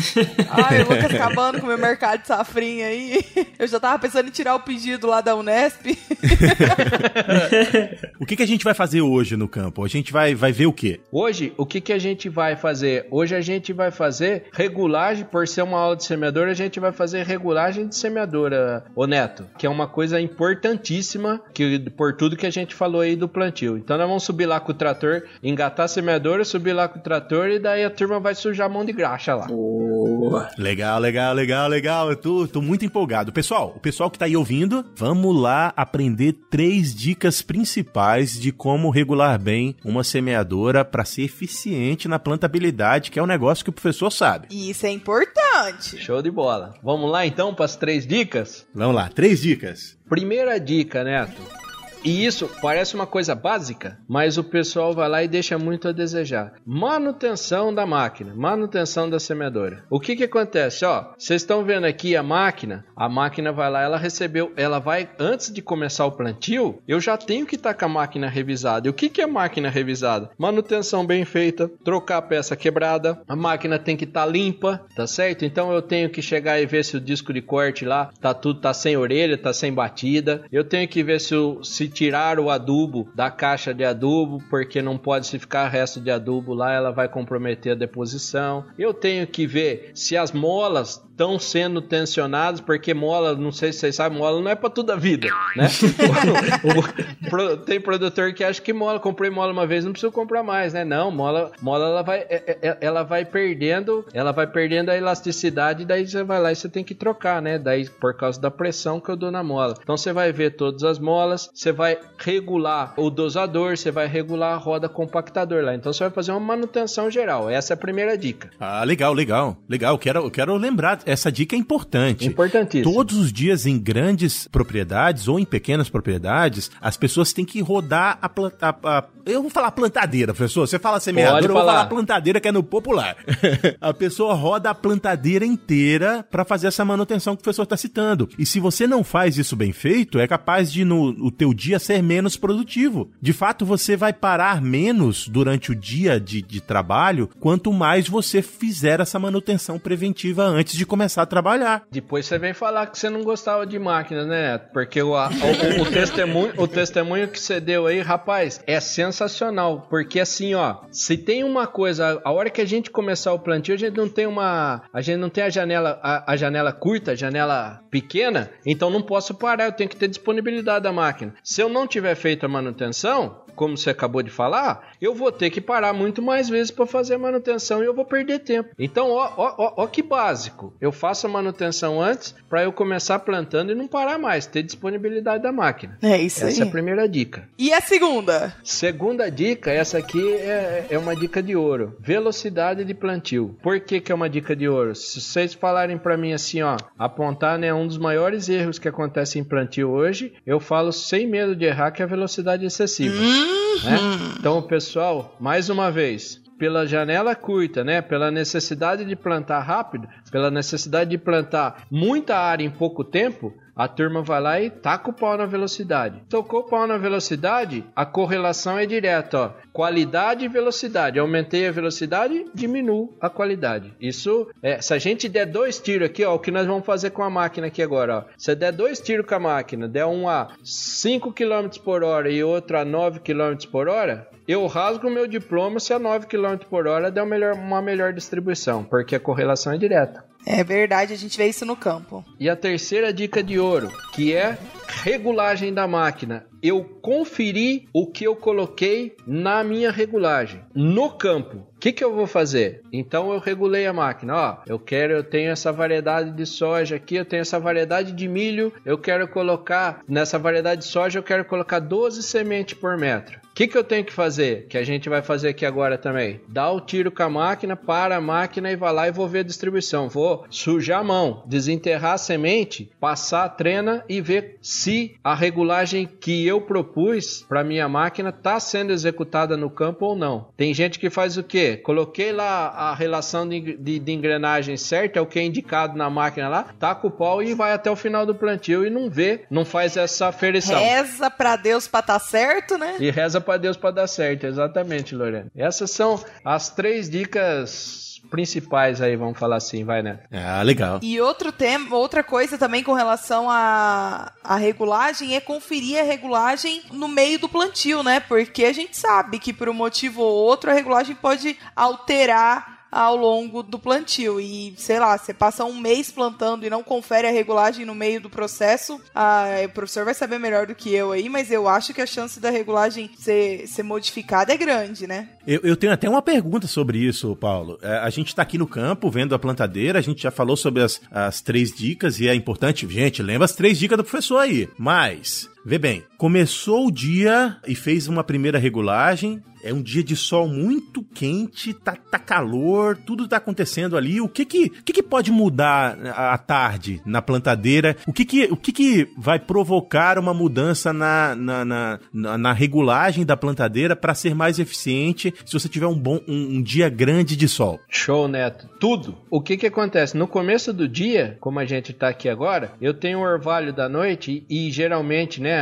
Ai, 0.49 0.81
o 0.81 0.89
Lucas 0.89 1.13
acabando 1.13 1.59
com 1.59 1.65
o 1.65 1.69
meu 1.69 1.77
mercado 1.77 2.21
de 2.21 2.27
safrinha 2.27 2.87
aí. 2.87 3.23
Eu 3.57 3.67
já 3.67 3.79
tava 3.79 3.99
pensando 3.99 4.27
em 4.27 4.31
tirar 4.31 4.55
o 4.55 4.59
pedido 4.59 5.07
lá 5.07 5.21
da 5.21 5.35
Unesp. 5.35 5.85
o 8.19 8.25
que, 8.25 8.35
que 8.35 8.43
a 8.43 8.47
gente 8.47 8.63
vai 8.63 8.73
fazer 8.73 9.01
hoje 9.01 9.35
no 9.35 9.47
campo? 9.47 9.83
A 9.83 9.87
gente 9.87 10.11
vai, 10.11 10.35
vai 10.35 10.51
ver 10.51 10.65
o 10.65 10.73
quê? 10.73 10.99
Hoje, 11.11 11.53
o 11.57 11.65
que, 11.65 11.81
que 11.81 11.93
a 11.93 11.99
gente 11.99 12.29
vai 12.29 12.55
fazer? 12.55 13.07
Hoje 13.09 13.35
a 13.35 13.41
gente 13.41 13.73
vai 13.73 13.91
fazer 13.91 14.45
regulagem, 14.51 15.25
por 15.25 15.47
ser 15.47 15.63
uma 15.63 15.79
aula 15.79 15.95
de 15.95 16.03
semeadora, 16.03 16.51
a 16.51 16.55
gente 16.55 16.79
vai 16.79 16.91
fazer 16.91 17.23
regulagem 17.23 17.74
de 17.83 17.95
semeadora, 17.95 18.85
ô 18.95 19.05
Neto, 19.05 19.45
que 19.57 19.65
é 19.65 19.69
uma 19.69 19.87
coisa 19.87 20.21
importantíssima 20.21 21.41
que, 21.53 21.79
por 21.91 22.15
tudo 22.15 22.37
que 22.37 22.45
a 22.45 22.51
gente 22.51 22.75
falou 22.75 23.01
aí 23.01 23.15
do 23.15 23.27
plantio. 23.27 23.77
Então 23.77 23.97
nós 23.97 24.07
vamos 24.07 24.23
subir 24.23 24.45
lá 24.45 24.59
com 24.59 24.71
o 24.71 24.75
trator, 24.75 25.23
engatar 25.43 25.85
a 25.85 25.89
semeadora, 25.89 26.45
subir 26.45 26.73
lá 26.73 26.87
com 26.87 26.99
o 26.99 27.01
trator 27.01 27.49
e 27.49 27.59
daí 27.59 27.83
a 27.83 27.89
turma 27.89 28.19
vai 28.19 28.35
sujar 28.35 28.67
a 28.67 28.69
mão 28.69 28.85
de 28.85 28.93
graxa 28.93 29.35
lá. 29.35 29.47
Boa. 29.47 30.49
Legal, 30.57 30.99
legal, 30.99 31.33
legal, 31.33 31.67
legal. 31.67 32.09
Eu 32.09 32.15
tô, 32.15 32.47
tô 32.47 32.61
muito 32.61 32.85
empolgado. 32.85 33.31
Pessoal, 33.31 33.73
o 33.75 33.79
pessoal 33.79 34.09
que 34.09 34.19
tá 34.19 34.25
aí 34.25 34.37
ouvindo, 34.37 34.85
vamos 34.95 35.35
lá 35.39 35.73
aprender 35.75 36.33
três 36.49 36.93
dicas 36.93 37.41
principais 37.41 38.39
de 38.39 38.51
como 38.51 38.89
regular 38.89 39.39
bem 39.39 39.75
uma 39.83 40.03
semeadora 40.03 40.85
para 40.85 41.05
ser 41.05 41.23
eficiente 41.23 42.07
na 42.07 42.19
plantabilidade, 42.19 43.11
que 43.11 43.19
é 43.19 43.23
um 43.23 43.27
negócio 43.27 43.63
que 43.63 43.69
o 43.69 43.73
professor 43.73 44.11
sabe. 44.11 44.47
Isso 44.51 44.85
é 44.85 44.91
importante. 44.91 45.97
Show 45.97 46.21
de 46.21 46.29
bola. 46.29 46.73
Vamos 46.83 47.09
lá 47.09 47.25
então 47.25 47.53
para 47.55 47.65
as 47.65 47.75
três 47.75 48.05
dicas? 48.05 48.65
Vamos 48.73 48.95
lá, 48.95 49.09
três 49.09 49.41
dicas. 49.41 49.97
Primeira 50.07 50.59
dica, 50.59 51.03
Neto. 51.03 51.64
E 52.05 52.23
isso 52.23 52.47
parece 52.61 52.93
uma 52.93 53.07
coisa 53.07 53.33
básica, 53.33 53.97
mas 54.07 54.37
o 54.37 54.43
pessoal 54.43 54.93
vai 54.93 55.09
lá 55.09 55.23
e 55.23 55.27
deixa 55.27 55.57
muito 55.57 55.87
a 55.87 55.91
desejar. 55.91 56.53
Manutenção 56.63 57.73
da 57.73 57.83
máquina, 57.83 58.31
manutenção 58.35 59.09
da 59.09 59.19
semeadora. 59.19 59.83
O 59.89 59.99
que 59.99 60.15
que 60.15 60.25
acontece? 60.25 60.85
Ó, 60.85 61.13
vocês 61.17 61.41
estão 61.41 61.65
vendo 61.65 61.85
aqui 61.85 62.15
a 62.15 62.21
máquina, 62.21 62.85
a 62.95 63.09
máquina 63.09 63.51
vai 63.51 63.71
lá, 63.71 63.81
ela 63.81 63.97
recebeu, 63.97 64.53
ela 64.55 64.77
vai 64.77 65.09
antes 65.17 65.51
de 65.51 65.63
começar 65.63 66.05
o 66.05 66.11
plantio, 66.11 66.79
eu 66.87 66.99
já 66.99 67.17
tenho 67.17 67.43
que 67.43 67.55
estar 67.55 67.73
tá 67.73 67.79
com 67.79 67.85
a 67.85 67.89
máquina 67.89 68.29
revisada. 68.29 68.87
E 68.87 68.91
o 68.91 68.93
que 68.93 69.09
que 69.09 69.21
é 69.21 69.25
máquina 69.25 69.69
revisada? 69.69 70.29
Manutenção 70.37 71.03
bem 71.03 71.25
feita, 71.25 71.71
trocar 71.83 72.17
a 72.17 72.21
peça 72.21 72.55
quebrada, 72.55 73.19
a 73.27 73.35
máquina 73.35 73.79
tem 73.79 73.97
que 73.97 74.03
estar 74.03 74.25
tá 74.25 74.31
limpa, 74.31 74.85
tá 74.95 75.07
certo? 75.07 75.43
Então 75.43 75.73
eu 75.73 75.81
tenho 75.81 76.11
que 76.11 76.21
chegar 76.21 76.61
e 76.61 76.67
ver 76.67 76.85
se 76.85 76.97
o 76.97 77.01
disco 77.01 77.33
de 77.33 77.41
corte 77.41 77.83
lá 77.83 78.11
tá 78.21 78.31
tudo 78.31 78.61
tá 78.61 78.75
sem 78.75 78.95
orelha, 78.95 79.39
tá 79.39 79.51
sem 79.51 79.73
batida. 79.73 80.43
Eu 80.51 80.63
tenho 80.63 80.87
que 80.87 81.03
ver 81.03 81.19
se, 81.19 81.33
o, 81.33 81.63
se 81.63 81.94
tirar 81.95 82.39
o 82.39 82.49
adubo 82.49 83.09
da 83.15 83.31
caixa 83.31 83.73
de 83.73 83.85
adubo, 83.85 84.43
porque 84.49 84.81
não 84.81 84.97
pode 84.97 85.25
se 85.27 85.39
ficar 85.39 85.69
resto 85.69 86.01
de 86.01 86.11
adubo 86.11 86.53
lá, 86.53 86.73
ela 86.73 86.91
vai 86.91 87.07
comprometer 87.07 87.71
a 87.71 87.75
deposição. 87.75 88.65
Eu 88.77 88.93
tenho 88.93 89.25
que 89.25 89.47
ver 89.47 89.91
se 89.95 90.17
as 90.17 90.33
molas 90.33 91.01
estão 91.15 91.39
sendo 91.39 91.81
tensionadas, 91.81 92.59
porque 92.59 92.93
mola, 92.93 93.33
não 93.35 93.51
sei 93.51 93.71
se 93.71 93.79
vocês 93.79 93.95
sabem, 93.95 94.17
mola 94.17 94.41
não 94.41 94.49
é 94.49 94.55
para 94.55 94.69
toda 94.69 94.93
a 94.93 94.97
vida, 94.97 95.29
né? 95.55 95.67
o, 96.61 97.53
o, 97.53 97.57
tem 97.57 97.79
produtor 97.79 98.33
que 98.33 98.43
acha 98.43 98.61
que 98.61 98.73
mola, 98.73 98.99
comprei 98.99 99.29
mola 99.29 99.53
uma 99.53 99.65
vez, 99.65 99.85
não 99.85 99.93
preciso 99.93 100.11
comprar 100.11 100.43
mais, 100.43 100.73
né? 100.73 100.83
Não, 100.83 101.09
mola, 101.09 101.53
mola 101.61 101.85
ela 101.87 102.01
vai, 102.01 102.19
é, 102.19 102.43
é, 102.45 102.57
é, 102.61 102.77
ela 102.81 103.03
vai 103.03 103.23
perdendo, 103.23 104.05
ela 104.13 104.33
vai 104.33 104.45
perdendo 104.45 104.89
a 104.89 104.97
elasticidade, 104.97 105.85
daí 105.85 106.05
você 106.05 106.21
vai 106.21 106.41
lá 106.41 106.51
e 106.51 106.55
você 106.55 106.67
tem 106.67 106.83
que 106.83 106.93
trocar, 106.93 107.41
né? 107.41 107.57
Daí 107.57 107.89
por 107.89 108.13
causa 108.13 108.39
da 108.39 108.51
pressão 108.51 108.99
que 108.99 109.09
eu 109.09 109.15
dou 109.15 109.31
na 109.31 109.41
mola. 109.41 109.75
Então 109.81 109.95
você 109.95 110.11
vai 110.11 110.33
ver 110.33 110.51
todas 110.57 110.83
as 110.83 110.99
molas, 110.99 111.49
você 111.53 111.71
vai 111.71 111.97
regular 112.17 112.93
o 112.97 113.09
dosador, 113.09 113.77
você 113.77 113.89
vai 113.89 114.05
regular 114.05 114.53
a 114.53 114.57
roda 114.57 114.89
compactador 114.89 115.63
lá. 115.63 115.73
Então 115.73 115.93
você 115.93 116.03
vai 116.03 116.11
fazer 116.11 116.31
uma 116.31 116.41
manutenção 116.41 117.09
geral. 117.09 117.49
Essa 117.49 117.71
é 117.71 117.75
a 117.75 117.77
primeira 117.77 118.17
dica. 118.17 118.49
Ah, 118.59 118.83
legal, 118.83 119.13
legal, 119.13 119.55
legal. 119.69 119.97
Quero, 119.97 120.29
quero 120.29 120.57
lembrar 120.57 121.04
essa 121.05 121.31
dica 121.31 121.55
é 121.55 121.59
importante. 121.59 122.27
Importantíssimo. 122.27 122.93
Todos 122.93 123.17
os 123.17 123.31
dias 123.31 123.65
em 123.65 123.79
grandes 123.79 124.47
propriedades 124.47 125.27
ou 125.27 125.39
em 125.39 125.45
pequenas 125.45 125.89
propriedades, 125.89 126.71
as 126.81 126.97
pessoas 126.97 127.33
têm 127.33 127.45
que 127.45 127.61
rodar 127.61 128.17
a, 128.21 128.29
planta, 128.29 128.69
a, 128.83 128.97
a 128.97 129.03
eu 129.25 129.41
vou 129.41 129.49
falar 129.49 129.71
plantadeira, 129.71 130.33
professor. 130.33 130.67
Você 130.67 130.77
fala 130.77 130.99
semeadora, 130.99 131.43
eu 131.43 131.51
vou 131.51 131.57
falar 131.57 131.85
plantadeira 131.87 132.39
que 132.39 132.47
é 132.47 132.51
no 132.51 132.63
popular. 132.63 133.17
a 133.81 133.93
pessoa 133.93 134.35
roda 134.35 134.69
a 134.69 134.75
plantadeira 134.75 135.45
inteira 135.45 136.25
para 136.29 136.45
fazer 136.45 136.67
essa 136.67 136.85
manutenção 136.85 137.35
que 137.35 137.41
o 137.41 137.43
professor 137.43 137.63
está 137.63 137.75
citando. 137.75 138.29
E 138.37 138.45
se 138.45 138.59
você 138.59 138.85
não 138.85 139.03
faz 139.03 139.37
isso 139.37 139.55
bem 139.55 139.71
feito, 139.71 140.19
é 140.19 140.27
capaz 140.27 140.71
de 140.71 140.85
no 140.85 141.15
o 141.25 141.31
teu 141.31 141.53
dia 141.53 141.79
ser 141.79 142.03
menos 142.03 142.37
produtivo. 142.37 143.09
De 143.19 143.33
fato, 143.33 143.65
você 143.65 143.97
vai 143.97 144.13
parar 144.13 144.61
menos 144.61 145.27
durante 145.27 145.71
o 145.71 145.75
dia 145.75 146.19
de, 146.19 146.41
de 146.41 146.61
trabalho, 146.61 147.29
quanto 147.39 147.73
mais 147.73 148.07
você 148.07 148.41
fizer 148.41 148.99
essa 148.99 149.17
manutenção 149.17 149.79
preventiva 149.79 150.43
antes 150.43 150.75
de 150.75 150.85
começar 150.95 151.23
a 151.23 151.25
trabalhar. 151.25 151.83
Depois 151.91 152.25
você 152.25 152.39
vem 152.39 152.53
falar 152.53 152.87
que 152.87 152.97
você 152.97 153.09
não 153.09 153.21
gostava 153.21 153.65
de 153.65 153.77
máquinas, 153.77 154.25
né? 154.25 154.57
Porque 154.57 155.01
o, 155.01 155.11
o, 155.11 155.81
o, 155.81 155.91
testemunho, 155.91 156.53
o 156.57 156.65
testemunho 156.65 157.27
que 157.27 157.37
você 157.37 157.59
deu 157.59 157.85
aí, 157.85 157.99
rapaz, 157.99 158.61
é 158.65 158.79
sensacional. 158.79 159.87
Porque 159.89 160.21
assim, 160.21 160.55
ó, 160.55 160.77
se 160.89 161.17
tem 161.17 161.43
uma 161.43 161.67
coisa, 161.67 162.21
a 162.23 162.31
hora 162.31 162.49
que 162.49 162.61
a 162.61 162.65
gente 162.65 162.89
começar 162.89 163.33
o 163.33 163.39
plantio, 163.39 163.75
a 163.75 163.77
gente 163.77 163.97
não 163.97 164.07
tem 164.07 164.25
uma. 164.25 164.83
A 164.93 165.01
gente 165.01 165.17
não 165.17 165.29
tem 165.29 165.43
a 165.43 165.49
janela, 165.49 165.99
a, 166.01 166.31
a 166.31 166.37
janela 166.37 166.71
curta, 166.71 167.11
a 167.11 167.15
janela 167.15 167.81
pequena, 167.91 168.49
então 168.65 168.89
não 168.89 169.01
posso 169.01 169.33
parar, 169.33 169.65
eu 169.65 169.71
tenho 169.73 169.89
que 169.89 169.97
ter 169.97 170.07
disponibilidade 170.07 170.83
da 170.83 170.93
máquina. 170.93 171.33
Se 171.43 171.61
eu 171.61 171.67
não 171.67 171.85
tiver 171.85 172.15
feito 172.15 172.45
a 172.45 172.49
manutenção, 172.49 173.43
como 173.55 173.77
você 173.77 173.89
acabou 173.89 174.21
de 174.21 174.29
falar, 174.29 174.93
eu 175.01 175.13
vou 175.13 175.31
ter 175.31 175.49
que 175.49 175.61
parar 175.61 175.93
muito 175.93 176.21
mais 176.21 176.49
vezes 176.49 176.71
para 176.71 176.85
fazer 176.85 177.15
a 177.15 177.19
manutenção 177.19 177.81
e 177.81 177.85
eu 177.85 177.93
vou 177.93 178.05
perder 178.05 178.39
tempo. 178.39 178.69
Então, 178.77 179.11
ó, 179.11 179.31
ó, 179.37 179.55
ó, 179.57 179.73
ó 179.77 179.87
que 179.87 180.01
básico. 180.01 180.73
Eu 180.79 180.91
faço 180.91 181.27
a 181.27 181.29
manutenção 181.29 182.01
antes 182.01 182.35
para 182.49 182.63
eu 182.63 182.71
começar 182.71 183.19
plantando 183.19 183.71
e 183.71 183.75
não 183.75 183.87
parar 183.87 184.17
mais, 184.17 184.45
ter 184.45 184.63
disponibilidade 184.63 185.43
da 185.43 185.51
máquina. 185.51 185.97
É 186.01 186.17
isso 186.17 186.37
essa 186.37 186.45
aí. 186.47 186.51
Essa 186.53 186.63
é 186.63 186.67
a 186.67 186.71
primeira 186.71 187.07
dica. 187.07 187.47
E 187.57 187.73
a 187.73 187.81
segunda? 187.81 188.55
Segunda 188.63 189.29
dica, 189.29 189.71
essa 189.71 189.97
aqui 189.97 190.33
é, 190.33 190.87
é 190.89 190.97
uma 190.97 191.15
dica 191.15 191.41
de 191.41 191.55
ouro. 191.55 191.95
Velocidade 191.99 192.83
de 192.83 192.93
plantio. 192.93 193.57
Por 193.61 193.79
que, 193.79 193.99
que 193.99 194.11
é 194.11 194.15
uma 194.15 194.29
dica 194.29 194.55
de 194.55 194.67
ouro? 194.67 194.95
Se 194.95 195.21
vocês 195.21 195.53
falarem 195.53 195.97
para 195.97 196.17
mim 196.17 196.33
assim, 196.33 196.61
ó, 196.61 196.77
apontar 196.97 197.57
né, 197.57 197.73
um 197.73 197.87
dos 197.87 197.97
maiores 197.97 198.49
erros 198.49 198.79
que 198.79 198.87
acontece 198.87 199.39
em 199.39 199.43
plantio 199.43 199.89
hoje, 199.89 200.33
eu 200.45 200.59
falo 200.59 200.91
sem 200.91 201.27
medo 201.27 201.55
de 201.55 201.65
errar 201.65 201.91
que 201.91 202.01
é 202.01 202.05
a 202.05 202.07
velocidade 202.07 202.65
excessiva. 202.65 203.15
Hum. 203.15 203.44
Né? 203.83 203.97
Então, 204.39 204.61
pessoal, 204.61 205.35
mais 205.39 205.69
uma 205.69 205.91
vez, 205.91 206.41
pela 206.57 206.85
janela 206.85 207.35
curta, 207.35 207.83
né? 207.83 208.01
Pela 208.01 208.31
necessidade 208.31 209.05
de 209.05 209.15
plantar 209.15 209.59
rápido, 209.59 210.07
pela 210.31 210.49
necessidade 210.49 211.09
de 211.09 211.17
plantar 211.17 211.85
muita 211.91 212.37
área 212.37 212.63
em 212.63 212.69
pouco 212.69 213.03
tempo, 213.03 213.53
a 213.75 213.87
turma 213.87 214.21
vai 214.21 214.41
lá 214.41 214.61
e 214.61 214.69
taca 214.69 215.09
o 215.09 215.13
pau 215.13 215.37
na 215.37 215.45
velocidade. 215.45 216.23
Tocou 216.29 216.61
o 216.61 216.63
pau 216.63 216.87
na 216.87 216.97
velocidade, 216.97 217.83
a 217.95 218.05
correlação 218.05 218.79
é 218.79 218.85
direta, 218.85 219.39
ó. 219.39 219.51
Qualidade 219.73 220.45
e 220.45 220.47
velocidade. 220.47 221.19
Aumentei 221.19 221.67
a 221.67 221.71
velocidade, 221.71 222.45
diminuo 222.53 223.13
a 223.19 223.29
qualidade. 223.29 223.93
Isso 223.99 224.47
é, 224.63 224.81
se 224.81 224.93
a 224.93 224.97
gente 224.97 225.27
der 225.27 225.45
dois 225.45 225.79
tiros 225.79 226.07
aqui, 226.07 226.23
ó, 226.23 226.35
o 226.35 226.39
que 226.39 226.51
nós 226.51 226.65
vamos 226.65 226.85
fazer 226.85 227.09
com 227.09 227.23
a 227.23 227.29
máquina 227.29 227.67
aqui 227.67 227.81
agora, 227.81 228.19
ó. 228.19 228.23
Se 228.37 228.55
der 228.55 228.71
dois 228.71 228.99
tiros 228.99 229.25
com 229.25 229.35
a 229.35 229.39
máquina, 229.39 229.87
der 229.87 230.05
um 230.05 230.29
a 230.29 230.49
5 230.63 231.33
km 231.33 231.67
por 231.83 232.03
hora 232.03 232.31
e 232.31 232.43
outro 232.43 232.77
a 232.77 232.85
9 232.85 233.19
km 233.19 233.67
por 233.69 233.89
hora, 233.89 234.27
eu 234.47 234.65
rasgo 234.67 235.09
meu 235.09 235.27
diploma 235.27 235.79
se 235.79 235.93
a 235.93 235.99
9 235.99 236.27
km 236.27 236.57
por 236.69 236.87
hora 236.87 237.09
der 237.11 237.21
uma 237.21 237.29
melhor, 237.29 237.53
uma 237.55 237.81
melhor 237.81 238.13
distribuição, 238.13 238.83
porque 238.83 239.15
a 239.15 239.19
correlação 239.19 239.73
é 239.73 239.77
direta. 239.77 240.23
É 240.45 240.63
verdade, 240.63 241.13
a 241.13 241.17
gente 241.17 241.37
vê 241.37 241.47
isso 241.47 241.65
no 241.65 241.75
campo. 241.75 242.23
E 242.39 242.49
a 242.49 242.55
terceira 242.55 243.11
dica 243.11 243.41
de 243.41 243.59
ouro, 243.59 243.91
que 244.13 244.33
é 244.33 244.57
regulagem 244.87 245.73
da 245.73 245.87
máquina. 245.87 246.45
Eu 246.61 246.83
conferi 246.83 247.87
o 247.93 248.07
que 248.07 248.23
eu 248.23 248.35
coloquei 248.35 249.15
na 249.27 249.63
minha 249.63 249.91
regulagem 249.91 250.61
no 250.73 251.11
campo. 251.11 251.57
O 251.57 251.79
que, 251.79 251.91
que 251.91 252.03
eu 252.03 252.15
vou 252.15 252.25
fazer? 252.25 252.81
Então 252.91 253.31
eu 253.31 253.39
regulei 253.39 253.85
a 253.85 253.93
máquina. 253.93 254.35
Ó, 254.35 254.57
eu 254.65 254.79
quero, 254.79 255.13
eu 255.13 255.23
tenho 255.23 255.51
essa 255.51 255.71
variedade 255.71 256.31
de 256.31 256.45
soja 256.45 256.95
aqui, 256.95 257.15
eu 257.15 257.25
tenho 257.25 257.41
essa 257.41 257.59
variedade 257.59 258.13
de 258.13 258.27
milho. 258.27 258.73
Eu 258.83 258.97
quero 258.97 259.27
colocar 259.27 260.01
nessa 260.07 260.39
variedade 260.39 260.81
de 260.81 260.87
soja, 260.87 261.19
eu 261.19 261.23
quero 261.23 261.45
colocar 261.45 261.79
12 261.79 262.23
sementes 262.23 262.73
por 262.75 262.97
metro. 262.97 263.37
O 263.37 263.55
que, 263.55 263.67
que 263.67 263.77
eu 263.77 263.83
tenho 263.83 264.03
que 264.03 264.11
fazer? 264.11 264.67
Que 264.67 264.77
a 264.77 264.83
gente 264.83 265.07
vai 265.07 265.21
fazer 265.21 265.49
aqui 265.49 265.65
agora 265.65 265.97
também. 265.97 266.41
Dá 266.47 266.69
o 266.71 266.81
tiro 266.81 267.09
com 267.11 267.23
a 267.23 267.29
máquina, 267.29 267.75
para 267.75 268.17
a 268.17 268.21
máquina 268.21 268.69
e 268.71 268.75
vai 268.75 268.91
lá 268.91 269.07
e 269.07 269.11
vou 269.11 269.29
ver 269.29 269.39
a 269.39 269.43
distribuição. 269.43 270.09
Vou 270.09 270.34
sujar 270.49 270.99
a 270.99 271.03
mão, 271.03 271.43
desenterrar 271.45 272.13
a 272.13 272.17
semente, 272.17 272.89
passar 272.99 273.45
a 273.45 273.49
trena 273.49 274.03
e 274.07 274.21
ver 274.21 274.57
se 274.61 275.15
a 275.23 275.33
regulagem 275.33 276.05
que 276.05 276.45
eu 276.45 276.61
propus 276.61 277.45
para 277.47 277.63
minha 277.63 277.87
máquina 277.87 278.29
está 278.29 278.59
sendo 278.59 278.91
executada 278.91 279.57
no 279.57 279.69
campo 279.69 280.05
ou 280.05 280.15
não. 280.15 280.47
Tem 280.55 280.73
gente 280.73 280.99
que 280.99 281.09
faz 281.09 281.37
o 281.37 281.43
quê? 281.43 281.77
Coloquei 281.77 282.31
lá 282.31 282.67
a 282.67 282.95
relação 282.95 283.47
de, 283.47 283.77
de, 283.77 283.99
de 283.99 284.11
engrenagem 284.11 284.77
certa, 284.77 285.19
é 285.19 285.21
o 285.21 285.25
que 285.25 285.39
é 285.39 285.43
indicado 285.43 285.97
na 285.97 286.09
máquina 286.09 286.49
lá, 286.49 286.63
taca 286.79 287.07
o 287.07 287.11
pau 287.11 287.41
e 287.41 287.53
vai 287.53 287.73
até 287.73 287.89
o 287.89 287.95
final 287.95 288.25
do 288.25 288.35
plantio 288.35 288.85
e 288.85 288.89
não 288.89 289.09
vê, 289.09 289.45
não 289.49 289.65
faz 289.65 289.97
essa 289.97 290.27
aferição. 290.27 290.79
Reza 290.79 291.29
para 291.29 291.55
Deus 291.55 291.87
para 291.87 291.99
estar 291.99 292.19
tá 292.19 292.19
certo, 292.19 292.77
né? 292.77 292.95
E 292.99 293.09
reza 293.09 293.41
para 293.41 293.57
Deus 293.57 293.77
para 293.77 293.91
dar 293.91 294.07
certo, 294.07 294.45
exatamente, 294.45 295.15
Lorena. 295.15 295.47
Essas 295.55 295.91
são 295.91 296.23
as 296.43 296.69
três 296.69 297.09
dicas 297.09 298.04
principais 298.35 299.01
aí, 299.01 299.15
vamos 299.15 299.39
falar 299.39 299.55
assim, 299.55 299.85
vai, 299.85 300.01
né? 300.01 300.19
Ah, 300.29 300.61
legal. 300.61 300.99
E 301.01 301.21
outro 301.21 301.53
tema, 301.53 301.95
outra 301.95 302.21
coisa 302.21 302.57
também 302.57 302.83
com 302.83 302.91
relação 302.91 303.49
à, 303.49 304.33
à 304.43 304.57
regulagem 304.57 305.35
é 305.35 305.39
conferir 305.39 305.99
a 306.01 306.03
regulagem 306.03 306.81
no 306.91 307.07
meio 307.07 307.39
do 307.39 307.47
plantio, 307.47 308.03
né? 308.03 308.19
Porque 308.19 308.65
a 308.65 308.73
gente 308.73 308.97
sabe 308.97 309.39
que 309.39 309.53
por 309.53 309.69
um 309.69 309.73
motivo 309.73 310.21
ou 310.21 310.35
outro 310.35 310.69
a 310.69 310.73
regulagem 310.73 311.15
pode 311.15 311.57
alterar 311.73 312.74
ao 312.91 313.15
longo 313.15 313.61
do 313.61 313.77
plantio. 313.77 314.39
E, 314.39 314.73
sei 314.77 314.99
lá, 314.99 315.17
você 315.17 315.33
passa 315.33 315.65
um 315.65 315.79
mês 315.79 316.11
plantando 316.11 316.65
e 316.65 316.69
não 316.69 316.83
confere 316.83 317.27
a 317.27 317.31
regulagem 317.31 317.85
no 317.85 317.95
meio 317.95 318.21
do 318.21 318.29
processo, 318.29 318.99
ah, 319.13 319.45
o 319.65 319.69
professor 319.69 320.05
vai 320.05 320.13
saber 320.13 320.39
melhor 320.39 320.67
do 320.67 320.75
que 320.75 320.93
eu 320.93 321.11
aí, 321.11 321.27
mas 321.29 321.51
eu 321.51 321.67
acho 321.67 321.93
que 321.93 322.01
a 322.01 322.05
chance 322.05 322.39
da 322.39 322.49
regulagem 322.49 323.09
ser, 323.17 323.67
ser 323.67 323.83
modificada 323.83 324.53
é 324.53 324.57
grande, 324.57 325.07
né? 325.07 325.29
Eu, 325.45 325.61
eu 325.63 325.75
tenho 325.75 325.93
até 325.93 326.09
uma 326.09 326.21
pergunta 326.21 326.67
sobre 326.67 326.97
isso, 326.97 327.35
Paulo. 327.35 327.77
É, 327.81 327.97
a 327.97 328.09
gente 328.09 328.29
está 328.29 328.41
aqui 328.41 328.57
no 328.57 328.67
campo 328.67 329.09
vendo 329.09 329.35
a 329.35 329.39
plantadeira, 329.39 329.99
a 329.99 330.01
gente 330.01 330.23
já 330.23 330.31
falou 330.31 330.57
sobre 330.57 330.81
as, 330.81 331.01
as 331.11 331.41
três 331.41 331.71
dicas 331.71 332.19
e 332.19 332.27
é 332.27 332.35
importante, 332.35 332.87
gente, 332.87 333.21
lembra 333.21 333.45
as 333.45 333.53
três 333.53 333.77
dicas 333.77 333.97
do 333.97 334.03
professor 334.03 334.39
aí. 334.39 334.69
Mas 334.77 335.49
Vê 335.65 335.79
bem, 335.79 336.03
começou 336.15 336.85
o 336.85 336.91
dia 336.91 337.57
e 337.67 337.73
fez 337.73 338.07
uma 338.07 338.23
primeira 338.23 338.59
regulagem, 338.59 339.41
é 339.65 339.73
um 339.73 339.81
dia 339.81 340.03
de 340.03 340.15
sol 340.15 340.47
muito 340.47 341.01
quente, 341.01 341.73
tá, 341.73 341.95
tá 341.95 342.19
calor, 342.19 342.95
tudo 342.95 343.27
tá 343.27 343.37
acontecendo 343.37 343.97
ali. 343.97 344.21
O 344.21 344.29
que 344.29 344.45
que, 344.45 344.69
que, 344.69 344.93
que 344.93 345.01
pode 345.01 345.31
mudar 345.31 345.97
à 346.15 346.37
tarde 346.37 347.01
na 347.03 347.19
plantadeira? 347.19 347.97
O 348.05 348.13
que 348.13 348.23
que, 348.23 348.43
o 348.45 348.55
que, 348.55 348.71
que 348.71 349.09
vai 349.17 349.39
provocar 349.39 350.19
uma 350.19 350.35
mudança 350.35 350.93
na, 350.93 351.33
na, 351.35 351.65
na, 351.65 351.99
na, 352.13 352.37
na 352.37 352.53
regulagem 352.53 353.25
da 353.25 353.35
plantadeira 353.35 353.95
para 353.95 354.13
ser 354.13 354.35
mais 354.35 354.59
eficiente 354.59 355.33
se 355.43 355.53
você 355.53 355.67
tiver 355.67 355.87
um 355.87 355.97
bom 355.97 356.21
um, 356.27 356.57
um, 356.57 356.61
dia 356.61 356.87
grande 356.87 357.35
de 357.35 357.47
sol? 357.47 357.79
Show, 357.89 358.27
Neto. 358.27 358.69
Tudo. 358.79 359.17
O 359.31 359.41
que 359.41 359.57
que 359.57 359.65
acontece? 359.65 360.15
No 360.15 360.27
começo 360.27 360.71
do 360.71 360.87
dia, 360.87 361.37
como 361.39 361.59
a 361.59 361.65
gente 361.65 361.91
tá 361.91 362.09
aqui 362.09 362.29
agora, 362.29 362.73
eu 362.79 362.93
tenho 362.93 363.17
o 363.17 363.23
orvalho 363.23 363.73
da 363.73 363.89
noite 363.89 364.45
e, 364.47 364.67
e 364.67 364.71
geralmente, 364.71 365.41
né, 365.41 365.54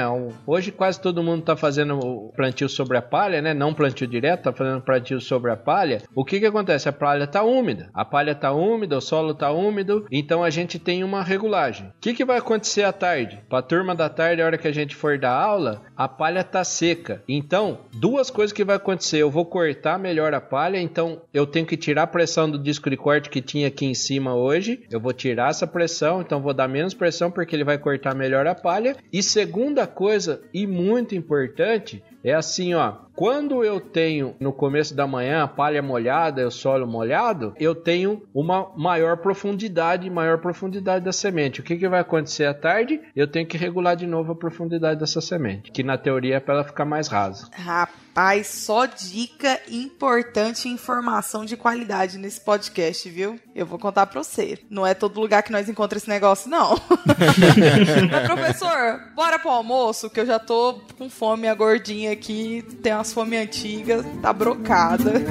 hoje 0.46 0.72
quase 0.72 1.00
todo 1.00 1.24
mundo 1.24 1.44
tá 1.44 1.56
fazendo 1.56 2.32
plantio 2.36 2.70
sobre 2.70 2.98
a 2.98 3.02
palha, 3.02 3.42
né? 3.42 3.54
Não 3.54 3.74
plantio 3.74 4.08
direto, 4.08 4.44
tá 4.44 4.54
fazendo 4.54 4.82
plantio 4.82 5.20
sobre 5.20 5.52
a 5.52 5.58
palha, 5.58 6.02
o 6.16 6.26
que 6.26 6.40
que 6.40 6.46
acontece? 6.46 6.90
A 6.90 6.94
palha 6.94 7.28
tá 7.28 7.44
úmida, 7.44 7.90
a 7.94 8.06
palha 8.06 8.36
tá 8.36 8.52
úmida, 8.52 8.98
o 8.98 9.02
solo 9.02 9.34
tá 9.34 9.52
úmido, 9.52 10.06
então 10.12 10.44
a 10.44 10.50
gente 10.50 10.80
tem 10.80 11.04
uma 11.04 11.24
regulagem. 11.24 11.88
O 11.88 12.02
que 12.02 12.14
que 12.14 12.26
vai 12.26 12.38
acontecer 12.38 12.84
à 12.84 12.92
tarde? 12.92 13.40
Para 13.50 13.60
a 13.60 13.64
turma 13.64 13.96
da 13.96 14.10
tarde, 14.10 14.42
a 14.42 14.46
hora 14.46 14.58
que 14.58 14.68
a 14.68 14.74
gente 14.74 14.96
for 14.96 15.18
dar 15.18 15.34
aula, 15.34 15.82
a 15.96 16.08
palha 16.08 16.44
tá 16.44 16.64
seca. 16.64 17.24
Então, 17.28 17.80
duas 17.94 18.30
coisas 18.30 18.54
que 18.54 18.64
vai 18.64 18.76
acontecer, 18.76 19.18
eu 19.18 19.32
vou 19.32 19.46
cortar 19.46 19.98
melhor 20.00 20.34
a 20.34 20.42
palha, 20.42 20.78
então 20.78 21.22
eu 21.34 21.46
tenho 21.46 21.66
que 21.66 21.78
tirar 21.78 22.04
a 22.04 22.08
pressão 22.08 22.50
do 22.50 22.58
disco 22.58 22.90
de 22.90 22.98
corte 22.98 23.30
que 23.30 23.42
tinha 23.42 23.68
aqui 23.68 23.86
em 23.86 23.94
cima 23.94 24.36
hoje, 24.36 24.84
eu 24.92 25.00
vou 25.00 25.14
tirar 25.14 25.50
essa 25.50 25.68
pressão, 25.68 26.22
então 26.22 26.42
vou 26.42 26.54
dar 26.54 26.68
menos 26.68 26.94
pressão 26.94 27.32
porque 27.32 27.56
ele 27.56 27.64
vai 27.64 27.78
cortar 27.78 28.16
melhor 28.16 28.48
a 28.48 28.56
palha. 28.56 28.96
E 29.12 29.22
segunda 29.22 29.83
coisa, 29.88 30.42
e 30.54 30.66
muito 30.68 31.16
importante, 31.16 32.04
é 32.24 32.34
assim, 32.34 32.74
ó. 32.74 33.04
Quando 33.16 33.64
eu 33.64 33.80
tenho 33.80 34.36
no 34.40 34.52
começo 34.52 34.96
da 34.96 35.06
manhã 35.06 35.44
a 35.44 35.48
palha 35.48 35.84
molhada, 35.84 36.48
o 36.48 36.52
solo 36.52 36.88
molhado, 36.88 37.54
eu 37.60 37.76
tenho 37.76 38.24
uma 38.34 38.72
maior 38.76 39.18
profundidade, 39.18 40.10
maior 40.10 40.40
profundidade 40.40 41.06
da 41.06 41.12
semente. 41.12 41.60
O 41.60 41.64
que, 41.64 41.78
que 41.78 41.88
vai 41.88 42.00
acontecer 42.00 42.46
à 42.46 42.54
tarde? 42.56 43.00
Eu 43.16 43.28
tenho 43.28 43.46
que 43.46 43.56
regular 43.56 43.96
de 43.96 44.08
novo 44.08 44.32
a 44.32 44.36
profundidade 44.36 45.00
dessa 45.00 45.22
semente, 45.22 45.72
que 45.72 45.84
na 45.84 45.96
teoria 45.96 46.38
é 46.38 46.40
para 46.40 46.56
ela 46.56 46.64
ficar 46.64 46.86
mais 46.86 47.08
rasa. 47.08 47.50
Rapaz, 47.54 48.48
só 48.48 48.88
dica 48.88 49.60
importante 49.70 50.68
e 50.68 50.72
informação 50.72 51.46
de 51.46 51.56
qualidade 51.56 52.18
nesse 52.18 52.42
podcast, 52.42 53.08
viu? 53.10 53.40
Eu 53.54 53.68
vou 53.68 53.78
contar 53.78 54.08
para 54.08 54.24
você. 54.24 54.58
Não 54.72 54.88
é 54.88 54.96
todo 54.96 55.22
lugar 55.22 55.44
que 55.44 55.52
nós 55.52 55.70
encontramos 55.70 56.04
esse 56.04 56.10
negócio, 56.10 56.50
não. 56.50 56.74
Mas, 58.12 58.28
professor, 58.28 59.02
bora 59.16 59.38
pro 59.38 59.52
almoço, 59.52 60.10
que 60.10 60.20
eu 60.20 60.26
já 60.26 60.40
tô 60.40 60.82
com 60.98 61.12
fome, 61.12 61.48
a 61.48 61.54
gordinha 61.54 62.13
aqui 62.14 62.64
tem 62.82 62.94
umas 62.94 63.12
fome 63.12 63.38
antigas, 63.38 64.06
tá 64.22 64.32
brocada. 64.32 65.22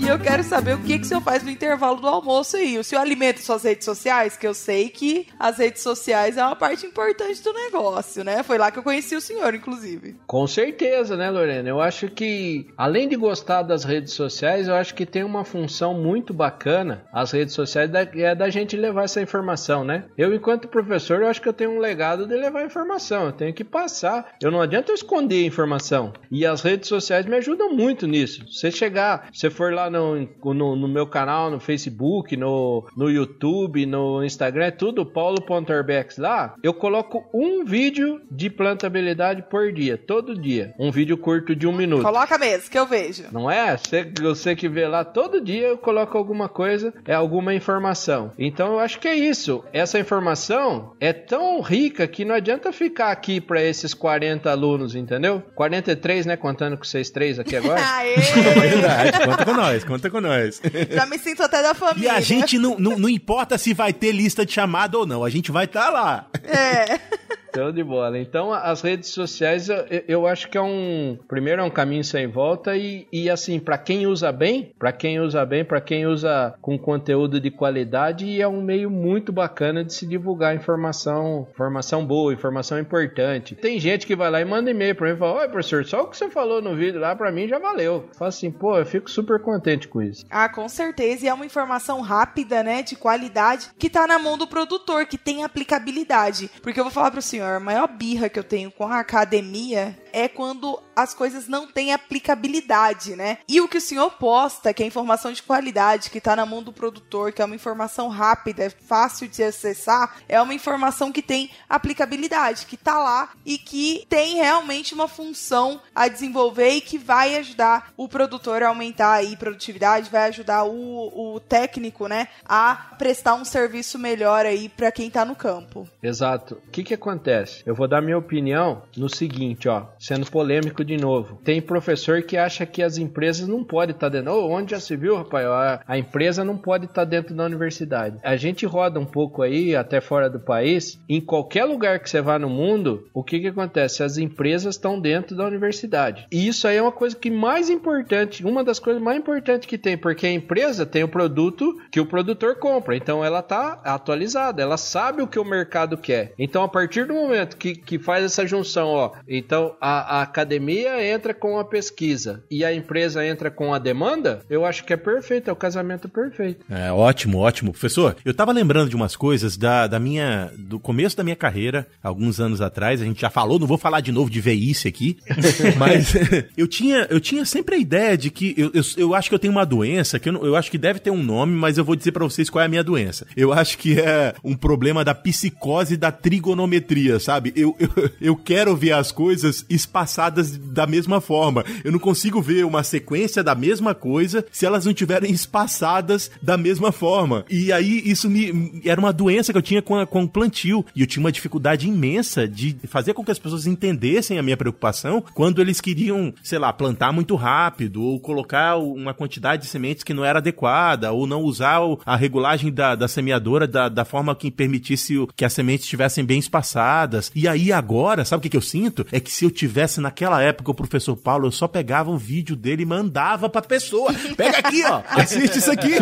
Eu 0.07 0.17
quero 0.17 0.41
saber 0.41 0.73
o 0.73 0.79
que, 0.79 0.97
que 0.97 1.03
o 1.03 1.05
senhor 1.05 1.19
faz 1.19 1.43
no 1.43 1.51
intervalo 1.51 1.99
do 1.99 2.07
almoço 2.07 2.55
aí. 2.55 2.77
O 2.77 2.83
senhor 2.83 3.01
alimenta 3.01 3.41
suas 3.41 3.63
redes 3.63 3.83
sociais? 3.83 4.37
Que 4.37 4.47
eu 4.47 4.53
sei 4.53 4.87
que 4.87 5.27
as 5.37 5.57
redes 5.57 5.81
sociais 5.81 6.37
é 6.37 6.45
uma 6.45 6.55
parte 6.55 6.85
importante 6.85 7.43
do 7.43 7.51
negócio, 7.51 8.23
né? 8.23 8.41
Foi 8.41 8.57
lá 8.57 8.71
que 8.71 8.79
eu 8.79 8.83
conheci 8.83 9.17
o 9.17 9.21
senhor, 9.21 9.53
inclusive. 9.53 10.15
Com 10.25 10.47
certeza, 10.47 11.17
né, 11.17 11.29
Lorena? 11.29 11.67
Eu 11.67 11.81
acho 11.81 12.07
que, 12.07 12.67
além 12.77 13.09
de 13.09 13.17
gostar 13.17 13.63
das 13.63 13.83
redes 13.83 14.13
sociais, 14.13 14.69
eu 14.69 14.75
acho 14.75 14.95
que 14.95 15.05
tem 15.05 15.25
uma 15.25 15.43
função 15.43 15.93
muito 15.93 16.33
bacana. 16.33 17.03
As 17.11 17.31
redes 17.31 17.53
sociais 17.53 17.91
é 18.15 18.33
da 18.33 18.49
gente 18.49 18.77
levar 18.77 19.03
essa 19.03 19.21
informação, 19.21 19.83
né? 19.83 20.05
Eu, 20.17 20.33
enquanto 20.33 20.69
professor, 20.69 21.21
eu 21.21 21.27
acho 21.27 21.41
que 21.41 21.49
eu 21.49 21.53
tenho 21.53 21.71
um 21.71 21.79
legado 21.79 22.25
de 22.25 22.33
levar 22.33 22.65
informação. 22.65 23.25
Eu 23.25 23.33
tenho 23.33 23.53
que 23.53 23.65
passar. 23.65 24.37
Eu 24.41 24.51
não 24.51 24.61
adianta 24.61 24.89
eu 24.89 24.95
esconder 24.95 25.43
informação. 25.43 26.13
E 26.31 26.45
as 26.45 26.61
redes 26.61 26.87
sociais 26.87 27.25
me 27.25 27.35
ajudam 27.35 27.73
muito 27.73 28.07
nisso. 28.07 28.45
Você 28.49 28.71
chegar, 28.71 29.27
você 29.33 29.49
for 29.49 29.73
lá 29.73 29.89
no 29.89 29.96
no, 29.97 30.53
no, 30.53 30.75
no, 30.75 30.87
meu 30.87 31.07
canal, 31.07 31.49
no 31.49 31.59
Facebook, 31.59 32.35
no, 32.35 32.87
no 32.95 33.09
YouTube, 33.09 33.85
no 33.85 34.23
Instagram, 34.23 34.65
é 34.65 34.71
tudo 34.71 35.05
paulo.orbex 35.05 36.17
lá. 36.17 36.55
Eu 36.61 36.73
coloco 36.73 37.25
um 37.33 37.65
vídeo 37.65 38.21
de 38.29 38.49
plantabilidade 38.49 39.43
por 39.49 39.71
dia, 39.71 39.97
todo 39.97 40.39
dia. 40.39 40.73
Um 40.79 40.91
vídeo 40.91 41.17
curto 41.17 41.55
de 41.55 41.67
um 41.67 41.71
minuto. 41.71 42.03
Coloca 42.03 42.37
mesmo, 42.37 42.69
que 42.69 42.77
eu 42.77 42.85
vejo. 42.85 43.25
Não 43.31 43.49
é? 43.49 43.77
Você, 43.77 44.11
você 44.21 44.55
que 44.55 44.67
vê 44.67 44.87
lá, 44.87 45.03
todo 45.03 45.41
dia 45.41 45.67
eu 45.67 45.77
coloco 45.77 46.17
alguma 46.17 46.49
coisa, 46.49 46.93
é 47.05 47.13
alguma 47.13 47.53
informação. 47.53 48.31
Então 48.37 48.73
eu 48.73 48.79
acho 48.79 48.99
que 48.99 49.07
é 49.07 49.15
isso. 49.15 49.63
Essa 49.73 49.99
informação 49.99 50.93
é 50.99 51.13
tão 51.13 51.61
rica 51.61 52.07
que 52.07 52.25
não 52.25 52.35
adianta 52.35 52.71
ficar 52.71 53.11
aqui 53.11 53.39
para 53.41 53.61
esses 53.61 53.93
40 53.93 54.49
alunos, 54.49 54.95
entendeu? 54.95 55.43
43, 55.55 56.25
né? 56.25 56.37
Contando 56.37 56.77
com 56.77 56.83
vocês 56.83 57.09
três 57.09 57.39
aqui 57.39 57.55
agora. 57.55 57.81
Aê! 57.97 58.13
É 58.13 58.59
verdade, 58.59 59.25
conta 59.25 59.45
com 59.45 59.53
nós 59.53 59.83
conta 59.87 60.09
com 60.09 60.21
nós. 60.21 60.61
Já 60.91 61.05
me 61.05 61.17
sinto 61.17 61.41
até 61.41 61.61
da 61.61 61.73
família. 61.73 62.07
E 62.07 62.09
a 62.09 62.19
gente 62.19 62.59
não, 62.59 62.77
não, 62.77 62.99
não 62.99 63.09
importa 63.09 63.57
se 63.57 63.73
vai 63.73 63.93
ter 63.93 64.11
lista 64.11 64.45
de 64.45 64.51
chamada 64.51 64.97
ou 64.97 65.05
não, 65.05 65.23
a 65.23 65.29
gente 65.29 65.51
vai 65.51 65.65
estar 65.65 65.85
tá 65.85 65.89
lá. 65.89 66.27
É. 66.43 66.99
Show 67.57 67.71
de 67.71 67.83
bola. 67.83 68.19
Então, 68.19 68.53
as 68.53 68.81
redes 68.81 69.09
sociais, 69.09 69.67
eu, 69.67 70.03
eu, 70.07 70.27
acho 70.27 70.47
que 70.47 70.59
é 70.59 70.61
um. 70.61 71.17
Primeiro, 71.27 71.61
é 71.61 71.65
um 71.65 71.71
caminho 71.71 72.03
sem 72.03 72.27
volta. 72.27 72.77
E, 72.77 73.07
e 73.11 73.31
assim, 73.31 73.59
para 73.59 73.79
quem 73.79 74.05
usa 74.05 74.31
bem, 74.31 74.71
para 74.77 74.91
quem 74.91 75.19
usa 75.19 75.43
bem, 75.43 75.65
para 75.65 75.81
quem 75.81 76.05
usa 76.05 76.53
com 76.61 76.77
conteúdo 76.77 77.39
de 77.39 77.49
qualidade, 77.49 78.39
é 78.39 78.47
um 78.47 78.61
meio 78.61 78.91
muito 78.91 79.31
bacana 79.31 79.83
de 79.83 79.91
se 79.91 80.05
divulgar 80.05 80.55
informação, 80.55 81.47
informação 81.49 82.05
boa, 82.05 82.31
informação 82.31 82.79
importante. 82.79 83.55
Tem 83.55 83.79
gente 83.79 84.05
que 84.05 84.15
vai 84.15 84.29
lá 84.29 84.39
e 84.39 84.45
manda 84.45 84.69
e-mail 84.69 84.93
pra 84.93 85.07
mim 85.07 85.15
e 85.15 85.17
fala: 85.17 85.39
Oi, 85.39 85.47
professor, 85.47 85.83
só 85.83 86.03
o 86.03 86.07
que 86.07 86.15
você 86.15 86.29
falou 86.29 86.61
no 86.61 86.75
vídeo 86.75 86.99
lá, 86.99 87.15
pra 87.15 87.31
mim 87.31 87.47
já 87.47 87.57
valeu. 87.57 88.07
Fala 88.15 88.29
assim, 88.29 88.51
pô, 88.51 88.77
eu 88.77 88.85
fico 88.85 89.09
super 89.09 89.41
contente 89.41 89.87
com 89.87 89.99
isso. 89.99 90.23
Ah, 90.29 90.47
com 90.47 90.69
certeza. 90.69 91.25
E 91.25 91.27
é 91.27 91.33
uma 91.33 91.45
informação 91.45 92.01
rápida, 92.01 92.61
né, 92.61 92.83
de 92.83 92.95
qualidade, 92.95 93.71
que 93.79 93.89
tá 93.89 94.05
na 94.05 94.19
mão 94.19 94.37
do 94.37 94.45
produtor, 94.45 95.07
que 95.07 95.17
tem 95.17 95.43
aplicabilidade. 95.43 96.51
Porque 96.61 96.79
eu 96.79 96.83
vou 96.83 96.93
falar 96.93 97.09
pro 97.09 97.21
senhor 97.21 97.46
a 97.55 97.59
maior 97.59 97.87
birra 97.87 98.29
que 98.29 98.37
eu 98.37 98.43
tenho 98.43 98.69
com 98.71 98.85
a 98.85 98.99
academia 98.99 99.97
é 100.17 100.27
quando 100.27 100.81
as 100.95 101.13
coisas 101.13 101.47
não 101.47 101.67
têm 101.67 101.93
aplicabilidade, 101.93 103.15
né? 103.15 103.37
E 103.47 103.61
o 103.61 103.67
que 103.67 103.77
o 103.77 103.81
senhor 103.81 104.09
posta, 104.13 104.73
que 104.73 104.81
é 104.81 104.85
informação 104.87 105.31
de 105.31 105.43
qualidade, 105.43 106.09
que 106.09 106.17
está 106.17 106.35
na 106.35 106.43
mão 106.43 106.63
do 106.63 106.73
produtor, 106.73 107.31
que 107.31 107.39
é 107.39 107.45
uma 107.45 107.53
informação 107.53 108.07
rápida, 108.07 108.63
é 108.63 108.69
fácil 108.71 109.27
de 109.27 109.43
acessar, 109.43 110.17
é 110.27 110.41
uma 110.41 110.55
informação 110.55 111.11
que 111.11 111.21
tem 111.21 111.51
aplicabilidade, 111.69 112.65
que 112.65 112.73
está 112.73 112.97
lá 112.97 113.29
e 113.45 113.59
que 113.59 114.07
tem 114.09 114.37
realmente 114.37 114.95
uma 114.95 115.07
função 115.07 115.79
a 115.93 116.07
desenvolver 116.07 116.69
e 116.71 116.81
que 116.81 116.97
vai 116.97 117.35
ajudar 117.35 117.93
o 117.95 118.07
produtor 118.07 118.63
a 118.63 118.69
aumentar 118.69 119.11
aí 119.11 119.37
produtividade, 119.37 120.09
vai 120.09 120.29
ajudar 120.29 120.63
o, 120.63 121.35
o 121.35 121.39
técnico, 121.39 122.07
né, 122.07 122.27
a 122.43 122.95
prestar 122.97 123.35
um 123.35 123.45
serviço 123.45 123.99
melhor 123.99 124.47
aí 124.47 124.67
para 124.67 124.91
quem 124.91 125.09
está 125.09 125.23
no 125.23 125.35
campo. 125.35 125.87
Exato. 126.01 126.55
O 126.55 126.71
que 126.71 126.83
que 126.83 126.95
acontece? 126.95 127.61
Eu 127.67 127.75
vou 127.75 127.87
dar 127.87 128.01
minha 128.01 128.17
opinião 128.17 128.81
no 128.95 129.07
seguinte, 129.07 129.69
ó 129.69 129.85
sendo 130.07 130.31
polêmico 130.31 130.85
de 130.85 130.95
novo. 130.95 131.37
Tem 131.43 131.61
professor 131.61 132.21
que 132.21 132.37
acha 132.37 132.65
que 132.65 132.81
as 132.81 132.97
empresas 132.97 133.45
não 133.45 133.61
podem 133.61 133.93
estar 133.93 134.07
dentro. 134.07 134.31
Oh, 134.31 134.49
onde 134.49 134.71
já 134.71 134.79
se 134.79 134.95
viu, 134.95 135.17
rapaz? 135.17 135.45
A, 135.45 135.81
a 135.85 135.97
empresa 135.97 136.45
não 136.45 136.57
pode 136.57 136.85
estar 136.85 137.03
dentro 137.03 137.35
da 137.35 137.43
universidade. 137.43 138.17
A 138.23 138.37
gente 138.37 138.65
roda 138.65 139.01
um 139.01 139.05
pouco 139.05 139.41
aí, 139.41 139.75
até 139.75 139.99
fora 139.99 140.29
do 140.29 140.39
país. 140.39 140.97
Em 141.09 141.19
qualquer 141.19 141.65
lugar 141.65 141.99
que 141.99 142.09
você 142.09 142.21
vá 142.21 142.39
no 142.39 142.49
mundo, 142.49 143.05
o 143.13 143.21
que, 143.21 143.41
que 143.41 143.47
acontece? 143.47 144.01
As 144.01 144.17
empresas 144.17 144.75
estão 144.75 144.97
dentro 144.97 145.35
da 145.35 145.45
universidade. 145.45 146.25
E 146.31 146.47
isso 146.47 146.69
aí 146.69 146.77
é 146.77 146.81
uma 146.81 146.91
coisa 146.93 147.13
que 147.13 147.29
mais 147.29 147.69
importante, 147.69 148.45
uma 148.45 148.63
das 148.63 148.79
coisas 148.79 149.03
mais 149.03 149.19
importantes 149.19 149.67
que 149.67 149.77
tem, 149.77 149.97
porque 149.97 150.25
a 150.25 150.31
empresa 150.31 150.85
tem 150.85 151.03
o 151.03 151.09
produto 151.09 151.75
que 151.91 151.99
o 151.99 152.05
produtor 152.05 152.55
compra. 152.55 152.95
Então 152.95 153.25
ela 153.25 153.39
está 153.39 153.81
atualizada, 153.83 154.61
ela 154.61 154.77
sabe 154.77 155.21
o 155.21 155.27
que 155.27 155.37
o 155.37 155.43
mercado 155.43 155.97
quer. 155.97 156.33
Então, 156.39 156.63
a 156.63 156.69
partir 156.69 157.05
do 157.05 157.13
momento 157.13 157.57
que, 157.57 157.75
que 157.75 157.99
faz 157.99 158.23
essa 158.23 158.47
junção, 158.47 158.87
ó, 158.87 159.11
então 159.27 159.75
a, 159.81 159.96
a 159.99 160.21
academia 160.21 161.03
entra 161.05 161.33
com 161.33 161.59
a 161.59 161.65
pesquisa 161.65 162.43
e 162.49 162.63
a 162.63 162.73
empresa 162.73 163.25
entra 163.25 163.49
com 163.49 163.73
a 163.73 163.79
demanda, 163.79 164.41
eu 164.49 164.65
acho 164.65 164.83
que 164.83 164.93
é 164.93 164.97
perfeito, 164.97 165.49
é 165.49 165.53
o 165.53 165.55
casamento 165.55 166.09
perfeito. 166.09 166.65
É 166.69 166.91
ótimo, 166.91 167.39
ótimo. 167.39 167.71
Professor, 167.71 168.15
eu 168.23 168.33
tava 168.33 168.51
lembrando 168.51 168.89
de 168.89 168.95
umas 168.95 169.15
coisas 169.15 169.57
da, 169.57 169.87
da 169.87 169.99
minha. 169.99 170.51
do 170.57 170.79
começo 170.79 171.15
da 171.15 171.23
minha 171.23 171.35
carreira, 171.35 171.87
alguns 172.01 172.39
anos 172.39 172.61
atrás. 172.61 173.01
A 173.01 173.05
gente 173.05 173.21
já 173.21 173.29
falou, 173.29 173.59
não 173.59 173.67
vou 173.67 173.77
falar 173.77 174.01
de 174.01 174.11
novo 174.11 174.29
de 174.29 174.41
velhice 174.41 174.87
aqui, 174.87 175.17
mas 175.77 176.13
eu 176.57 176.67
tinha, 176.67 177.07
eu 177.09 177.19
tinha 177.19 177.45
sempre 177.45 177.75
a 177.75 177.77
ideia 177.77 178.17
de 178.17 178.29
que 178.29 178.53
eu, 178.57 178.71
eu, 178.73 178.83
eu 178.97 179.15
acho 179.15 179.29
que 179.29 179.35
eu 179.35 179.39
tenho 179.39 179.53
uma 179.53 179.65
doença, 179.65 180.19
que 180.19 180.29
eu, 180.29 180.45
eu 180.45 180.55
acho 180.55 180.71
que 180.71 180.77
deve 180.77 180.99
ter 180.99 181.11
um 181.11 181.23
nome, 181.23 181.53
mas 181.53 181.77
eu 181.77 181.85
vou 181.85 181.95
dizer 181.95 182.11
para 182.11 182.23
vocês 182.23 182.49
qual 182.49 182.61
é 182.61 182.65
a 182.65 182.69
minha 182.69 182.83
doença. 182.83 183.27
Eu 183.35 183.53
acho 183.53 183.77
que 183.77 183.99
é 183.99 184.33
um 184.43 184.55
problema 184.55 185.03
da 185.03 185.13
psicose 185.13 185.97
da 185.97 186.11
trigonometria, 186.11 187.19
sabe? 187.19 187.53
Eu, 187.55 187.75
eu, 187.79 187.89
eu 188.21 188.35
quero 188.35 188.75
ver 188.75 188.93
as 188.93 189.11
coisas 189.11 189.65
espaçadas 189.77 190.57
da 190.57 190.85
mesma 190.85 191.21
forma. 191.21 191.63
Eu 191.83 191.91
não 191.91 191.99
consigo 191.99 192.41
ver 192.41 192.65
uma 192.65 192.83
sequência 192.83 193.43
da 193.43 193.55
mesma 193.55 193.95
coisa 193.95 194.45
se 194.51 194.65
elas 194.65 194.85
não 194.85 194.93
tiverem 194.93 195.31
espaçadas 195.31 196.29
da 196.41 196.57
mesma 196.57 196.91
forma. 196.91 197.45
E 197.49 197.71
aí 197.71 198.01
isso 198.05 198.29
me 198.29 198.81
era 198.83 198.99
uma 198.99 199.13
doença 199.13 199.51
que 199.51 199.57
eu 199.57 199.61
tinha 199.61 199.81
com, 199.81 199.95
a, 199.95 200.05
com 200.05 200.23
o 200.23 200.27
plantio. 200.27 200.85
E 200.95 201.01
eu 201.01 201.07
tinha 201.07 201.23
uma 201.23 201.31
dificuldade 201.31 201.87
imensa 201.87 202.47
de 202.47 202.75
fazer 202.87 203.13
com 203.13 203.23
que 203.23 203.31
as 203.31 203.39
pessoas 203.39 203.65
entendessem 203.65 204.37
a 204.37 204.43
minha 204.43 204.57
preocupação 204.57 205.23
quando 205.33 205.61
eles 205.61 205.79
queriam, 205.79 206.33
sei 206.43 206.59
lá, 206.59 206.73
plantar 206.73 207.11
muito 207.11 207.35
rápido, 207.35 208.03
ou 208.03 208.19
colocar 208.19 208.77
uma 208.77 209.13
quantidade 209.13 209.63
de 209.63 209.69
sementes 209.69 210.03
que 210.03 210.13
não 210.13 210.25
era 210.25 210.39
adequada, 210.39 211.11
ou 211.11 211.27
não 211.27 211.41
usar 211.41 211.79
a 212.05 212.15
regulagem 212.15 212.71
da, 212.71 212.95
da 212.95 213.07
semeadora 213.07 213.67
da, 213.67 213.89
da 213.89 214.05
forma 214.05 214.35
que 214.35 214.49
permitisse 214.49 215.15
que 215.35 215.45
as 215.45 215.53
sementes 215.53 215.85
estivessem 215.85 216.25
bem 216.25 216.39
espaçadas. 216.39 217.31
E 217.35 217.47
aí 217.47 217.71
agora, 217.71 218.25
sabe 218.25 218.39
o 218.39 218.41
que, 218.41 218.49
que 218.49 218.57
eu 218.57 218.61
sinto? 218.61 219.05
É 219.11 219.19
que 219.19 219.31
se 219.31 219.45
eu 219.45 219.51
tivesse 219.67 219.99
naquela 219.99 220.41
época 220.41 220.71
o 220.71 220.75
professor 220.75 221.15
Paulo, 221.15 221.47
eu 221.47 221.51
só 221.51 221.67
pegava 221.67 222.09
um 222.09 222.17
vídeo 222.17 222.55
dele 222.55 222.83
e 222.83 222.85
mandava 222.85 223.49
pra 223.49 223.61
pessoa. 223.61 224.11
Pega 224.35 224.59
aqui, 224.59 224.83
ó, 224.85 225.01
assiste 225.19 225.59
isso 225.59 225.71
aqui. 225.71 225.93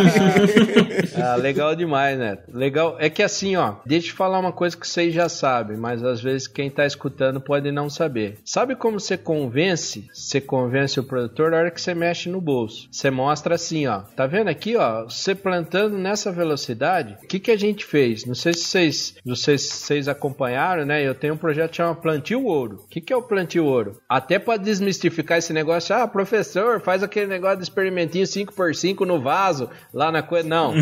ah, 1.21 1.35
legal 1.35 1.75
demais, 1.75 2.17
né? 2.17 2.37
Legal. 2.53 2.95
É 2.99 3.09
que 3.09 3.23
assim, 3.23 3.55
ó, 3.55 3.75
deixa 3.85 4.11
eu 4.11 4.15
falar 4.15 4.39
uma 4.39 4.51
coisa 4.51 4.77
que 4.77 4.87
vocês 4.87 5.13
já 5.13 5.27
sabem, 5.27 5.77
mas 5.77 6.03
às 6.03 6.21
vezes 6.21 6.47
quem 6.47 6.69
tá 6.69 6.85
escutando 6.85 7.41
pode 7.41 7.71
não 7.71 7.89
saber. 7.89 8.37
Sabe 8.45 8.75
como 8.75 8.99
você 8.99 9.17
convence? 9.17 10.07
Você 10.13 10.39
convence 10.39 10.99
o 10.99 11.03
produtor 11.03 11.51
na 11.51 11.57
hora 11.57 11.71
que 11.71 11.81
você 11.81 11.93
mexe 11.93 12.29
no 12.29 12.39
bolso. 12.39 12.87
Você 12.91 13.09
mostra 13.09 13.55
assim, 13.55 13.87
ó. 13.87 14.01
Tá 14.15 14.27
vendo 14.27 14.49
aqui, 14.49 14.75
ó? 14.75 15.03
Você 15.05 15.33
plantando 15.33 15.97
nessa 15.97 16.31
velocidade, 16.31 17.17
o 17.23 17.27
que, 17.27 17.39
que 17.39 17.51
a 17.51 17.57
gente 17.57 17.85
fez? 17.85 18.25
Não 18.25 18.35
sei 18.35 18.53
se 18.53 18.65
vocês, 18.65 19.15
vocês, 19.25 19.61
vocês 19.61 20.07
acompanharam, 20.07 20.85
né? 20.85 21.05
Eu 21.05 21.15
tenho 21.15 21.33
um 21.33 21.37
projeto 21.37 21.75
chamado 21.75 22.01
Plantio 22.01 22.45
Ouro. 22.45 22.81
O 22.83 22.87
que, 22.87 23.01
que 23.01 23.13
é 23.13 23.17
o 23.17 23.23
Plantio 23.23 23.54
Ouro? 23.59 24.01
Até 24.09 24.39
para 24.39 24.57
desmistificar 24.57 25.37
esse 25.37 25.53
negócio, 25.53 25.95
ah, 25.95 26.07
professor, 26.07 26.81
faz 26.81 27.03
aquele 27.03 27.27
negócio 27.27 27.57
de 27.57 27.63
experimentinho 27.63 28.25
5x5 28.25 29.01
no 29.01 29.21
vaso, 29.21 29.69
lá 29.93 30.11
na 30.11 30.21
coisa. 30.21 30.47
Não. 30.47 30.73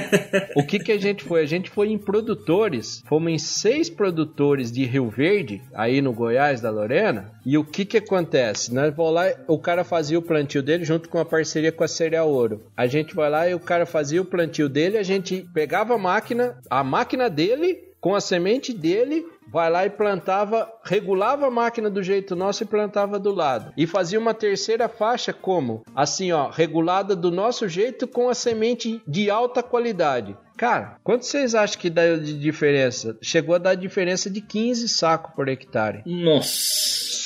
o 0.56 0.64
que, 0.64 0.78
que 0.78 0.92
a 0.92 0.98
gente 0.98 1.24
foi? 1.24 1.42
A 1.42 1.46
gente 1.46 1.70
foi 1.70 1.88
em 1.88 1.98
produtores, 1.98 3.02
fomos 3.06 3.32
em 3.32 3.38
seis 3.38 3.88
produtores 3.88 4.70
de 4.70 4.84
Rio 4.84 5.08
Verde, 5.08 5.62
aí 5.74 6.00
no 6.00 6.12
Goiás 6.12 6.60
da 6.60 6.70
Lorena, 6.70 7.32
e 7.44 7.58
o 7.58 7.64
que 7.64 7.84
que 7.84 7.98
acontece? 7.98 8.72
Nós 8.72 8.94
vamos 8.94 9.14
lá, 9.14 9.26
o 9.46 9.58
cara 9.58 9.84
fazia 9.84 10.18
o 10.18 10.22
plantio 10.22 10.62
dele 10.62 10.84
junto 10.84 11.08
com 11.08 11.18
a 11.18 11.24
parceria 11.24 11.72
com 11.72 11.84
a 11.84 11.88
Cereal 11.88 12.28
Ouro. 12.28 12.62
A 12.76 12.86
gente 12.86 13.14
vai 13.14 13.30
lá 13.30 13.48
e 13.48 13.54
o 13.54 13.60
cara 13.60 13.86
fazia 13.86 14.22
o 14.22 14.24
plantio 14.24 14.68
dele, 14.68 14.98
a 14.98 15.02
gente 15.02 15.46
pegava 15.52 15.94
a 15.94 15.98
máquina, 15.98 16.56
a 16.70 16.82
máquina 16.82 17.28
dele 17.28 17.94
com 18.04 18.14
a 18.14 18.20
semente 18.20 18.70
dele 18.70 19.24
vai 19.54 19.70
lá 19.70 19.86
e 19.86 19.90
plantava, 19.90 20.68
regulava 20.82 21.46
a 21.46 21.50
máquina 21.50 21.88
do 21.88 22.02
jeito 22.02 22.34
nosso 22.34 22.64
e 22.64 22.66
plantava 22.66 23.20
do 23.20 23.32
lado. 23.32 23.72
E 23.76 23.86
fazia 23.86 24.18
uma 24.18 24.34
terceira 24.34 24.88
faixa 24.88 25.32
como? 25.32 25.84
Assim, 25.94 26.32
ó, 26.32 26.50
regulada 26.50 27.14
do 27.14 27.30
nosso 27.30 27.68
jeito 27.68 28.08
com 28.08 28.28
a 28.28 28.34
semente 28.34 29.00
de 29.06 29.30
alta 29.30 29.62
qualidade. 29.62 30.36
Cara, 30.56 30.96
quanto 31.04 31.24
vocês 31.24 31.54
acham 31.54 31.80
que 31.80 31.88
dá 31.88 32.16
de 32.16 32.36
diferença? 32.36 33.16
Chegou 33.22 33.54
a 33.54 33.58
dar 33.58 33.76
diferença 33.76 34.28
de 34.28 34.40
15 34.40 34.88
sacos 34.88 35.32
por 35.36 35.48
hectare. 35.48 36.02
Nossa 36.04 37.23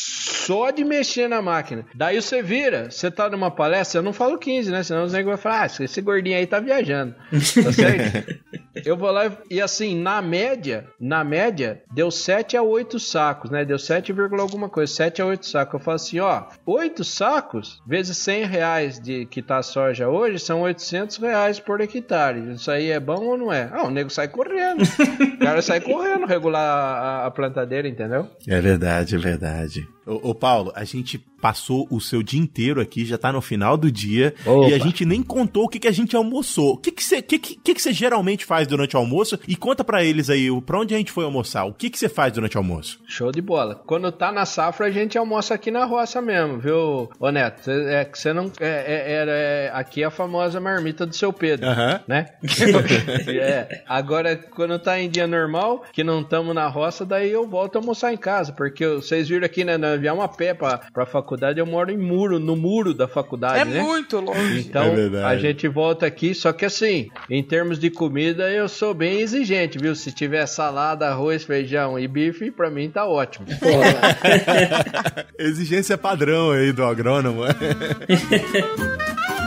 só 0.49 0.71
de 0.71 0.83
mexer 0.83 1.29
na 1.29 1.43
máquina. 1.43 1.85
Daí 1.95 2.23
você 2.23 2.43
vira, 2.43 2.91
você 2.91 3.11
tá 3.11 3.29
numa 3.29 3.51
palestra, 3.51 3.99
eu 3.99 4.03
não 4.03 4.15
falo 4.15 4.39
15, 4.39 4.71
né? 4.71 4.83
Senão 4.83 5.05
os 5.05 5.13
negros 5.13 5.35
vão 5.35 5.43
falar, 5.43 5.65
ah, 5.65 5.85
esse 5.85 6.01
gordinho 6.01 6.39
aí 6.39 6.47
tá 6.47 6.59
viajando. 6.59 7.15
Tá 7.31 7.71
certo? 7.71 8.41
eu 8.83 8.97
vou 8.97 9.11
lá 9.11 9.31
e 9.51 9.61
assim, 9.61 10.01
na 10.01 10.23
média, 10.23 10.87
na 10.99 11.23
média, 11.23 11.83
deu 11.93 12.11
7 12.11 12.57
a 12.57 12.63
8 12.63 12.99
sacos, 12.99 13.51
né? 13.51 13.63
Deu 13.63 13.79
7, 13.79 14.11
alguma 14.41 14.71
coisa, 14.71 14.91
7 14.91 15.21
a 15.21 15.27
8 15.27 15.47
sacos. 15.47 15.75
Eu 15.75 15.81
falo 15.81 15.97
assim, 15.97 16.19
ó, 16.19 16.45
8 16.65 17.05
sacos 17.05 17.83
vezes 17.87 18.17
100 18.17 18.45
reais 18.47 18.99
de 18.99 19.27
que 19.27 19.43
tá 19.43 19.59
a 19.59 19.63
soja 19.63 20.09
hoje 20.09 20.39
são 20.39 20.63
800 20.63 21.19
reais 21.19 21.61
por 21.61 21.79
hectare. 21.83 22.55
Isso 22.55 22.71
aí 22.71 22.91
é 22.91 22.99
bom 22.99 23.23
ou 23.23 23.37
não 23.37 23.53
é? 23.53 23.69
Ah, 23.71 23.85
o 23.85 23.91
nego 23.91 24.09
sai 24.09 24.29
correndo. 24.29 24.83
o 24.83 25.39
cara 25.39 25.61
sai 25.61 25.83
correndo 25.83 26.25
regular 26.25 26.63
a, 26.63 27.27
a 27.27 27.31
plantadeira, 27.31 27.87
entendeu? 27.87 28.31
É 28.49 28.59
verdade, 28.63 29.15
é 29.15 29.19
verdade. 29.19 29.87
Ô, 30.09 30.31
ô, 30.31 30.35
Paulo, 30.35 30.73
a 30.75 30.85
gente 30.85 31.19
passou 31.41 31.87
o 31.91 32.01
seu 32.01 32.23
dia 32.23 32.41
inteiro 32.41 32.81
aqui, 32.81 33.05
já 33.05 33.17
tá 33.17 33.33
no 33.33 33.41
final 33.41 33.77
do 33.77 33.91
dia, 33.91 34.35
Opa. 34.45 34.69
e 34.69 34.75
a 34.75 34.79
gente 34.79 35.05
nem 35.05 35.23
contou 35.23 35.65
o 35.65 35.69
que, 35.69 35.79
que 35.79 35.89
a 35.89 35.93
gente 35.93 36.17
almoçou. 36.17 36.75
O 36.75 36.77
que 36.77 36.91
que 36.91 37.05
você 37.05 37.23
que, 37.23 37.39
que, 37.39 37.75
que, 37.75 37.93
geralmente 37.93 38.45
faz 38.45 38.67
durante 38.67 38.97
o 38.97 38.99
almoço? 38.99 39.39
E 39.47 39.55
conta 39.55 39.85
para 39.85 40.03
eles 40.03 40.29
aí, 40.29 40.49
pra 40.63 40.81
onde 40.81 40.95
a 40.95 40.99
gente 40.99 41.13
foi 41.13 41.25
almoçar? 41.25 41.65
O 41.65 41.73
que 41.73 41.91
que 41.91 41.99
você 41.99 42.09
faz 42.09 42.33
durante 42.33 42.57
o 42.57 42.59
almoço? 42.59 43.01
Show 43.07 43.31
de 43.31 43.41
bola. 43.41 43.77
Quando 43.87 44.11
tá 44.11 44.33
na 44.33 44.45
safra, 44.45 44.87
a 44.87 44.91
gente 44.91 45.17
almoça 45.17 45.55
aqui 45.55 45.71
na 45.71 45.85
roça 45.85 46.21
mesmo, 46.21 46.59
viu, 46.59 47.09
ô 47.21 47.31
Neto? 47.31 47.71
É 47.71 48.05
que 48.05 48.19
você 48.19 48.33
não... 48.33 48.51
É, 48.61 48.69
é, 48.69 49.25
é, 49.29 49.71
aqui 49.73 50.03
é 50.03 50.07
a 50.07 50.11
famosa 50.11 50.61
marmita 50.61 51.07
do 51.07 51.15
seu 51.15 51.33
Pedro, 51.33 51.69
uh 51.69 51.73
-huh. 51.73 52.01
né? 52.07 52.27
é, 53.29 53.83
agora, 53.87 54.37
quando 54.37 54.79
tá 54.79 54.99
em 54.99 55.09
dia 55.09 55.27
normal, 55.27 55.85
que 55.93 56.03
não 56.03 56.21
estamos 56.21 56.55
na 56.55 56.67
roça, 56.67 57.05
daí 57.05 57.31
eu 57.31 57.47
volto 57.47 57.77
a 57.77 57.79
almoçar 57.79 58.13
em 58.13 58.17
casa, 58.17 58.53
porque 58.53 58.87
vocês 58.87 59.29
viram 59.29 59.47
aqui, 59.47 59.65
né, 59.65 59.77
nós 59.77 59.98
viemos 59.99 60.25
a 60.25 60.29
pé 60.29 60.55
pra, 60.55 60.79
pra 60.79 61.05
faculdade, 61.07 61.59
eu 61.59 61.67
moro 61.67 61.91
em 61.91 61.99
muro, 61.99 62.39
no 62.39 62.57
muro 62.57 62.95
da 62.95 63.09
faculdade, 63.09 63.61
é 63.61 63.65
né? 63.65 63.79
É 63.79 63.83
muito 63.83 64.21
longe. 64.21 64.61
Então, 64.61 64.85
é 64.85 65.25
a 65.25 65.37
gente 65.37 65.67
volta 65.69 66.07
aqui, 66.07 66.35
só 66.35 66.53
que 66.53 66.65
assim, 66.65 67.11
em 67.29 67.43
termos 67.43 67.79
de 67.79 67.91
comida, 67.91 68.51
eu 68.51 68.69
sou 68.69 68.95
bem 68.95 69.21
exigente, 69.21 69.79
viu? 69.79 69.95
Se 69.95 70.13
tiver 70.13 70.47
salada, 70.47 71.09
arroz, 71.09 71.45
feijão 71.45 71.99
e 71.99 72.07
bife, 72.09 72.51
pra 72.51 72.71
mim 72.71 72.91
tá 72.91 73.07
ótimo. 73.07 73.47
Exigência 75.39 75.99
padrão 75.99 76.51
aí 76.51 76.73
do 76.73 76.85
agrônomo. 76.85 77.43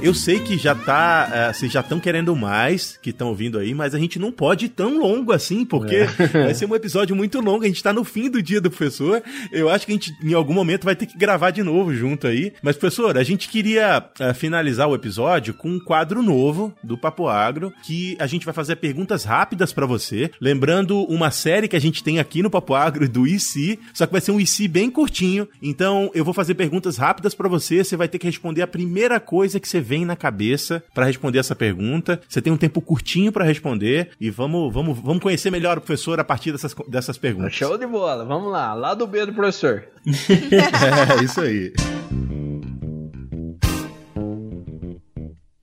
Eu 0.00 0.14
sei 0.14 0.38
que 0.38 0.56
já 0.56 0.76
tá. 0.76 1.52
Vocês 1.52 1.72
já 1.72 1.80
estão 1.80 1.98
querendo 1.98 2.34
mais, 2.36 2.96
que 3.02 3.10
estão 3.10 3.28
ouvindo 3.28 3.58
aí, 3.58 3.74
mas 3.74 3.96
a 3.96 3.98
gente 3.98 4.16
não 4.18 4.30
pode 4.30 4.66
ir 4.66 4.68
tão 4.68 4.98
longo 4.98 5.32
assim, 5.32 5.64
porque 5.64 5.96
é. 5.96 6.06
vai 6.44 6.54
ser 6.54 6.66
um 6.66 6.74
episódio 6.74 7.16
muito 7.16 7.40
longo. 7.40 7.64
A 7.64 7.66
gente 7.66 7.82
tá 7.82 7.92
no 7.92 8.04
fim 8.04 8.30
do 8.30 8.40
dia 8.40 8.60
do 8.60 8.70
professor. 8.70 9.20
Eu 9.50 9.68
acho 9.68 9.84
que 9.84 9.92
a 9.92 9.94
gente, 9.94 10.16
em 10.22 10.34
algum 10.34 10.54
momento, 10.54 10.84
vai 10.84 10.94
ter 10.94 11.06
que 11.06 11.18
gravar 11.18 11.50
de 11.50 11.64
novo 11.64 11.92
junto 11.92 12.28
aí. 12.28 12.52
Mas, 12.62 12.76
professor, 12.76 13.18
a 13.18 13.24
gente 13.24 13.48
queria 13.48 13.98
uh, 13.98 14.34
finalizar 14.34 14.88
o 14.88 14.94
episódio 14.94 15.52
com 15.52 15.68
um 15.68 15.80
quadro 15.80 16.22
novo 16.22 16.72
do 16.82 16.96
Papo 16.96 17.26
Agro, 17.26 17.72
que 17.82 18.16
a 18.20 18.26
gente 18.26 18.44
vai 18.44 18.54
fazer 18.54 18.76
perguntas 18.76 19.24
rápidas 19.24 19.72
para 19.72 19.84
você. 19.84 20.30
Lembrando 20.40 21.02
uma 21.04 21.32
série 21.32 21.66
que 21.66 21.76
a 21.76 21.80
gente 21.80 22.04
tem 22.04 22.20
aqui 22.20 22.40
no 22.40 22.50
Papo 22.50 22.74
Agro 22.74 23.08
do 23.08 23.26
IC, 23.26 23.80
só 23.92 24.06
que 24.06 24.12
vai 24.12 24.20
ser 24.20 24.30
um 24.30 24.40
IC 24.40 24.68
bem 24.68 24.90
curtinho. 24.90 25.48
Então, 25.60 26.08
eu 26.14 26.24
vou 26.24 26.32
fazer 26.32 26.54
perguntas 26.54 26.96
rápidas 26.96 27.34
para 27.34 27.48
você. 27.48 27.82
Você 27.82 27.96
vai 27.96 28.06
ter 28.06 28.18
que 28.20 28.26
responder 28.26 28.62
a 28.62 28.66
primeira 28.66 29.18
coisa 29.18 29.58
que 29.58 29.68
você 29.68 29.80
vem 29.88 29.97
na 30.04 30.16
cabeça 30.16 30.82
para 30.94 31.06
responder 31.06 31.38
essa 31.38 31.54
pergunta. 31.54 32.20
Você 32.28 32.40
tem 32.40 32.52
um 32.52 32.56
tempo 32.56 32.80
curtinho 32.80 33.32
para 33.32 33.44
responder 33.44 34.10
e 34.20 34.30
vamos, 34.30 34.72
vamos, 34.72 34.98
vamos 34.98 35.22
conhecer 35.22 35.50
melhor 35.50 35.78
o 35.78 35.80
professor 35.80 36.18
a 36.20 36.24
partir 36.24 36.52
dessas, 36.52 36.74
dessas 36.88 37.18
perguntas. 37.18 37.52
Show 37.54 37.76
de 37.78 37.86
bola, 37.86 38.24
vamos 38.24 38.50
lá, 38.50 38.74
lá 38.74 38.94
do 38.94 39.06
B 39.06 39.26
do 39.26 39.32
professor. 39.32 39.84
é, 40.06 41.24
isso 41.24 41.40
aí. 41.40 41.72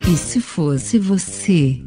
E 0.08 0.18
se 0.18 0.40
fosse 0.40 1.00
você? 1.00 1.82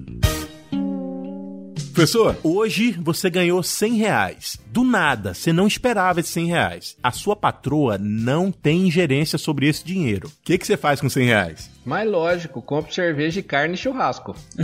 Professor, 1.98 2.38
hoje 2.44 2.92
você 2.92 3.28
ganhou 3.28 3.60
100 3.60 3.94
reais. 3.96 4.56
Do 4.68 4.84
nada, 4.84 5.34
você 5.34 5.52
não 5.52 5.66
esperava 5.66 6.20
esses 6.20 6.32
100 6.32 6.46
reais. 6.46 6.96
A 7.02 7.10
sua 7.10 7.34
patroa 7.34 7.98
não 7.98 8.52
tem 8.52 8.86
ingerência 8.86 9.36
sobre 9.36 9.66
esse 9.66 9.84
dinheiro. 9.84 10.28
O 10.28 10.44
que, 10.44 10.56
que 10.56 10.64
você 10.64 10.76
faz 10.76 11.00
com 11.00 11.10
100 11.10 11.26
reais? 11.26 11.70
Mas 11.84 12.08
lógico, 12.08 12.62
compro 12.62 12.94
cerveja 12.94 13.40
e 13.40 13.42
carne 13.42 13.74
e 13.74 13.76
churrasco. 13.76 14.36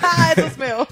ah, 0.00 0.30
é 0.30 0.42
dos 0.42 0.56
meus. 0.56 0.86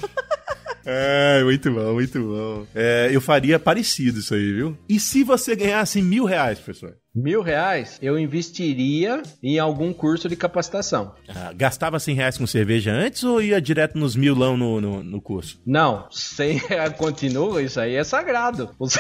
É, 0.85 1.45
muito 1.45 1.71
bom, 1.71 1.95
muito 1.95 2.21
bom. 2.21 2.67
É, 2.75 3.11
eu 3.13 3.21
faria 3.21 3.57
parecido 3.57 4.19
isso 4.19 4.35
aí, 4.35 4.53
viu? 4.53 4.77
E 4.89 4.99
se 4.99 5.23
você 5.23 5.55
ganhasse 5.55 6.03
mil 6.03 6.25
reais, 6.25 6.59
professor? 6.59 6.97
Mil 7.15 7.43
reais 7.43 7.97
eu 8.03 8.19
investiria 8.19 9.23
em 9.41 9.57
algum 9.59 9.93
curso 9.93 10.29
de 10.29 10.35
capacitação. 10.35 11.15
Ah, 11.29 11.53
gastava 11.55 12.01
100 12.01 12.15
reais 12.17 12.37
com 12.37 12.47
cerveja 12.47 12.91
antes 12.93 13.23
ou 13.23 13.41
ia 13.41 13.61
direto 13.61 13.97
nos 13.97 14.17
milão 14.17 14.57
no, 14.57 14.81
no, 14.81 15.03
no 15.05 15.21
curso? 15.21 15.61
Não, 15.65 16.09
100 16.11 16.59
reais 16.69 16.93
continua, 16.99 17.63
isso 17.63 17.79
aí 17.79 17.95
é 17.95 18.03
sagrado. 18.03 18.71
Os... 18.81 18.97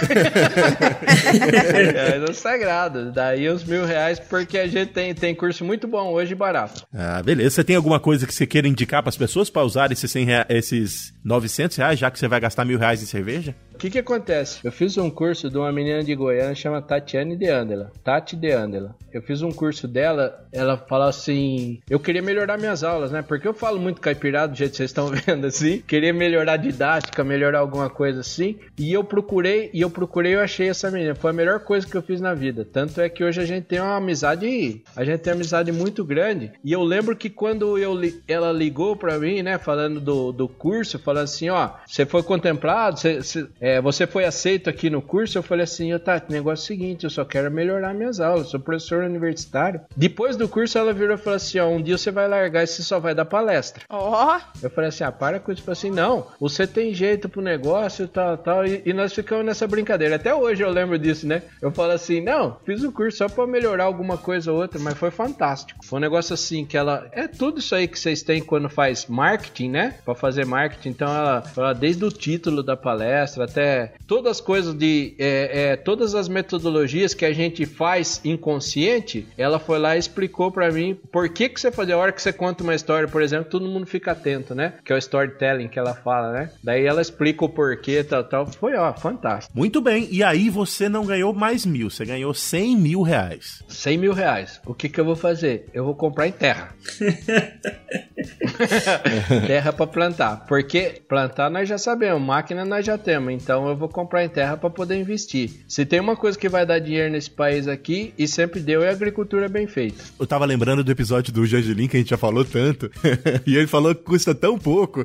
é, 1.97 2.25
é 2.25 2.33
sagrado. 2.33 3.11
Daí 3.11 3.49
os 3.49 3.65
mil 3.65 3.85
reais, 3.85 4.21
porque 4.21 4.59
a 4.59 4.67
gente 4.69 4.93
tem, 4.93 5.13
tem 5.13 5.35
curso 5.35 5.65
muito 5.65 5.89
bom 5.89 6.13
hoje 6.13 6.33
e 6.33 6.37
barato. 6.37 6.87
Ah, 6.95 7.21
beleza. 7.21 7.51
Você 7.51 7.65
tem 7.65 7.75
alguma 7.75 7.99
coisa 7.99 8.27
que 8.27 8.35
você 8.35 8.47
queira 8.47 8.69
indicar 8.69 9.03
para 9.03 9.09
as 9.11 9.17
pessoas 9.17 9.51
para 9.51 9.65
usar 9.65 9.91
esses, 9.91 10.11
100 10.11 10.25
reais, 10.25 10.47
esses 10.51 11.15
900 11.25 11.77
reais, 11.77 11.99
já 11.99 12.11
que 12.11 12.19
você 12.19 12.29
vai 12.29 12.39
gastar 12.39 12.65
mil 12.65 12.79
reais 12.79 13.03
em 13.03 13.07
cerveja? 13.07 13.57
Que 13.85 13.91
que 13.91 13.99
acontece? 13.99 14.61
Eu 14.65 14.73
fiz 14.73 14.97
um 14.97 15.11
curso 15.11 15.51
de 15.51 15.59
uma 15.59 15.71
menina 15.71 16.03
de 16.03 16.15
Goiânia 16.15 16.55
chama 16.55 16.81
Tatiane 16.81 17.37
de 17.37 17.51
Andela. 17.51 17.93
Tati 18.03 18.35
de 18.35 18.51
Andela. 18.51 18.97
Eu 19.13 19.21
fiz 19.21 19.43
um 19.43 19.53
curso 19.53 19.87
dela, 19.87 20.43
ela 20.51 20.79
fala 20.79 21.07
assim: 21.07 21.81
eu 21.89 22.01
queria 22.01 22.23
melhorar 22.23 22.57
minhas 22.57 22.83
aulas, 22.83 23.13
né? 23.13 23.21
Porque 23.21 23.47
eu 23.47 23.53
falo 23.53 23.79
muito 23.79 24.01
caipirado, 24.01 24.53
do 24.53 24.57
jeito 24.57 24.71
que 24.71 24.79
vocês 24.79 24.89
estão 24.89 25.09
vendo 25.15 25.47
assim. 25.47 25.83
Queria 25.87 26.15
melhorar 26.15 26.55
a 26.55 26.57
didática, 26.57 27.23
melhorar 27.23 27.59
alguma 27.59 27.91
coisa 27.91 28.21
assim. 28.21 28.59
E 28.79 28.91
eu 28.91 29.05
procurei, 29.05 29.69
e 29.75 29.83
eu 29.83 29.91
procurei, 29.91 30.35
eu 30.35 30.41
achei 30.41 30.71
essa 30.71 30.91
menina. 30.91 31.15
Foi 31.15 31.31
a 31.31 31.35
melhor 31.35 31.61
coisa 31.61 31.87
que 31.87 31.95
eu 31.95 32.03
fiz 32.03 32.23
na 32.23 32.33
vida. 32.33 32.65
Tanto 32.65 33.03
é 33.03 33.09
que 33.11 33.23
hoje 33.23 33.43
a 33.43 33.45
gente 33.45 33.67
tem 33.67 33.81
uma 33.81 33.97
amizade, 33.97 34.83
a 34.97 35.05
gente 35.05 35.21
tem 35.21 35.31
uma 35.31 35.37
amizade 35.37 35.71
muito 35.71 36.03
grande. 36.03 36.53
E 36.65 36.73
eu 36.73 36.83
lembro 36.83 37.15
que 37.15 37.29
quando 37.29 37.77
eu, 37.77 37.95
ela 38.27 38.51
ligou 38.51 38.97
pra 38.97 39.19
mim, 39.19 39.43
né? 39.43 39.59
Falando 39.59 40.01
do, 40.01 40.33
do 40.33 40.49
curso, 40.49 40.99
falando 40.99 41.25
assim: 41.25 41.51
ó, 41.51 41.73
você 41.87 42.07
foi 42.07 42.23
contemplado, 42.23 42.99
você, 42.99 43.23
você 43.23 43.47
é, 43.75 43.81
você 43.81 44.07
foi 44.07 44.25
aceito 44.25 44.71
aqui 44.71 44.89
no 44.89 45.03
curso? 45.03 45.37
Eu 45.37 45.43
falei 45.43 45.65
assim, 45.65 45.91
eu 45.91 45.99
tá, 45.99 46.23
negócio 46.29 46.63
é 46.63 46.65
o 46.65 46.67
seguinte, 46.67 47.05
eu 47.05 47.11
só 47.11 47.25
quero 47.25 47.51
melhorar 47.51 47.93
minhas 47.93 48.21
aulas, 48.21 48.49
sou 48.49 48.61
professor 48.61 49.03
universitário. 49.03 49.81
Depois 49.97 50.37
do 50.37 50.49
curso, 50.49 50.79
ela 50.79 50.93
virou 50.93 51.17
e 51.17 51.19
falou 51.19 51.37
assim, 51.37 51.59
ó, 51.59 51.69
um 51.69 51.83
dia 51.83 51.99
você 51.99 52.11
vai 52.13 52.29
largar 52.29 52.63
e 52.63 52.67
você 52.67 52.83
só 52.83 53.01
vai 53.01 53.15
dar 53.15 53.25
palestra. 53.25 53.83
Ó! 53.89 54.37
Oh. 54.37 54.41
Eu 54.63 54.71
falei 54.71 54.89
assim, 54.89 55.03
ah, 55.03 55.11
para 55.11 55.41
com 55.41 55.51
isso. 55.51 55.61
Eu 55.61 55.65
falei 55.65 55.79
assim, 55.79 55.91
não, 55.91 56.29
você 56.39 56.67
tem 56.67 56.95
jeito 56.95 57.29
pro 57.29 57.43
negócio 57.43 58.07
tal, 58.07 58.37
tal, 58.39 58.65
e, 58.65 58.83
e, 58.85 58.93
nós 58.93 59.13
ficamos 59.13 59.45
nessa 59.45 59.67
brincadeira. 59.67 60.17
Até 60.17 60.33
hoje 60.33 60.63
eu 60.63 60.71
lembro 60.71 60.99
disso, 60.99 61.27
né? 61.27 61.43
Eu 61.61 61.73
falo 61.73 61.93
assim, 61.93 62.21
não, 62.21 62.57
fiz 62.65 62.83
o 62.85 62.93
curso 62.93 63.19
só 63.19 63.29
pra 63.29 63.47
melhorar 63.47 63.85
alguma 63.85 64.17
coisa 64.17 64.53
ou 64.53 64.61
outra, 64.61 64.79
mas 64.79 64.97
foi 64.97 65.11
fantástico. 65.11 65.85
Foi 65.85 65.99
um 65.99 66.03
negócio 66.03 66.33
assim, 66.33 66.65
que 66.65 66.77
ela, 66.77 67.09
é 67.11 67.27
tudo 67.27 67.59
isso 67.59 67.75
aí 67.75 67.89
que 67.89 67.99
vocês 67.99 68.23
têm 68.23 68.41
quando 68.41 68.69
faz 68.69 69.07
marketing, 69.07 69.71
né? 69.71 69.95
Pra 70.05 70.15
fazer 70.15 70.47
marketing, 70.47 70.91
então 70.91 71.09
ela, 71.09 71.43
ela 71.57 71.73
desde 71.73 72.05
o 72.05 72.11
título 72.11 72.63
da 72.63 72.77
palestra 72.77 73.45
até 73.55 73.93
todas 74.07 74.33
as 74.33 74.41
coisas 74.41 74.75
de. 74.75 75.15
É, 75.19 75.73
é, 75.73 75.77
todas 75.77 76.15
as 76.15 76.29
metodologias 76.29 77.15
que 77.15 77.25
a 77.25 77.33
gente 77.33 77.65
faz 77.65 78.21
inconsciente, 78.25 79.27
ela 79.39 79.61
foi 79.61 79.79
lá 79.79 79.95
e 79.95 79.99
explicou 79.99 80.51
para 80.51 80.71
mim 80.73 80.99
por 81.13 81.29
que, 81.29 81.49
que 81.49 81.61
você 81.61 81.71
fazia. 81.71 81.95
A 81.95 81.99
hora 81.99 82.13
que 82.13 82.21
você 82.21 82.33
conta 82.33 82.65
uma 82.65 82.75
história, 82.75 83.07
por 83.07 83.23
exemplo, 83.23 83.49
todo 83.51 83.69
mundo 83.69 83.87
fica 83.87 84.13
atento, 84.13 84.55
né? 84.55 84.75
Que 84.85 84.93
é 84.93 84.97
o 84.97 84.99
storytelling 84.99 85.69
que 85.69 85.79
ela 85.79 85.95
fala, 85.95 86.33
né? 86.33 86.51
Daí 86.63 86.85
ela 86.85 87.01
explica 87.01 87.45
o 87.45 87.49
porquê, 87.49 88.03
tal, 88.03 88.25
tal. 88.25 88.47
Foi, 88.47 88.75
ó, 88.75 88.93
fantástico. 88.93 89.57
Muito 89.57 89.81
bem. 89.81 90.09
E 90.11 90.23
aí 90.25 90.51
você 90.51 90.89
não 90.89 91.07
ganhou 91.07 91.33
mais 91.33 91.65
mil, 91.65 91.89
você 91.89 92.05
ganhou 92.05 92.35
100 92.35 92.77
mil 92.77 93.03
reais. 93.03 93.63
100 93.69 93.99
mil 93.99 94.13
reais. 94.13 94.61
O 94.67 94.75
que, 94.75 94.89
que 94.89 95.01
eu 95.01 95.05
vou 95.05 95.17
fazer? 95.17 95.67
Eu 95.73 95.85
vou 95.85 95.95
comprar 95.95 96.27
em 96.27 96.33
terra. 96.33 96.75
terra 99.47 99.73
para 99.73 99.87
plantar. 99.87 100.45
Porque 100.47 101.03
plantar 101.09 101.51
nós 101.51 101.69
já 101.69 101.79
sabemos, 101.79 102.23
máquina 102.23 102.65
nós 102.65 102.85
já 102.85 102.97
temos. 102.99 103.33
Então 103.45 103.69
eu 103.69 103.77
vou 103.77 103.91
comprar 103.91 104.25
em 104.25 104.29
terra 104.29 104.57
para 104.57 104.71
poder 104.71 104.99
investir. 104.99 105.51
Se 105.69 105.85
tem 105.85 106.01
uma 106.01 106.17
coisa 106.17 106.39
que 106.39 106.49
vai 106.49 106.65
dar 106.65 106.79
dinheiro 106.79 107.13
nesse 107.13 107.31
país 107.31 107.69
aqui, 107.69 108.15
e 108.17 108.27
sempre 108.27 108.59
deu, 108.59 108.83
é 108.83 108.89
agricultura 108.89 109.51
bem 109.51 109.67
feita. 109.67 110.03
Eu 110.19 110.27
tava 110.27 110.47
lembrando 110.47 110.83
do 110.83 110.91
episódio 110.91 111.31
do 111.31 111.45
Jangelim 111.45 111.87
que 111.87 111.99
a 111.99 112.01
gente 112.01 112.09
já 112.09 112.17
falou 112.17 112.43
tanto. 112.43 112.91
e 113.47 113.55
ele 113.55 113.67
falou 113.67 113.95
que 113.95 114.03
custa 114.03 114.35
tão 114.35 114.59
pouco. 114.59 115.05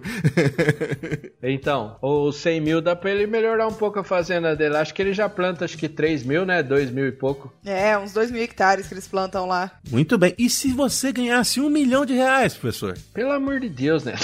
então, 1.43 1.97
os 2.01 2.37
100 2.37 2.61
mil 2.61 2.81
dá 2.81 2.95
pra 2.95 3.11
ele 3.11 3.27
melhorar 3.27 3.67
um 3.67 3.73
pouco 3.73 3.99
a 3.99 4.05
fazenda 4.05 4.55
dele. 4.55 4.77
Acho 4.77 4.93
que 4.93 5.01
ele 5.01 5.13
já 5.13 5.27
planta 5.27 5.65
acho 5.65 5.77
que 5.77 5.89
3 5.89 6.23
mil, 6.23 6.45
né? 6.45 6.63
2 6.63 6.91
mil 6.91 7.07
e 7.07 7.11
pouco. 7.11 7.53
É, 7.65 7.97
uns 7.97 8.13
2 8.13 8.31
mil 8.31 8.41
hectares 8.41 8.87
que 8.87 8.93
eles 8.93 9.07
plantam 9.07 9.45
lá. 9.45 9.69
Muito 9.91 10.17
bem. 10.17 10.33
E 10.37 10.49
se 10.49 10.71
você 10.71 11.11
ganhasse 11.11 11.59
um 11.59 11.69
milhão 11.69 12.05
de 12.05 12.13
reais, 12.13 12.53
professor? 12.53 12.97
Pelo 13.13 13.33
amor 13.33 13.59
de 13.59 13.67
Deus, 13.67 14.05
né? 14.05 14.13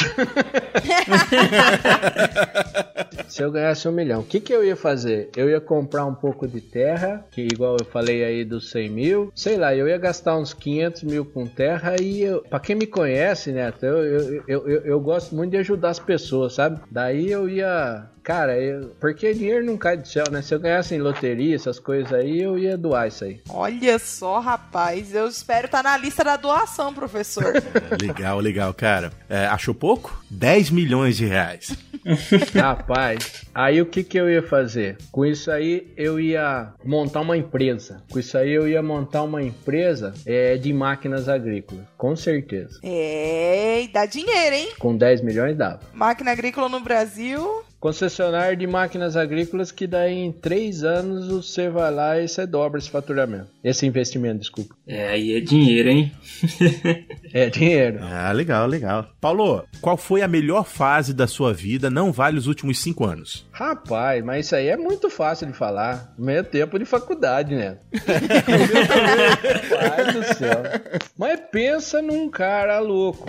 se 3.28 3.43
eu 3.43 3.51
ganhasse 3.51 3.88
um 3.88 3.91
milhão, 3.91 4.05
o 4.14 4.24
que, 4.24 4.39
que 4.39 4.53
eu 4.53 4.64
ia 4.64 4.76
fazer? 4.76 5.30
Eu 5.36 5.49
ia 5.49 5.62
comprar 5.62 6.06
um 6.06 6.14
pouco 6.14 6.47
de 6.47 6.62
terra, 6.62 7.26
que 7.32 7.41
igual 7.41 7.78
eu 7.80 7.86
falei 7.86 8.24
aí 8.24 8.45
dos 8.45 8.70
100 8.72 8.89
mil, 8.89 9.32
sei 9.36 9.58
lá, 9.58 9.76
eu 9.76 9.88
ia 9.88 9.97
gastar 9.97 10.38
uns 10.38 10.53
500 10.53 11.03
mil 11.03 11.26
com 11.26 11.47
terra 11.47 11.95
e 12.01 12.22
eu, 12.22 12.41
pra 12.41 12.60
quem 12.60 12.76
me 12.76 12.88
conhece, 12.88 13.51
né, 13.51 13.74
eu, 13.82 14.03
eu, 14.03 14.43
eu, 14.47 14.68
eu, 14.68 14.82
eu 14.86 14.99
gosto 14.99 15.36
muito 15.36 15.51
de 15.51 15.58
ajudar 15.58 15.89
as 15.89 15.99
pessoas, 15.99 16.53
sabe? 16.53 16.80
Daí 16.91 17.32
eu 17.32 17.49
ia 17.49 18.10
Cara, 18.26 18.58
eu, 18.58 18.88
porque 18.99 19.36
dinheiro 19.36 19.64
não 19.64 19.78
cai 19.78 19.95
do 19.95 20.08
céu, 20.08 20.24
né? 20.32 20.41
Se 20.41 20.51
eu 20.51 20.60
ganhasse 20.60 20.95
em 20.95 20.97
loteria, 20.97 21.56
essas 21.56 21.78
coisas 21.78 22.12
aí, 22.12 22.41
eu 22.41 22.58
ia 22.58 22.76
doar 22.76 23.08
isso 23.08 23.24
aí. 23.24 23.39
Olha 23.47 23.99
só, 23.99 24.39
rapaz. 24.39 25.14
Eu 25.14 25.28
espero 25.28 25.68
estar 25.68 25.84
tá 25.84 25.91
na 25.91 25.95
lista 25.95 26.24
da 26.24 26.36
doação, 26.36 26.91
professor. 26.91 27.53
Legal, 28.01 28.39
legal, 28.39 28.74
cara. 28.74 29.12
É, 29.30 29.45
achou 29.45 29.76
pouco? 29.76 30.24
10 30.32 30.72
milhões 30.72 31.16
de 31.16 31.28
reais. 31.28 31.78
rapaz, 32.53 33.45
aí 33.53 33.82
o 33.82 33.86
que, 33.86 34.03
que 34.03 34.20
eu 34.20 34.30
ia 34.30 34.43
fazer? 34.43 34.97
Com 35.12 35.26
isso 35.26 35.49
aí, 35.51 35.91
eu 35.97 36.20
ia 36.20 36.74
montar 36.84 37.22
uma 37.22 37.36
empresa. 37.36 38.03
Com 38.12 38.20
isso 38.20 38.38
aí, 38.38 38.51
eu 38.51 38.68
ia 38.68 38.82
montar 38.82 39.24
uma 39.24 39.41
empresa 39.41 40.14
é, 40.26 40.56
de 40.58 40.72
máquinas 40.72 41.28
agrícolas. 41.28 41.86
Com 41.97 42.16
certeza. 42.16 42.80
É, 42.84 43.84
e 43.84 43.88
dá 43.88 44.06
dinheiro, 44.06 44.56
hein? 44.56 44.70
Com 44.78 44.95
10 44.95 45.22
milhões 45.22 45.58
dava. 45.58 45.80
Máquina 45.93 46.32
agrícola 46.32 46.70
no 46.70 46.80
Brasil 46.80 47.64
concessionário 47.80 48.57
de 48.57 48.65
máquinas 48.65 49.15
agrícolas 49.15 49.71
que 49.71 49.86
daí 49.86 50.13
em 50.13 50.32
três 50.32 50.84
anos 50.84 51.28
você 51.28 51.69
vai 51.69 51.91
lá 51.91 52.19
e 52.19 52.28
você 52.28 52.45
dobra 52.45 52.80
esse 52.80 52.89
faturamento. 52.89 53.47
Esse 53.63 53.86
investimento, 53.86 54.39
desculpa. 54.39 54.76
É, 54.88 55.09
aí 55.09 55.36
é 55.36 55.39
dinheiro, 55.39 55.89
hein? 55.89 56.11
é 57.34 57.49
dinheiro. 57.49 57.99
Ah, 58.01 58.32
legal, 58.32 58.67
legal. 58.67 59.09
Paulo, 59.19 59.63
qual 59.82 59.97
foi 59.97 60.21
a 60.21 60.28
melhor 60.28 60.65
fase 60.65 61.13
da 61.13 61.28
sua 61.28 61.53
vida? 61.53 61.89
Não 61.89 62.11
vale 62.11 62.38
os 62.38 62.47
últimos 62.47 62.80
cinco 62.80 63.05
anos. 63.05 63.45
Rapaz, 63.56 64.22
mas 64.22 64.45
isso 64.45 64.53
aí 64.53 64.68
é 64.68 64.76
muito 64.76 65.10
fácil 65.10 65.47
de 65.47 65.53
falar. 65.53 66.14
Meio 66.18 66.43
tempo 66.43 66.78
de 66.78 66.84
faculdade, 66.84 67.56
né? 67.56 67.78
Pai 69.70 70.12
do 70.12 70.24
céu. 70.36 70.62
Mas 71.18 71.39
pensa 71.49 72.01
num 72.01 72.30
cara 72.30 72.80
louco. 72.80 73.26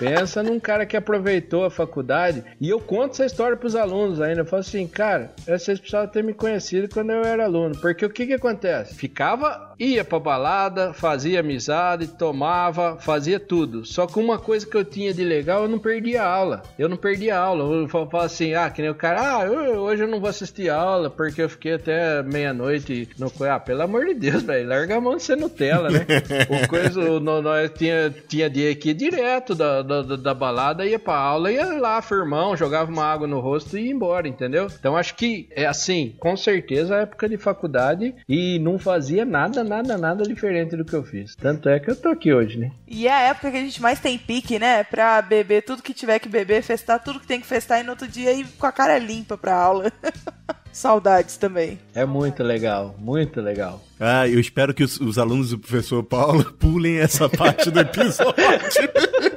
Pensa 0.00 0.42
num 0.42 0.58
cara 0.58 0.84
que 0.84 0.96
aproveitou 0.96 1.64
a 1.64 1.70
faculdade. 1.70 2.42
E 2.60 2.68
eu 2.68 2.80
conto 2.80 3.12
essa 3.12 3.24
história 3.24 3.56
pros 3.56 3.76
alunos 3.76 4.20
ainda. 4.20 4.40
Eu 4.40 4.46
falo 4.46 4.58
assim, 4.62 4.84
cara, 4.88 5.30
vocês 5.46 5.78
precisavam 5.78 6.08
ter 6.08 6.24
me 6.24 6.34
conhecido 6.34 6.88
quando 6.92 7.12
eu 7.12 7.22
era 7.22 7.44
aluno. 7.44 7.78
Porque 7.78 8.04
o 8.04 8.10
que 8.10 8.26
que 8.26 8.34
acontece? 8.34 8.96
Ficava, 8.96 9.71
ia 9.82 10.04
pra 10.04 10.18
balada, 10.18 10.92
fazia 10.92 11.40
amizade, 11.40 12.06
tomava, 12.06 12.96
fazia 13.00 13.40
tudo. 13.40 13.84
Só 13.84 14.06
que 14.06 14.18
uma 14.18 14.38
coisa 14.38 14.66
que 14.66 14.76
eu 14.76 14.84
tinha 14.84 15.12
de 15.12 15.24
legal, 15.24 15.62
eu 15.62 15.68
não 15.68 15.78
perdia 15.78 16.22
aula. 16.22 16.62
Eu 16.78 16.88
não 16.88 16.96
perdia 16.96 17.36
aula. 17.36 17.64
Eu 17.64 17.88
falo 17.88 18.08
assim, 18.18 18.54
ah, 18.54 18.70
que 18.70 18.80
nem 18.80 18.90
o 18.90 18.94
cara, 18.94 19.20
ah, 19.20 19.44
hoje 19.50 20.02
eu 20.02 20.08
não 20.08 20.20
vou 20.20 20.28
assistir 20.30 20.70
aula 20.70 21.10
porque 21.10 21.42
eu 21.42 21.48
fiquei 21.48 21.74
até 21.74 22.22
meia-noite 22.22 23.08
no. 23.18 23.32
Ah, 23.42 23.58
pelo 23.58 23.82
amor 23.82 24.06
de 24.06 24.14
Deus, 24.14 24.42
velho, 24.42 24.68
larga 24.68 24.96
a 24.96 25.00
mão 25.00 25.16
de 25.16 25.22
ser 25.22 25.36
Nutella, 25.36 25.90
né? 25.90 26.06
o 26.48 26.66
coisa, 26.68 27.20
nós 27.20 27.70
tinha, 27.74 28.14
tinha 28.28 28.48
dia 28.48 28.70
aqui 28.70 28.94
direto 28.94 29.54
da, 29.54 29.82
da, 29.82 30.02
da 30.02 30.34
balada, 30.34 30.86
ia 30.86 30.98
pra 30.98 31.16
aula, 31.16 31.50
ia 31.50 31.64
lá, 31.78 32.00
firmão, 32.00 32.56
jogava 32.56 32.90
uma 32.90 33.04
água 33.04 33.26
no 33.26 33.40
rosto 33.40 33.76
e 33.76 33.86
ia 33.86 33.92
embora, 33.92 34.28
entendeu? 34.28 34.68
Então 34.78 34.96
acho 34.96 35.14
que 35.14 35.48
é 35.50 35.66
assim, 35.66 36.14
com 36.18 36.36
certeza 36.36 36.96
época 36.96 37.28
de 37.28 37.36
faculdade 37.36 38.14
e 38.28 38.58
não 38.58 38.78
fazia 38.78 39.24
nada, 39.24 39.64
nada, 39.64 39.71
nada 39.80 40.24
diferente 40.24 40.76
do 40.76 40.84
que 40.84 40.94
eu 40.94 41.04
fiz. 41.04 41.36
Tanto 41.36 41.68
é 41.68 41.78
que 41.78 41.88
eu 41.88 41.94
tô 41.94 42.08
aqui 42.08 42.34
hoje, 42.34 42.58
né? 42.58 42.72
E 42.88 43.06
é 43.06 43.12
a 43.12 43.20
época 43.20 43.52
que 43.52 43.56
a 43.56 43.60
gente 43.60 43.80
mais 43.80 44.00
tem 44.00 44.18
pique, 44.18 44.58
né? 44.58 44.82
Pra 44.82 45.22
beber 45.22 45.62
tudo 45.62 45.82
que 45.82 45.94
tiver 45.94 46.18
que 46.18 46.28
beber, 46.28 46.62
festar 46.62 47.02
tudo 47.02 47.20
que 47.20 47.26
tem 47.26 47.40
que 47.40 47.46
festar 47.46 47.80
e 47.80 47.84
no 47.84 47.90
outro 47.90 48.08
dia 48.08 48.32
ir 48.32 48.44
com 48.58 48.66
a 48.66 48.72
cara 48.72 48.98
limpa 48.98 49.38
pra 49.38 49.54
aula. 49.54 49.92
Saudades 50.72 51.36
também. 51.36 51.78
É 51.94 52.04
muito 52.04 52.42
legal, 52.42 52.96
muito 52.98 53.40
legal. 53.40 53.80
Ah, 54.00 54.26
eu 54.26 54.40
espero 54.40 54.74
que 54.74 54.82
os, 54.82 54.98
os 54.98 55.18
alunos 55.18 55.50
do 55.50 55.58
professor 55.58 56.02
Paulo 56.02 56.50
pulem 56.58 56.98
essa 56.98 57.28
parte 57.28 57.70
do 57.70 57.78
episódio. 57.78 58.32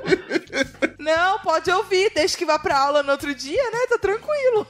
pode 1.46 1.72
ouvir, 1.72 2.12
desde 2.14 2.38
que 2.38 2.46
vá 2.46 2.60
pra 2.60 2.78
aula 2.78 3.04
no 3.04 3.12
outro 3.12 3.34
dia, 3.34 3.64
né? 3.72 3.86
Tá 3.88 3.98
tranquilo. 4.00 4.68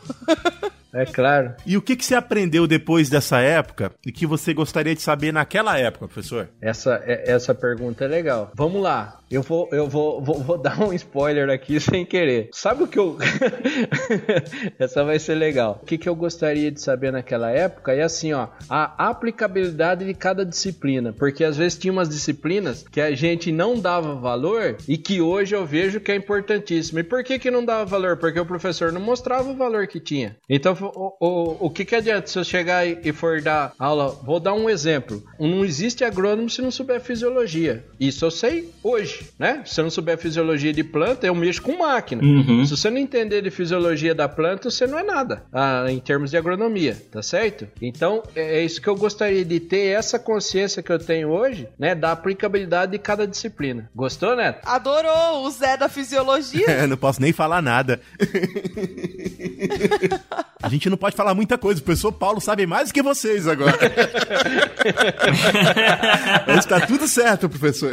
É 0.95 1.05
claro. 1.05 1.53
E 1.65 1.75
o 1.75 1.81
que, 1.81 1.93
que 1.95 2.05
você 2.05 2.15
aprendeu 2.15 2.65
depois 2.65 3.09
dessa 3.09 3.39
época 3.41 3.91
e 4.05 4.13
que 4.13 4.25
você 4.25 4.53
gostaria 4.53 4.95
de 4.95 5.01
saber 5.01 5.33
naquela 5.33 5.77
época, 5.77 6.07
professor? 6.07 6.47
Essa, 6.61 7.03
é- 7.05 7.29
essa 7.29 7.53
pergunta 7.53 8.05
é 8.05 8.07
legal. 8.07 8.51
Vamos 8.55 8.81
lá. 8.81 9.19
Eu 9.29 9.41
vou, 9.41 9.67
eu 9.73 9.89
vou, 9.89 10.21
vou, 10.21 10.41
vou 10.41 10.57
dar 10.57 10.79
um 10.81 10.93
spoiler 10.93 11.49
aqui 11.49 11.79
sem 11.81 12.05
querer. 12.05 12.49
Sabe 12.53 12.83
o 12.83 12.87
que 12.87 12.97
eu. 12.97 13.17
essa 14.79 15.03
vai 15.03 15.19
ser 15.19 15.35
legal. 15.35 15.79
O 15.81 15.85
que, 15.85 15.97
que 15.97 16.07
eu 16.07 16.15
gostaria 16.15 16.71
de 16.71 16.79
saber 16.79 17.11
naquela 17.11 17.51
época 17.51 17.93
é 17.93 18.01
assim, 18.03 18.31
ó. 18.31 18.47
A 18.69 19.09
aplicabilidade 19.09 20.05
de 20.05 20.13
cada 20.13 20.45
disciplina. 20.45 21.11
Porque 21.11 21.43
às 21.43 21.57
vezes 21.57 21.77
tinha 21.77 21.91
umas 21.91 22.07
disciplinas 22.07 22.85
que 22.89 23.01
a 23.01 23.13
gente 23.13 23.51
não 23.51 23.79
dava 23.79 24.15
valor 24.15 24.77
e 24.87 24.97
que 24.97 25.19
hoje 25.19 25.55
eu 25.55 25.65
vejo 25.65 25.99
que 25.99 26.11
é 26.11 26.15
importantíssimo. 26.15 26.99
E 26.99 27.03
por 27.03 27.23
que, 27.23 27.37
que 27.37 27.51
não 27.51 27.65
dava 27.65 27.83
valor? 27.83 28.15
Porque 28.17 28.39
o 28.39 28.45
professor 28.45 28.91
não 28.93 29.01
mostrava 29.01 29.49
o 29.49 29.55
valor 29.55 29.87
que 29.87 29.99
tinha. 29.99 30.37
Então, 30.49 30.75
o, 30.85 31.15
o, 31.19 31.65
o 31.67 31.69
que, 31.69 31.85
que 31.85 31.95
adianta 31.95 32.27
se 32.27 32.39
eu 32.39 32.43
chegar 32.43 32.87
e, 32.87 32.99
e 33.03 33.11
for 33.11 33.41
dar 33.41 33.73
aula? 33.77 34.09
Vou 34.23 34.39
dar 34.39 34.53
um 34.53 34.69
exemplo. 34.69 35.23
Não 35.39 35.63
existe 35.63 36.03
agrônomo 36.03 36.49
se 36.49 36.61
não 36.61 36.71
souber 36.71 36.99
fisiologia. 36.99 37.85
Isso 37.99 38.25
eu 38.25 38.31
sei 38.31 38.71
hoje, 38.83 39.29
né? 39.37 39.61
Se 39.65 39.79
eu 39.79 39.83
não 39.83 39.91
souber 39.91 40.17
fisiologia 40.17 40.73
de 40.73 40.83
planta, 40.83 41.27
eu 41.27 41.35
mexo 41.35 41.61
com 41.61 41.77
máquina. 41.77 42.23
Uhum. 42.23 42.65
Se 42.65 42.75
você 42.75 42.89
não 42.89 42.97
entender 42.97 43.41
de 43.41 43.51
fisiologia 43.51 44.15
da 44.15 44.27
planta, 44.27 44.69
você 44.69 44.87
não 44.87 44.97
é 44.97 45.03
nada 45.03 45.45
ah, 45.53 45.85
em 45.89 45.99
termos 45.99 46.31
de 46.31 46.37
agronomia, 46.37 46.97
tá 47.11 47.21
certo? 47.21 47.67
Então 47.81 48.23
é 48.35 48.55
é 48.55 48.63
isso 48.63 48.81
que 48.81 48.87
eu 48.87 48.95
gostaria 48.95 49.43
de 49.43 49.59
ter 49.59 49.87
essa 49.87 50.17
consciência 50.17 50.81
que 50.81 50.91
eu 50.91 50.99
tenho 50.99 51.29
hoje, 51.29 51.67
né, 51.77 51.93
da 51.93 52.11
aplicabilidade 52.11 52.93
de 52.93 52.99
cada 52.99 53.27
disciplina. 53.27 53.89
Gostou, 53.93 54.35
Neto? 54.35 54.61
Adorou 54.65 55.45
o 55.45 55.51
Zé 55.51 55.75
da 55.75 55.89
fisiologia. 55.89 56.65
É, 56.75 56.87
não 56.87 56.97
posso 56.97 57.21
nem 57.21 57.31
falar 57.31 57.61
nada. 57.61 58.01
A 60.75 60.77
gente 60.77 60.89
não 60.89 60.97
pode 60.97 61.15
falar 61.15 61.33
muita 61.33 61.57
coisa. 61.57 61.79
O 61.79 61.83
professor 61.85 62.11
Paulo 62.11 62.41
sabe 62.41 62.67
mais 62.67 62.89
do 62.89 62.93
que 62.93 63.01
vocês 63.01 63.47
agora. 63.47 63.79
Mas 66.45 66.65
tá 66.65 66.81
tudo 66.81 67.07
certo, 67.07 67.47
professor. 67.47 67.91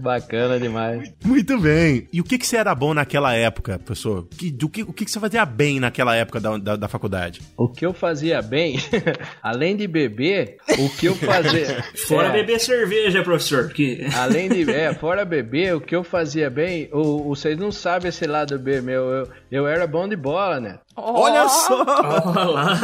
Bacana 0.00 0.58
demais. 0.58 1.12
Muito 1.22 1.60
bem. 1.60 2.08
E 2.10 2.22
o 2.22 2.24
que, 2.24 2.38
que 2.38 2.46
você 2.46 2.56
era 2.56 2.74
bom 2.74 2.94
naquela 2.94 3.34
época, 3.34 3.78
professor? 3.78 4.26
Que, 4.28 4.50
do 4.50 4.70
que, 4.70 4.82
o 4.82 4.94
que, 4.94 5.04
que 5.04 5.10
você 5.10 5.20
fazia 5.20 5.44
bem 5.44 5.78
naquela 5.78 6.16
época 6.16 6.40
da, 6.40 6.56
da, 6.56 6.76
da 6.76 6.88
faculdade? 6.88 7.42
O 7.54 7.68
que 7.68 7.84
eu 7.84 7.92
fazia 7.92 8.40
bem, 8.40 8.78
além 9.42 9.76
de 9.76 9.86
beber, 9.86 10.56
o 10.78 10.88
que 10.88 11.04
eu 11.04 11.14
fazia. 11.14 11.84
Fora 12.08 12.28
é, 12.28 12.32
beber 12.32 12.58
cerveja, 12.58 13.22
professor. 13.22 13.68
Que... 13.68 14.06
Além 14.14 14.48
de. 14.48 14.70
É, 14.70 14.94
fora 14.94 15.22
beber, 15.24 15.74
o 15.76 15.80
que 15.82 15.94
eu 15.94 16.02
fazia 16.02 16.48
bem, 16.48 16.88
o, 16.90 17.30
o- 17.30 17.36
vocês 17.36 17.58
não 17.58 17.70
sabem 17.70 18.08
esse 18.08 18.26
lado 18.26 18.58
B, 18.58 18.80
meu. 18.80 19.02
Eu, 19.10 19.28
eu 19.50 19.66
era 19.66 19.86
bom 19.86 20.08
de 20.08 20.16
bola, 20.16 20.58
né? 20.58 20.78
Olha 20.96 21.48
só! 21.48 21.82
Olha 21.84 22.44
lá. 22.50 22.80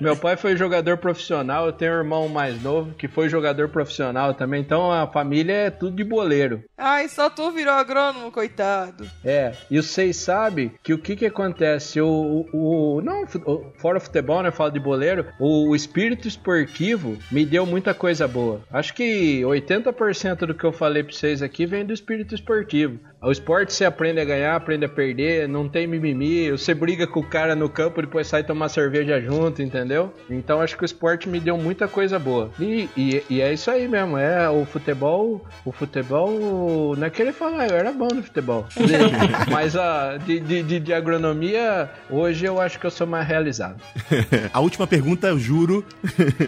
Meu 0.00 0.16
pai 0.16 0.36
foi 0.36 0.56
jogador 0.56 0.96
profissional, 0.98 1.66
eu 1.66 1.72
tenho 1.72 1.92
um 1.92 1.96
irmão 1.98 2.28
mais 2.28 2.60
novo 2.62 2.92
que 2.94 3.06
foi 3.08 3.28
jogador 3.28 3.68
profissional 3.68 4.34
também, 4.34 4.60
então 4.60 4.90
a 4.90 5.06
família 5.06 5.52
é 5.52 5.70
tudo 5.70 5.96
de 5.96 6.04
boleiro. 6.04 6.62
Ai, 6.76 7.08
só 7.08 7.28
tu 7.30 7.50
virou 7.50 7.74
agrônomo, 7.74 8.32
coitado. 8.32 9.06
É, 9.24 9.52
e 9.70 9.80
vocês 9.82 10.16
sabem 10.16 10.72
que 10.82 10.92
o 10.94 10.98
que 10.98 11.14
que 11.16 11.26
acontece? 11.26 12.00
O, 12.00 12.46
o, 12.52 12.96
o- 12.96 13.00
não, 13.02 13.22
o- 13.46 13.72
fora 13.78 13.98
o 13.98 14.00
futebol, 14.00 14.42
né? 14.42 14.50
Fala 14.50 14.70
de 14.70 14.80
boleiro, 14.80 15.26
o, 15.38 15.68
o 15.70 15.76
espírito 15.76 16.26
esportivo 16.28 17.16
me 17.30 17.44
deu 17.44 17.66
muita 17.66 17.92
coisa 17.94 18.26
boa. 18.26 18.60
Acho 18.72 18.94
que 18.94 19.42
80% 19.42 20.46
do 20.46 20.54
que 20.54 20.64
eu 20.64 20.72
falei 20.72 21.02
pra 21.02 21.12
vocês 21.12 21.42
aqui 21.42 21.66
vem 21.66 21.84
do 21.84 21.92
espírito 21.92 22.34
esportivo. 22.34 22.98
O 23.22 23.30
esporte 23.30 23.72
você 23.72 23.84
aprende 23.84 24.20
a 24.20 24.24
ganhar, 24.24 24.56
aprende 24.56 24.84
a 24.84 24.88
perder, 24.88 25.48
não 25.48 25.68
tem 25.68 25.86
mimimi, 25.86 26.50
você 26.50 26.74
briga 26.74 27.06
com 27.06 27.20
o 27.20 27.22
cara 27.22 27.54
no 27.54 27.68
campo 27.68 28.00
e 28.00 28.02
depois 28.02 28.26
sai 28.26 28.42
tomar 28.42 28.68
cerveja 28.68 29.20
junto, 29.20 29.62
entendeu? 29.62 30.12
Então 30.28 30.60
acho 30.60 30.76
que 30.76 30.82
o 30.82 30.84
esporte 30.84 31.28
me 31.28 31.38
deu 31.38 31.56
muita 31.56 31.86
coisa 31.86 32.18
boa. 32.18 32.50
E, 32.58 32.88
e, 32.96 33.22
e 33.30 33.40
é 33.40 33.52
isso 33.52 33.70
aí 33.70 33.86
mesmo, 33.86 34.18
é 34.18 34.50
o 34.50 34.64
futebol, 34.64 35.40
o 35.64 35.70
futebol, 35.70 36.96
não 36.96 37.06
é 37.06 37.10
querer 37.10 37.32
falar, 37.32 37.68
eu 37.68 37.76
era 37.76 37.92
bom 37.92 38.08
no 38.12 38.24
futebol. 38.24 38.66
Mas 39.52 39.76
a, 39.76 40.16
de, 40.16 40.40
de, 40.40 40.80
de, 40.80 40.92
agronomia, 40.92 41.88
hoje 42.10 42.44
eu 42.44 42.60
acho 42.60 42.80
que 42.80 42.86
eu 42.86 42.90
sou 42.90 43.06
mais 43.06 43.26
realizado. 43.26 43.80
A 44.52 44.58
última 44.58 44.86
pergunta, 44.86 45.28
eu 45.28 45.38
juro. 45.38 45.84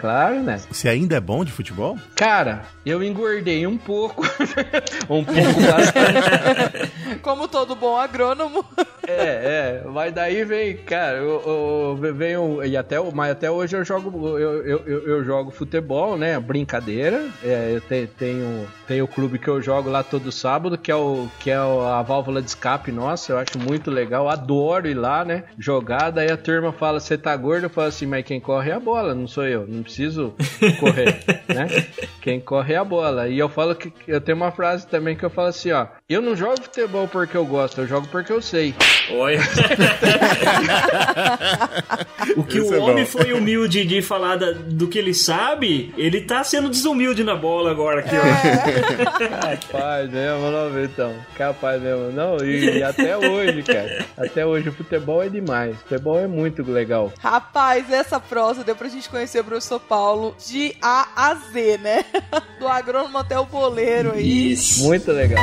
Claro, 0.01 0.43
né? 0.43 0.61
Você 0.70 0.89
ainda 0.89 1.16
é 1.16 1.20
bom 1.20 1.45
de 1.45 1.53
futebol? 1.53 1.97
Cara, 2.16 2.62
eu 2.85 3.03
engordei 3.03 3.64
um 3.64 3.79
pouco. 3.79 4.27
um 5.09 5.25
pouco 5.25 5.61
bastante. 5.70 6.64
Como 7.23 7.49
todo 7.49 7.75
bom 7.75 7.97
agrônomo. 7.97 8.65
É, 9.07 9.83
é, 9.83 9.83
mas 9.87 10.12
daí 10.15 10.45
vem, 10.45 10.77
cara, 10.79 11.19
eu, 11.19 11.43
eu, 12.01 12.15
vem 12.15 12.37
o- 12.39 12.65
e 12.65 12.75
até, 12.75 12.97
mas 13.12 13.33
até 13.33 13.51
hoje 13.51 13.77
eu 13.77 13.85
jogo, 13.85 14.39
eu, 14.39 14.65
eu, 14.67 14.79
eu, 14.87 15.25
jogo 15.25 15.51
futebol, 15.51 16.17
né, 16.17 16.41
brincadeira, 16.41 17.27
é, 17.43 17.73
eu 17.75 17.81
te- 17.83 18.09
tenho, 18.19 18.67
tenho 18.87 19.05
o 19.05 19.09
clube 19.09 19.39
que 19.39 19.49
eu 19.49 19.61
jogo 19.61 19.91
lá 19.91 20.03
todo 20.03 20.33
sábado, 20.33 20.79
que 20.79 20.91
é, 20.91 20.97
o, 20.97 21.29
que 21.39 21.51
é 21.51 21.55
a 21.57 22.01
válvula 22.03 22.41
de 22.41 22.49
escape 22.49 22.91
nossa, 22.91 23.33
eu 23.33 23.39
acho 23.39 23.59
muito 23.59 23.91
legal, 23.91 24.27
adoro 24.27 24.89
ir 24.89 24.95
lá, 24.95 25.23
né, 25.23 25.45
jogar, 25.59 26.11
daí 26.11 26.31
a 26.31 26.37
turma 26.39 26.73
fala, 26.73 26.99
você 26.99 27.19
tá 27.19 27.37
gordo, 27.37 27.65
eu 27.65 27.71
falo 27.71 27.89
assim, 27.89 28.07
mas 28.07 28.25
quem 28.25 28.41
corre 28.41 28.71
é 28.71 28.75
a 28.75 28.81
bola, 28.81 29.15
não 29.15 29.27
sou 29.29 29.45
eu, 29.47 29.67
não 29.67 29.83
preciso 29.83 30.35
correr, 30.81 31.23
né, 31.49 31.67
quem 32.23 32.41
corre 32.41 32.73
é 32.73 32.79
a 32.79 32.85
bola, 32.85 33.29
e 33.29 33.39
eu 33.39 33.51
falo 33.51 33.75
que, 33.75 33.93
eu 34.09 34.21
tenho 34.21 34.37
uma 34.37 34.51
frase 34.51 34.87
também 34.87 35.15
que 35.15 35.25
eu 35.25 35.31
falo 35.31 35.49
assim, 35.49 35.73
ó, 35.73 35.89
eu 36.09 36.23
não 36.23 36.35
jogo 36.35 36.54
futebol 36.57 37.07
porque 37.09 37.37
eu 37.37 37.45
gosto, 37.47 37.81
eu 37.81 37.87
jogo 37.87 38.07
porque 38.11 38.33
eu 38.33 38.43
sei. 38.43 38.75
Olha. 39.13 39.41
o 42.37 42.43
que 42.45 42.59
Isso 42.59 42.71
o 42.71 42.75
é 42.75 42.79
homem 42.79 43.05
bom. 43.05 43.11
foi 43.11 43.33
humilde 43.33 43.85
de 43.85 44.03
falar 44.03 44.37
da- 44.37 44.53
do 44.53 44.89
que 44.89 44.99
ele 44.99 45.15
sabe, 45.15 45.93
ele 45.97 46.21
tá 46.23 46.43
sendo 46.45 46.69
desumilde 46.69 47.23
na 47.23 47.35
bola 47.37 47.71
agora 47.71 48.01
aqui, 48.01 48.15
ó. 48.17 48.25
Capaz 49.71 50.11
mesmo, 50.11 50.51
não, 50.51 50.83
então. 50.85 51.15
Capaz 51.37 51.81
mesmo. 51.83 52.11
Não, 52.13 52.37
e, 52.45 52.79
e 52.79 52.83
até 52.83 53.17
hoje, 53.17 53.63
cara. 53.63 54.05
Até 54.17 54.45
hoje 54.47 54.69
o 54.69 54.73
futebol 54.73 55.23
é 55.23 55.29
demais. 55.29 55.77
Futebol 55.83 56.19
é 56.19 56.27
muito 56.27 56.63
legal. 56.63 57.13
Rapaz, 57.21 57.91
essa 57.93 58.19
prosa 58.19 58.65
deu 58.65 58.75
pra 58.77 58.89
gente 58.89 59.09
conhecer 59.09 59.41
o 59.41 59.45
professor 59.45 59.81
Paulo 59.81 60.35
de 60.47 60.75
A 60.81 61.09
a 61.17 61.35
Z, 61.35 61.79
né? 61.79 62.05
Do 62.59 62.69
agrônomo 62.69 63.19
até 63.19 63.39
o 63.39 63.45
boleiro 63.45 64.13
aí. 64.13 64.53
Isso. 64.53 64.85
Muito 64.85 65.11
legal. 65.13 65.43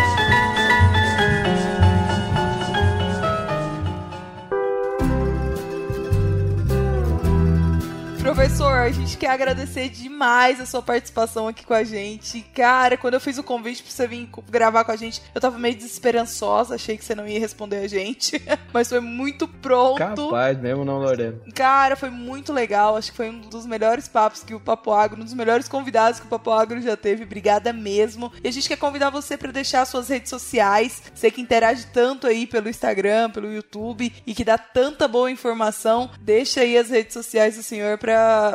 Professor, 8.33 8.79
a 8.79 8.89
gente 8.89 9.17
quer 9.17 9.29
agradecer 9.29 9.89
demais 9.89 10.61
a 10.61 10.65
sua 10.65 10.81
participação 10.81 11.49
aqui 11.49 11.65
com 11.65 11.73
a 11.73 11.83
gente. 11.83 12.39
Cara, 12.55 12.95
quando 12.95 13.15
eu 13.15 13.19
fiz 13.19 13.37
o 13.37 13.43
convite 13.43 13.83
pra 13.83 13.91
você 13.91 14.07
vir 14.07 14.29
gravar 14.49 14.85
com 14.85 14.91
a 14.93 14.95
gente, 14.95 15.21
eu 15.35 15.41
tava 15.41 15.59
meio 15.59 15.75
desesperançosa, 15.75 16.75
achei 16.75 16.95
que 16.95 17.03
você 17.03 17.13
não 17.13 17.27
ia 17.27 17.41
responder 17.41 17.79
a 17.79 17.89
gente. 17.89 18.41
Mas 18.71 18.87
foi 18.87 19.01
muito 19.01 19.49
pronto. 19.49 19.97
Capaz 19.97 20.57
mesmo, 20.57 20.85
não, 20.85 20.99
Lorena. 20.99 21.41
Cara, 21.53 21.97
foi 21.97 22.09
muito 22.09 22.53
legal. 22.53 22.95
Acho 22.95 23.11
que 23.11 23.17
foi 23.17 23.29
um 23.29 23.41
dos 23.41 23.65
melhores 23.65 24.07
papos 24.07 24.43
que 24.43 24.55
o 24.55 24.61
Papo 24.61 24.93
Agro, 24.93 25.19
um 25.19 25.25
dos 25.25 25.33
melhores 25.33 25.67
convidados 25.67 26.21
que 26.21 26.25
o 26.25 26.29
Papo 26.29 26.51
Agro 26.51 26.81
já 26.81 26.95
teve. 26.95 27.25
Obrigada 27.25 27.73
mesmo. 27.73 28.31
E 28.41 28.47
a 28.47 28.51
gente 28.51 28.69
quer 28.69 28.77
convidar 28.77 29.09
você 29.09 29.35
para 29.35 29.51
deixar 29.51 29.85
suas 29.85 30.07
redes 30.07 30.29
sociais. 30.29 31.03
Você 31.13 31.29
que 31.29 31.41
interage 31.41 31.87
tanto 31.87 32.27
aí 32.27 32.47
pelo 32.47 32.69
Instagram, 32.69 33.29
pelo 33.29 33.51
YouTube 33.51 34.09
e 34.25 34.33
que 34.33 34.45
dá 34.45 34.57
tanta 34.57 35.05
boa 35.05 35.29
informação, 35.29 36.09
deixa 36.21 36.61
aí 36.61 36.77
as 36.77 36.89
redes 36.89 37.11
sociais 37.11 37.57
do 37.57 37.63
senhor 37.63 37.97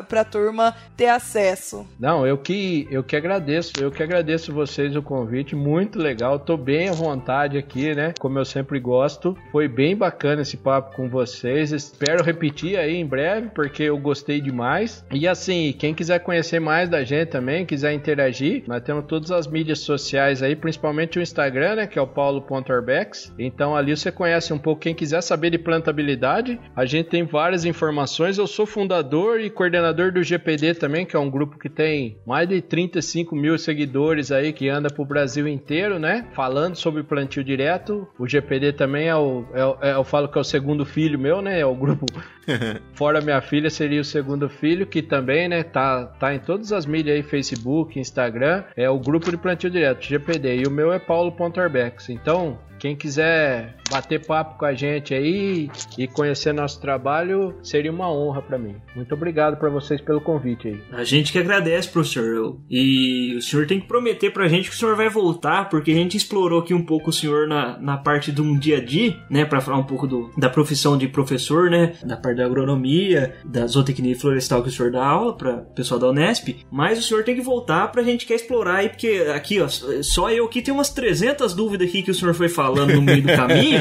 pra 0.09 0.25
turma 0.25 0.75
ter 0.97 1.09
acesso. 1.09 1.87
Não, 1.99 2.27
eu 2.27 2.39
que, 2.39 2.87
eu 2.91 3.03
que 3.03 3.17
agradeço. 3.17 3.73
Eu 3.81 3.91
que 3.91 4.03
agradeço 4.03 4.53
vocês 4.53 4.97
o 4.97 5.03
convite. 5.03 5.55
Muito 5.55 5.99
legal. 5.99 6.39
Tô 6.39 6.57
bem 6.57 6.89
à 6.89 6.93
vontade 6.93 7.59
aqui, 7.59 7.95
né? 7.95 8.15
Como 8.19 8.39
eu 8.39 8.45
sempre 8.45 8.81
gosto. 8.81 9.37
Foi 9.53 9.69
bem 9.69 9.97
bacana 9.97 10.43
esse 10.43 10.57
papo 10.57 10.95
com 10.97 11.09
vocês. 11.09 11.73
Espero 11.73 12.25
repetir 12.25 12.79
aí 12.79 12.97
em 12.97 13.07
breve, 13.07 13.51
porque 13.55 13.85
eu 13.85 13.99
gostei 13.99 14.41
demais. 14.41 15.05
E 15.13 15.27
assim, 15.29 15.75
quem 15.79 15.95
quiser 15.95 16.21
conhecer 16.21 16.61
mais 16.61 16.89
da 16.89 17.05
gente 17.05 17.29
também, 17.29 17.67
quiser 17.67 17.93
interagir, 17.93 18.65
nós 18.67 18.83
temos 18.83 19.05
todas 19.07 19.31
as 19.31 19.47
mídias 19.47 19.81
sociais 19.81 20.43
aí, 20.43 20.57
principalmente 20.57 21.19
o 21.19 21.23
Instagram, 21.23 21.77
né? 21.77 21.87
Que 21.87 21.99
é 21.99 22.03
o 22.03 22.07
paulo.orbex. 22.07 23.33
Então 23.39 23.77
ali 23.77 23.97
você 23.97 24.11
conhece 24.11 24.53
um 24.53 24.59
pouco. 24.59 24.83
Quem 24.83 24.95
quiser 24.95 25.21
saber 25.23 25.51
de 25.51 25.59
plantabilidade, 25.59 26.59
a 26.75 26.85
gente 26.85 27.09
tem 27.09 27.25
várias 27.25 27.65
informações. 27.65 28.39
Eu 28.39 28.47
sou 28.47 28.67
fundador 28.67 29.41
e 29.41 29.51
coordenador 29.57 30.13
do 30.13 30.23
GPD 30.23 30.75
também, 30.75 31.05
que 31.05 31.17
é 31.17 31.19
um 31.19 31.31
grupo 31.31 31.59
que 31.59 31.69
tem 31.69 32.19
mais 32.27 32.49
de 32.49 32.61
35 32.61 33.35
mil 33.35 33.59
seguidores 33.59 34.31
aí, 34.31 34.53
que 34.53 34.69
anda 34.69 34.89
pro 34.89 35.05
Brasil 35.05 35.49
inteiro, 35.49 35.99
né? 35.99 36.27
Falando 36.33 36.77
sobre 36.77 37.03
plantio 37.03 37.43
direto. 37.43 38.07
O 38.19 38.29
GPD 38.29 38.73
também 38.75 39.09
é 39.09 39.17
o, 39.17 39.45
é, 39.53 39.91
é- 39.91 39.95
eu 39.95 40.05
falo 40.05 40.29
que 40.29 40.39
é 40.39 40.41
o 40.41 40.45
segundo 40.45 40.85
filho 40.85 41.19
meu, 41.19 41.41
né? 41.43 41.59
É 41.59 41.67
o 41.67 41.75
grupo 41.75 42.07
Fora 42.95 43.21
minha 43.21 43.41
filha 43.41 43.71
seria 43.71 44.01
o 44.01 44.05
segundo 44.05 44.49
filho, 44.49 44.87
que 44.87 45.03
também, 45.03 45.49
né, 45.49 45.63
tá, 45.63 46.07
tá 46.07 46.35
em 46.35 46.39
todas 46.39 46.73
as 46.73 46.87
mídias 46.87 47.17
aí, 47.17 47.23
Facebook, 47.23 47.99
Instagram, 47.99 48.65
é 48.77 48.89
o 48.89 48.99
grupo 48.99 49.31
de 49.31 49.37
plantio 49.37 49.71
direto, 49.71 50.05
GPD, 50.05 50.59
e 50.59 50.67
o 50.67 50.71
meu 50.71 50.93
é 50.93 50.99
paulo.orbex. 50.99 52.09
Então, 52.11 52.59
quem 52.87 52.95
quiser 52.95 53.75
bater 53.91 54.25
papo 54.25 54.59
com 54.59 54.65
a 54.65 54.75
gente 54.75 55.13
aí 55.13 55.69
e 55.99 56.07
conhecer 56.07 56.53
nosso 56.53 56.81
trabalho, 56.81 57.55
seria 57.63 57.91
uma 57.91 58.11
honra 58.13 58.43
para 58.43 58.59
mim. 58.59 58.77
Muito 58.95 59.13
obrigado 59.13 59.57
para 59.57 59.69
vocês 59.69 60.01
pelo 60.01 60.21
convite 60.21 60.69
aí. 60.69 60.81
A 60.93 61.03
gente 61.03 61.33
que 61.33 61.39
agradece, 61.39 61.89
professor. 61.89 62.59
E 62.71 63.35
o 63.37 63.43
senhor 63.43 63.67
tem 63.67 63.81
que 63.81 63.89
prometer 63.89 64.31
pra 64.31 64.49
gente 64.49 64.69
que 64.69 64.77
o 64.77 64.79
senhor 64.79 64.97
vai 64.97 65.09
voltar, 65.09 65.69
porque 65.69 65.91
a 65.91 65.95
gente 65.95 66.17
explorou 66.17 66.61
aqui 66.61 66.75
um 66.75 66.85
pouco 66.85 67.11
o 67.11 67.13
senhor 67.13 67.49
na, 67.49 67.79
na 67.79 67.97
parte 67.97 68.31
de 68.31 68.41
um 68.41 68.57
dia 68.57 68.79
a 68.79 68.85
dia, 68.85 69.17
né? 69.29 69.45
Pra 69.45 69.61
falar 69.61 69.79
um 69.79 69.85
pouco 69.85 70.07
do, 70.07 70.31
da 70.37 70.49
profissão 70.49 70.97
de 70.97 71.09
professor, 71.09 71.71
né? 71.71 71.95
Da 72.05 72.17
parte 72.17 72.37
da 72.37 72.45
agronomia, 72.45 73.35
da 73.45 73.67
zootecnia 73.67 74.17
florestal 74.17 74.63
que 74.63 74.69
o 74.69 74.73
senhor 74.73 74.93
dá 74.93 75.05
aula 75.05 75.37
para 75.37 75.59
pessoal 75.59 75.99
da 75.99 76.09
Unesp. 76.09 76.65
Mas 76.71 76.99
o 76.99 77.03
senhor 77.03 77.25
tem 77.25 77.35
que 77.35 77.43
voltar 77.43 77.91
pra 77.91 78.03
gente 78.03 78.27
quer 78.27 78.35
explorar 78.35 78.77
aí, 78.77 78.89
porque 78.89 79.27
aqui, 79.35 79.61
ó, 79.61 79.69
só 79.69 80.31
eu 80.31 80.47
aqui 80.47 80.63
tenho 80.63 80.77
umas 80.77 80.91
300 80.91 81.55
dúvidas 81.55 81.89
aqui 81.89 82.03
que 82.03 82.11
o 82.11 82.15
senhor 82.15 82.35
foi 82.35 82.49
falando 82.77 82.95
no 82.95 83.03
meio 83.03 83.23
do 83.23 83.29
caminho. 83.29 83.81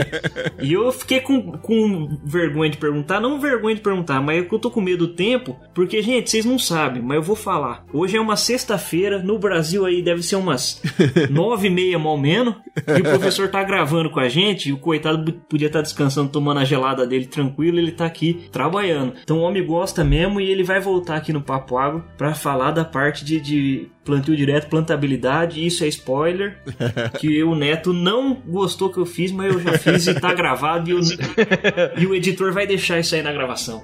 e 0.62 0.74
eu 0.74 0.92
fiquei 0.92 1.20
com, 1.20 1.52
com 1.58 2.18
vergonha 2.24 2.70
de 2.70 2.78
perguntar, 2.78 3.20
não 3.20 3.40
vergonha 3.40 3.76
de 3.76 3.82
perguntar, 3.82 4.22
mas 4.22 4.46
eu 4.50 4.60
tô 4.60 4.72
com 4.72 4.80
medo 4.80 5.08
do 5.08 5.14
tempo, 5.14 5.60
porque, 5.74 6.02
gente, 6.02 6.30
vocês 6.30 6.46
não 6.46 6.58
sabem, 6.58 7.02
mas 7.02 7.18
eu 7.18 7.24
vou 7.24 7.36
falar. 7.36 7.84
Hoje 7.92 8.16
é 8.16 8.22
uma 8.22 8.38
sexta-feira, 8.38 9.22
no 9.22 9.38
Brasil 9.38 9.86
aí 9.86 10.02
deve 10.02 10.24
ser 10.24 10.38
umas 10.38 10.82
nove 11.30 11.68
e 11.68 11.70
meia, 11.70 12.00
mal 12.00 12.18
menos, 12.18 12.56
e 12.88 13.02
o 13.02 13.04
professor 13.04 13.50
tá 13.50 13.64
gravando 13.64 14.10
com 14.10 14.20
a 14.20 14.30
gente, 14.30 14.70
e 14.70 14.74
o 14.74 14.78
coitado 14.78 15.34
podia 15.50 15.68
estar 15.68 15.80
tá 15.80 15.84
descansando, 15.84 16.30
tomando 16.30 16.60
a 16.60 16.66
gelada 16.66 17.06
dele 17.06 17.26
tranquilo, 17.26 17.78
ele 17.78 17.92
tá 17.92 18.06
aqui 18.06 18.48
trabalhando. 18.52 19.14
Então 19.22 19.40
o 19.40 19.42
homem 19.42 19.66
gosta 19.66 20.04
mesmo 20.04 20.40
e 20.40 20.50
ele 20.50 20.64
vai 20.64 20.80
voltar 20.80 21.18
aqui 21.18 21.34
no 21.34 21.42
Papo 21.42 21.78
Água 21.78 22.06
para 22.18 22.34
falar 22.34 22.72
da 22.72 22.86
parte 22.86 23.26
de, 23.26 23.40
de 23.40 23.90
plantio 24.06 24.36
direto, 24.36 24.70
plantabilidade, 24.70 25.66
isso 25.66 25.84
é 25.84 25.88
spoiler, 25.88 26.60
que 27.20 27.44
o 27.44 27.56
Neto 27.56 27.92
não 27.92 28.36
gostou 28.46 28.90
que 28.90 29.00
eu 29.00 29.06
fiz, 29.06 29.32
mas 29.32 29.54
eu 29.54 29.60
já 29.60 29.78
fiz 29.78 30.08
e 30.08 30.14
tá 30.14 30.34
gravado 30.34 30.90
e 30.90 30.94
o, 30.94 31.00
e 31.98 32.06
o 32.06 32.16
editor 32.16 32.54
vai 32.54 32.68
deixar 32.68 33.00
isso 33.00 33.16
aí 33.16 33.22
na 33.22 33.34
gravação. 33.34 33.84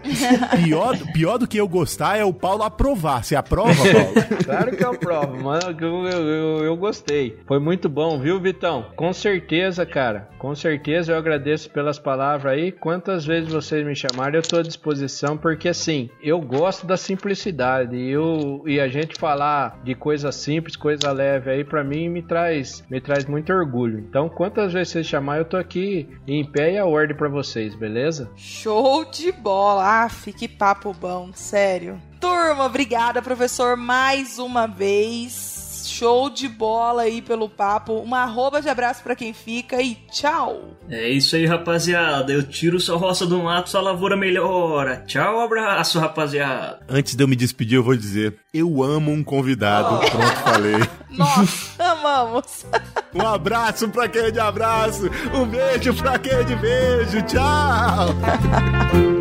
Pior, 0.64 0.98
pior 1.14 1.38
do 1.38 1.48
que 1.48 1.58
eu 1.58 1.68
gostar 1.68 2.18
é 2.18 2.24
o 2.24 2.34
Paulo 2.34 2.64
aprovar. 2.64 3.24
Você 3.24 3.36
aprova, 3.36 3.74
Paulo? 3.74 4.14
claro 4.46 4.76
que 4.76 4.84
eu 4.84 4.92
aprovo, 4.92 5.42
mano. 5.42 5.76
Eu, 5.80 6.06
eu, 6.06 6.28
eu, 6.28 6.64
eu 6.66 6.78
gostei. 6.78 7.38
Foi 7.48 7.60
muito 7.60 7.90
bom, 7.90 8.20
viu, 8.20 8.40
Vitão? 8.40 8.86
Com 8.96 9.12
certeza, 9.12 9.86
cara. 9.86 10.30
Com 10.38 10.56
certeza 10.56 11.12
eu 11.12 11.18
agradeço 11.18 11.70
pelas 11.70 11.98
palavras 11.98 12.54
aí. 12.54 12.72
Quantas 12.72 13.26
vezes 13.26 13.52
vocês 13.52 13.86
me 13.86 13.96
chamarem, 13.96 14.38
eu 14.38 14.42
tô 14.42 14.58
à 14.58 14.62
disposição, 14.62 15.38
porque 15.38 15.70
assim, 15.70 16.10
eu 16.22 16.40
gosto 16.40 16.86
da 16.86 16.98
simplicidade. 16.98 17.96
E, 17.96 18.12
eu, 18.12 18.64
e 18.66 18.80
a 18.80 18.88
gente 18.88 19.20
falar 19.20 19.80
de 19.84 19.96
coisas 19.96 20.11
coisa 20.12 20.30
simples, 20.30 20.76
coisa 20.76 21.10
leve 21.10 21.50
aí, 21.50 21.64
para 21.64 21.86
mim 21.86 22.10
me 22.10 22.22
traz, 22.22 22.84
me 22.90 23.00
traz 23.00 23.24
muito 23.24 23.54
orgulho. 23.54 24.00
Então, 24.00 24.28
quantas 24.28 24.74
vezes 24.74 24.92
vocês 24.92 25.08
chamar, 25.08 25.38
eu 25.38 25.46
tô 25.46 25.56
aqui 25.56 26.06
em 26.28 26.44
pé 26.44 26.74
e 26.74 26.78
a 26.78 26.86
ordem 26.86 27.16
para 27.16 27.30
vocês, 27.30 27.74
beleza? 27.76 28.30
Show 28.36 29.06
de 29.06 29.32
bola! 29.32 30.04
Ah, 30.04 30.10
que 30.38 30.50
papo 30.50 30.94
bom, 30.94 31.30
sério. 31.34 31.98
Turma, 32.20 32.66
obrigada, 32.66 33.22
professor, 33.22 33.78
mais 33.78 34.38
uma 34.38 34.68
vez. 34.68 35.51
Show 36.02 36.32
de 36.32 36.48
bola 36.48 37.04
aí 37.04 37.22
pelo 37.22 37.48
papo. 37.48 37.94
Uma 38.00 38.24
arroba 38.24 38.60
de 38.60 38.68
abraço 38.68 39.04
para 39.04 39.16
quem 39.16 39.34
fica 39.34 39.80
e 39.80 39.94
tchau. 40.12 40.72
É 40.90 41.08
isso 41.08 41.36
aí, 41.36 41.46
rapaziada. 41.46 42.34
Eu 42.34 42.42
tiro 42.42 42.80
sua 42.80 42.98
roça 42.98 43.24
do 43.24 43.38
mato, 43.44 43.70
sua 43.70 43.82
lavoura 43.82 44.18
melhora. 44.18 45.04
Tchau, 45.06 45.40
abraço, 45.40 46.00
rapaziada. 46.00 46.80
Antes 46.90 47.14
de 47.14 47.24
eu 47.24 47.28
me 47.28 47.36
despedir, 47.36 47.76
eu 47.76 47.84
vou 47.84 47.96
dizer: 47.96 48.36
eu 48.52 48.82
amo 48.82 49.12
um 49.12 49.24
convidado. 49.24 50.00
Oh. 50.04 50.10
Pronto, 50.10 50.38
falei. 50.38 50.90
Nós 51.12 51.76
amamos. 51.78 52.66
Um 53.14 53.28
abraço 53.28 53.90
pra 53.90 54.08
quem 54.08 54.22
é 54.22 54.32
de 54.32 54.40
abraço. 54.40 55.04
Um 55.34 55.46
beijo 55.46 55.94
pra 55.96 56.18
quem 56.18 56.32
é 56.32 56.44
de 56.44 56.56
beijo. 56.56 57.22
Tchau. 57.24 58.08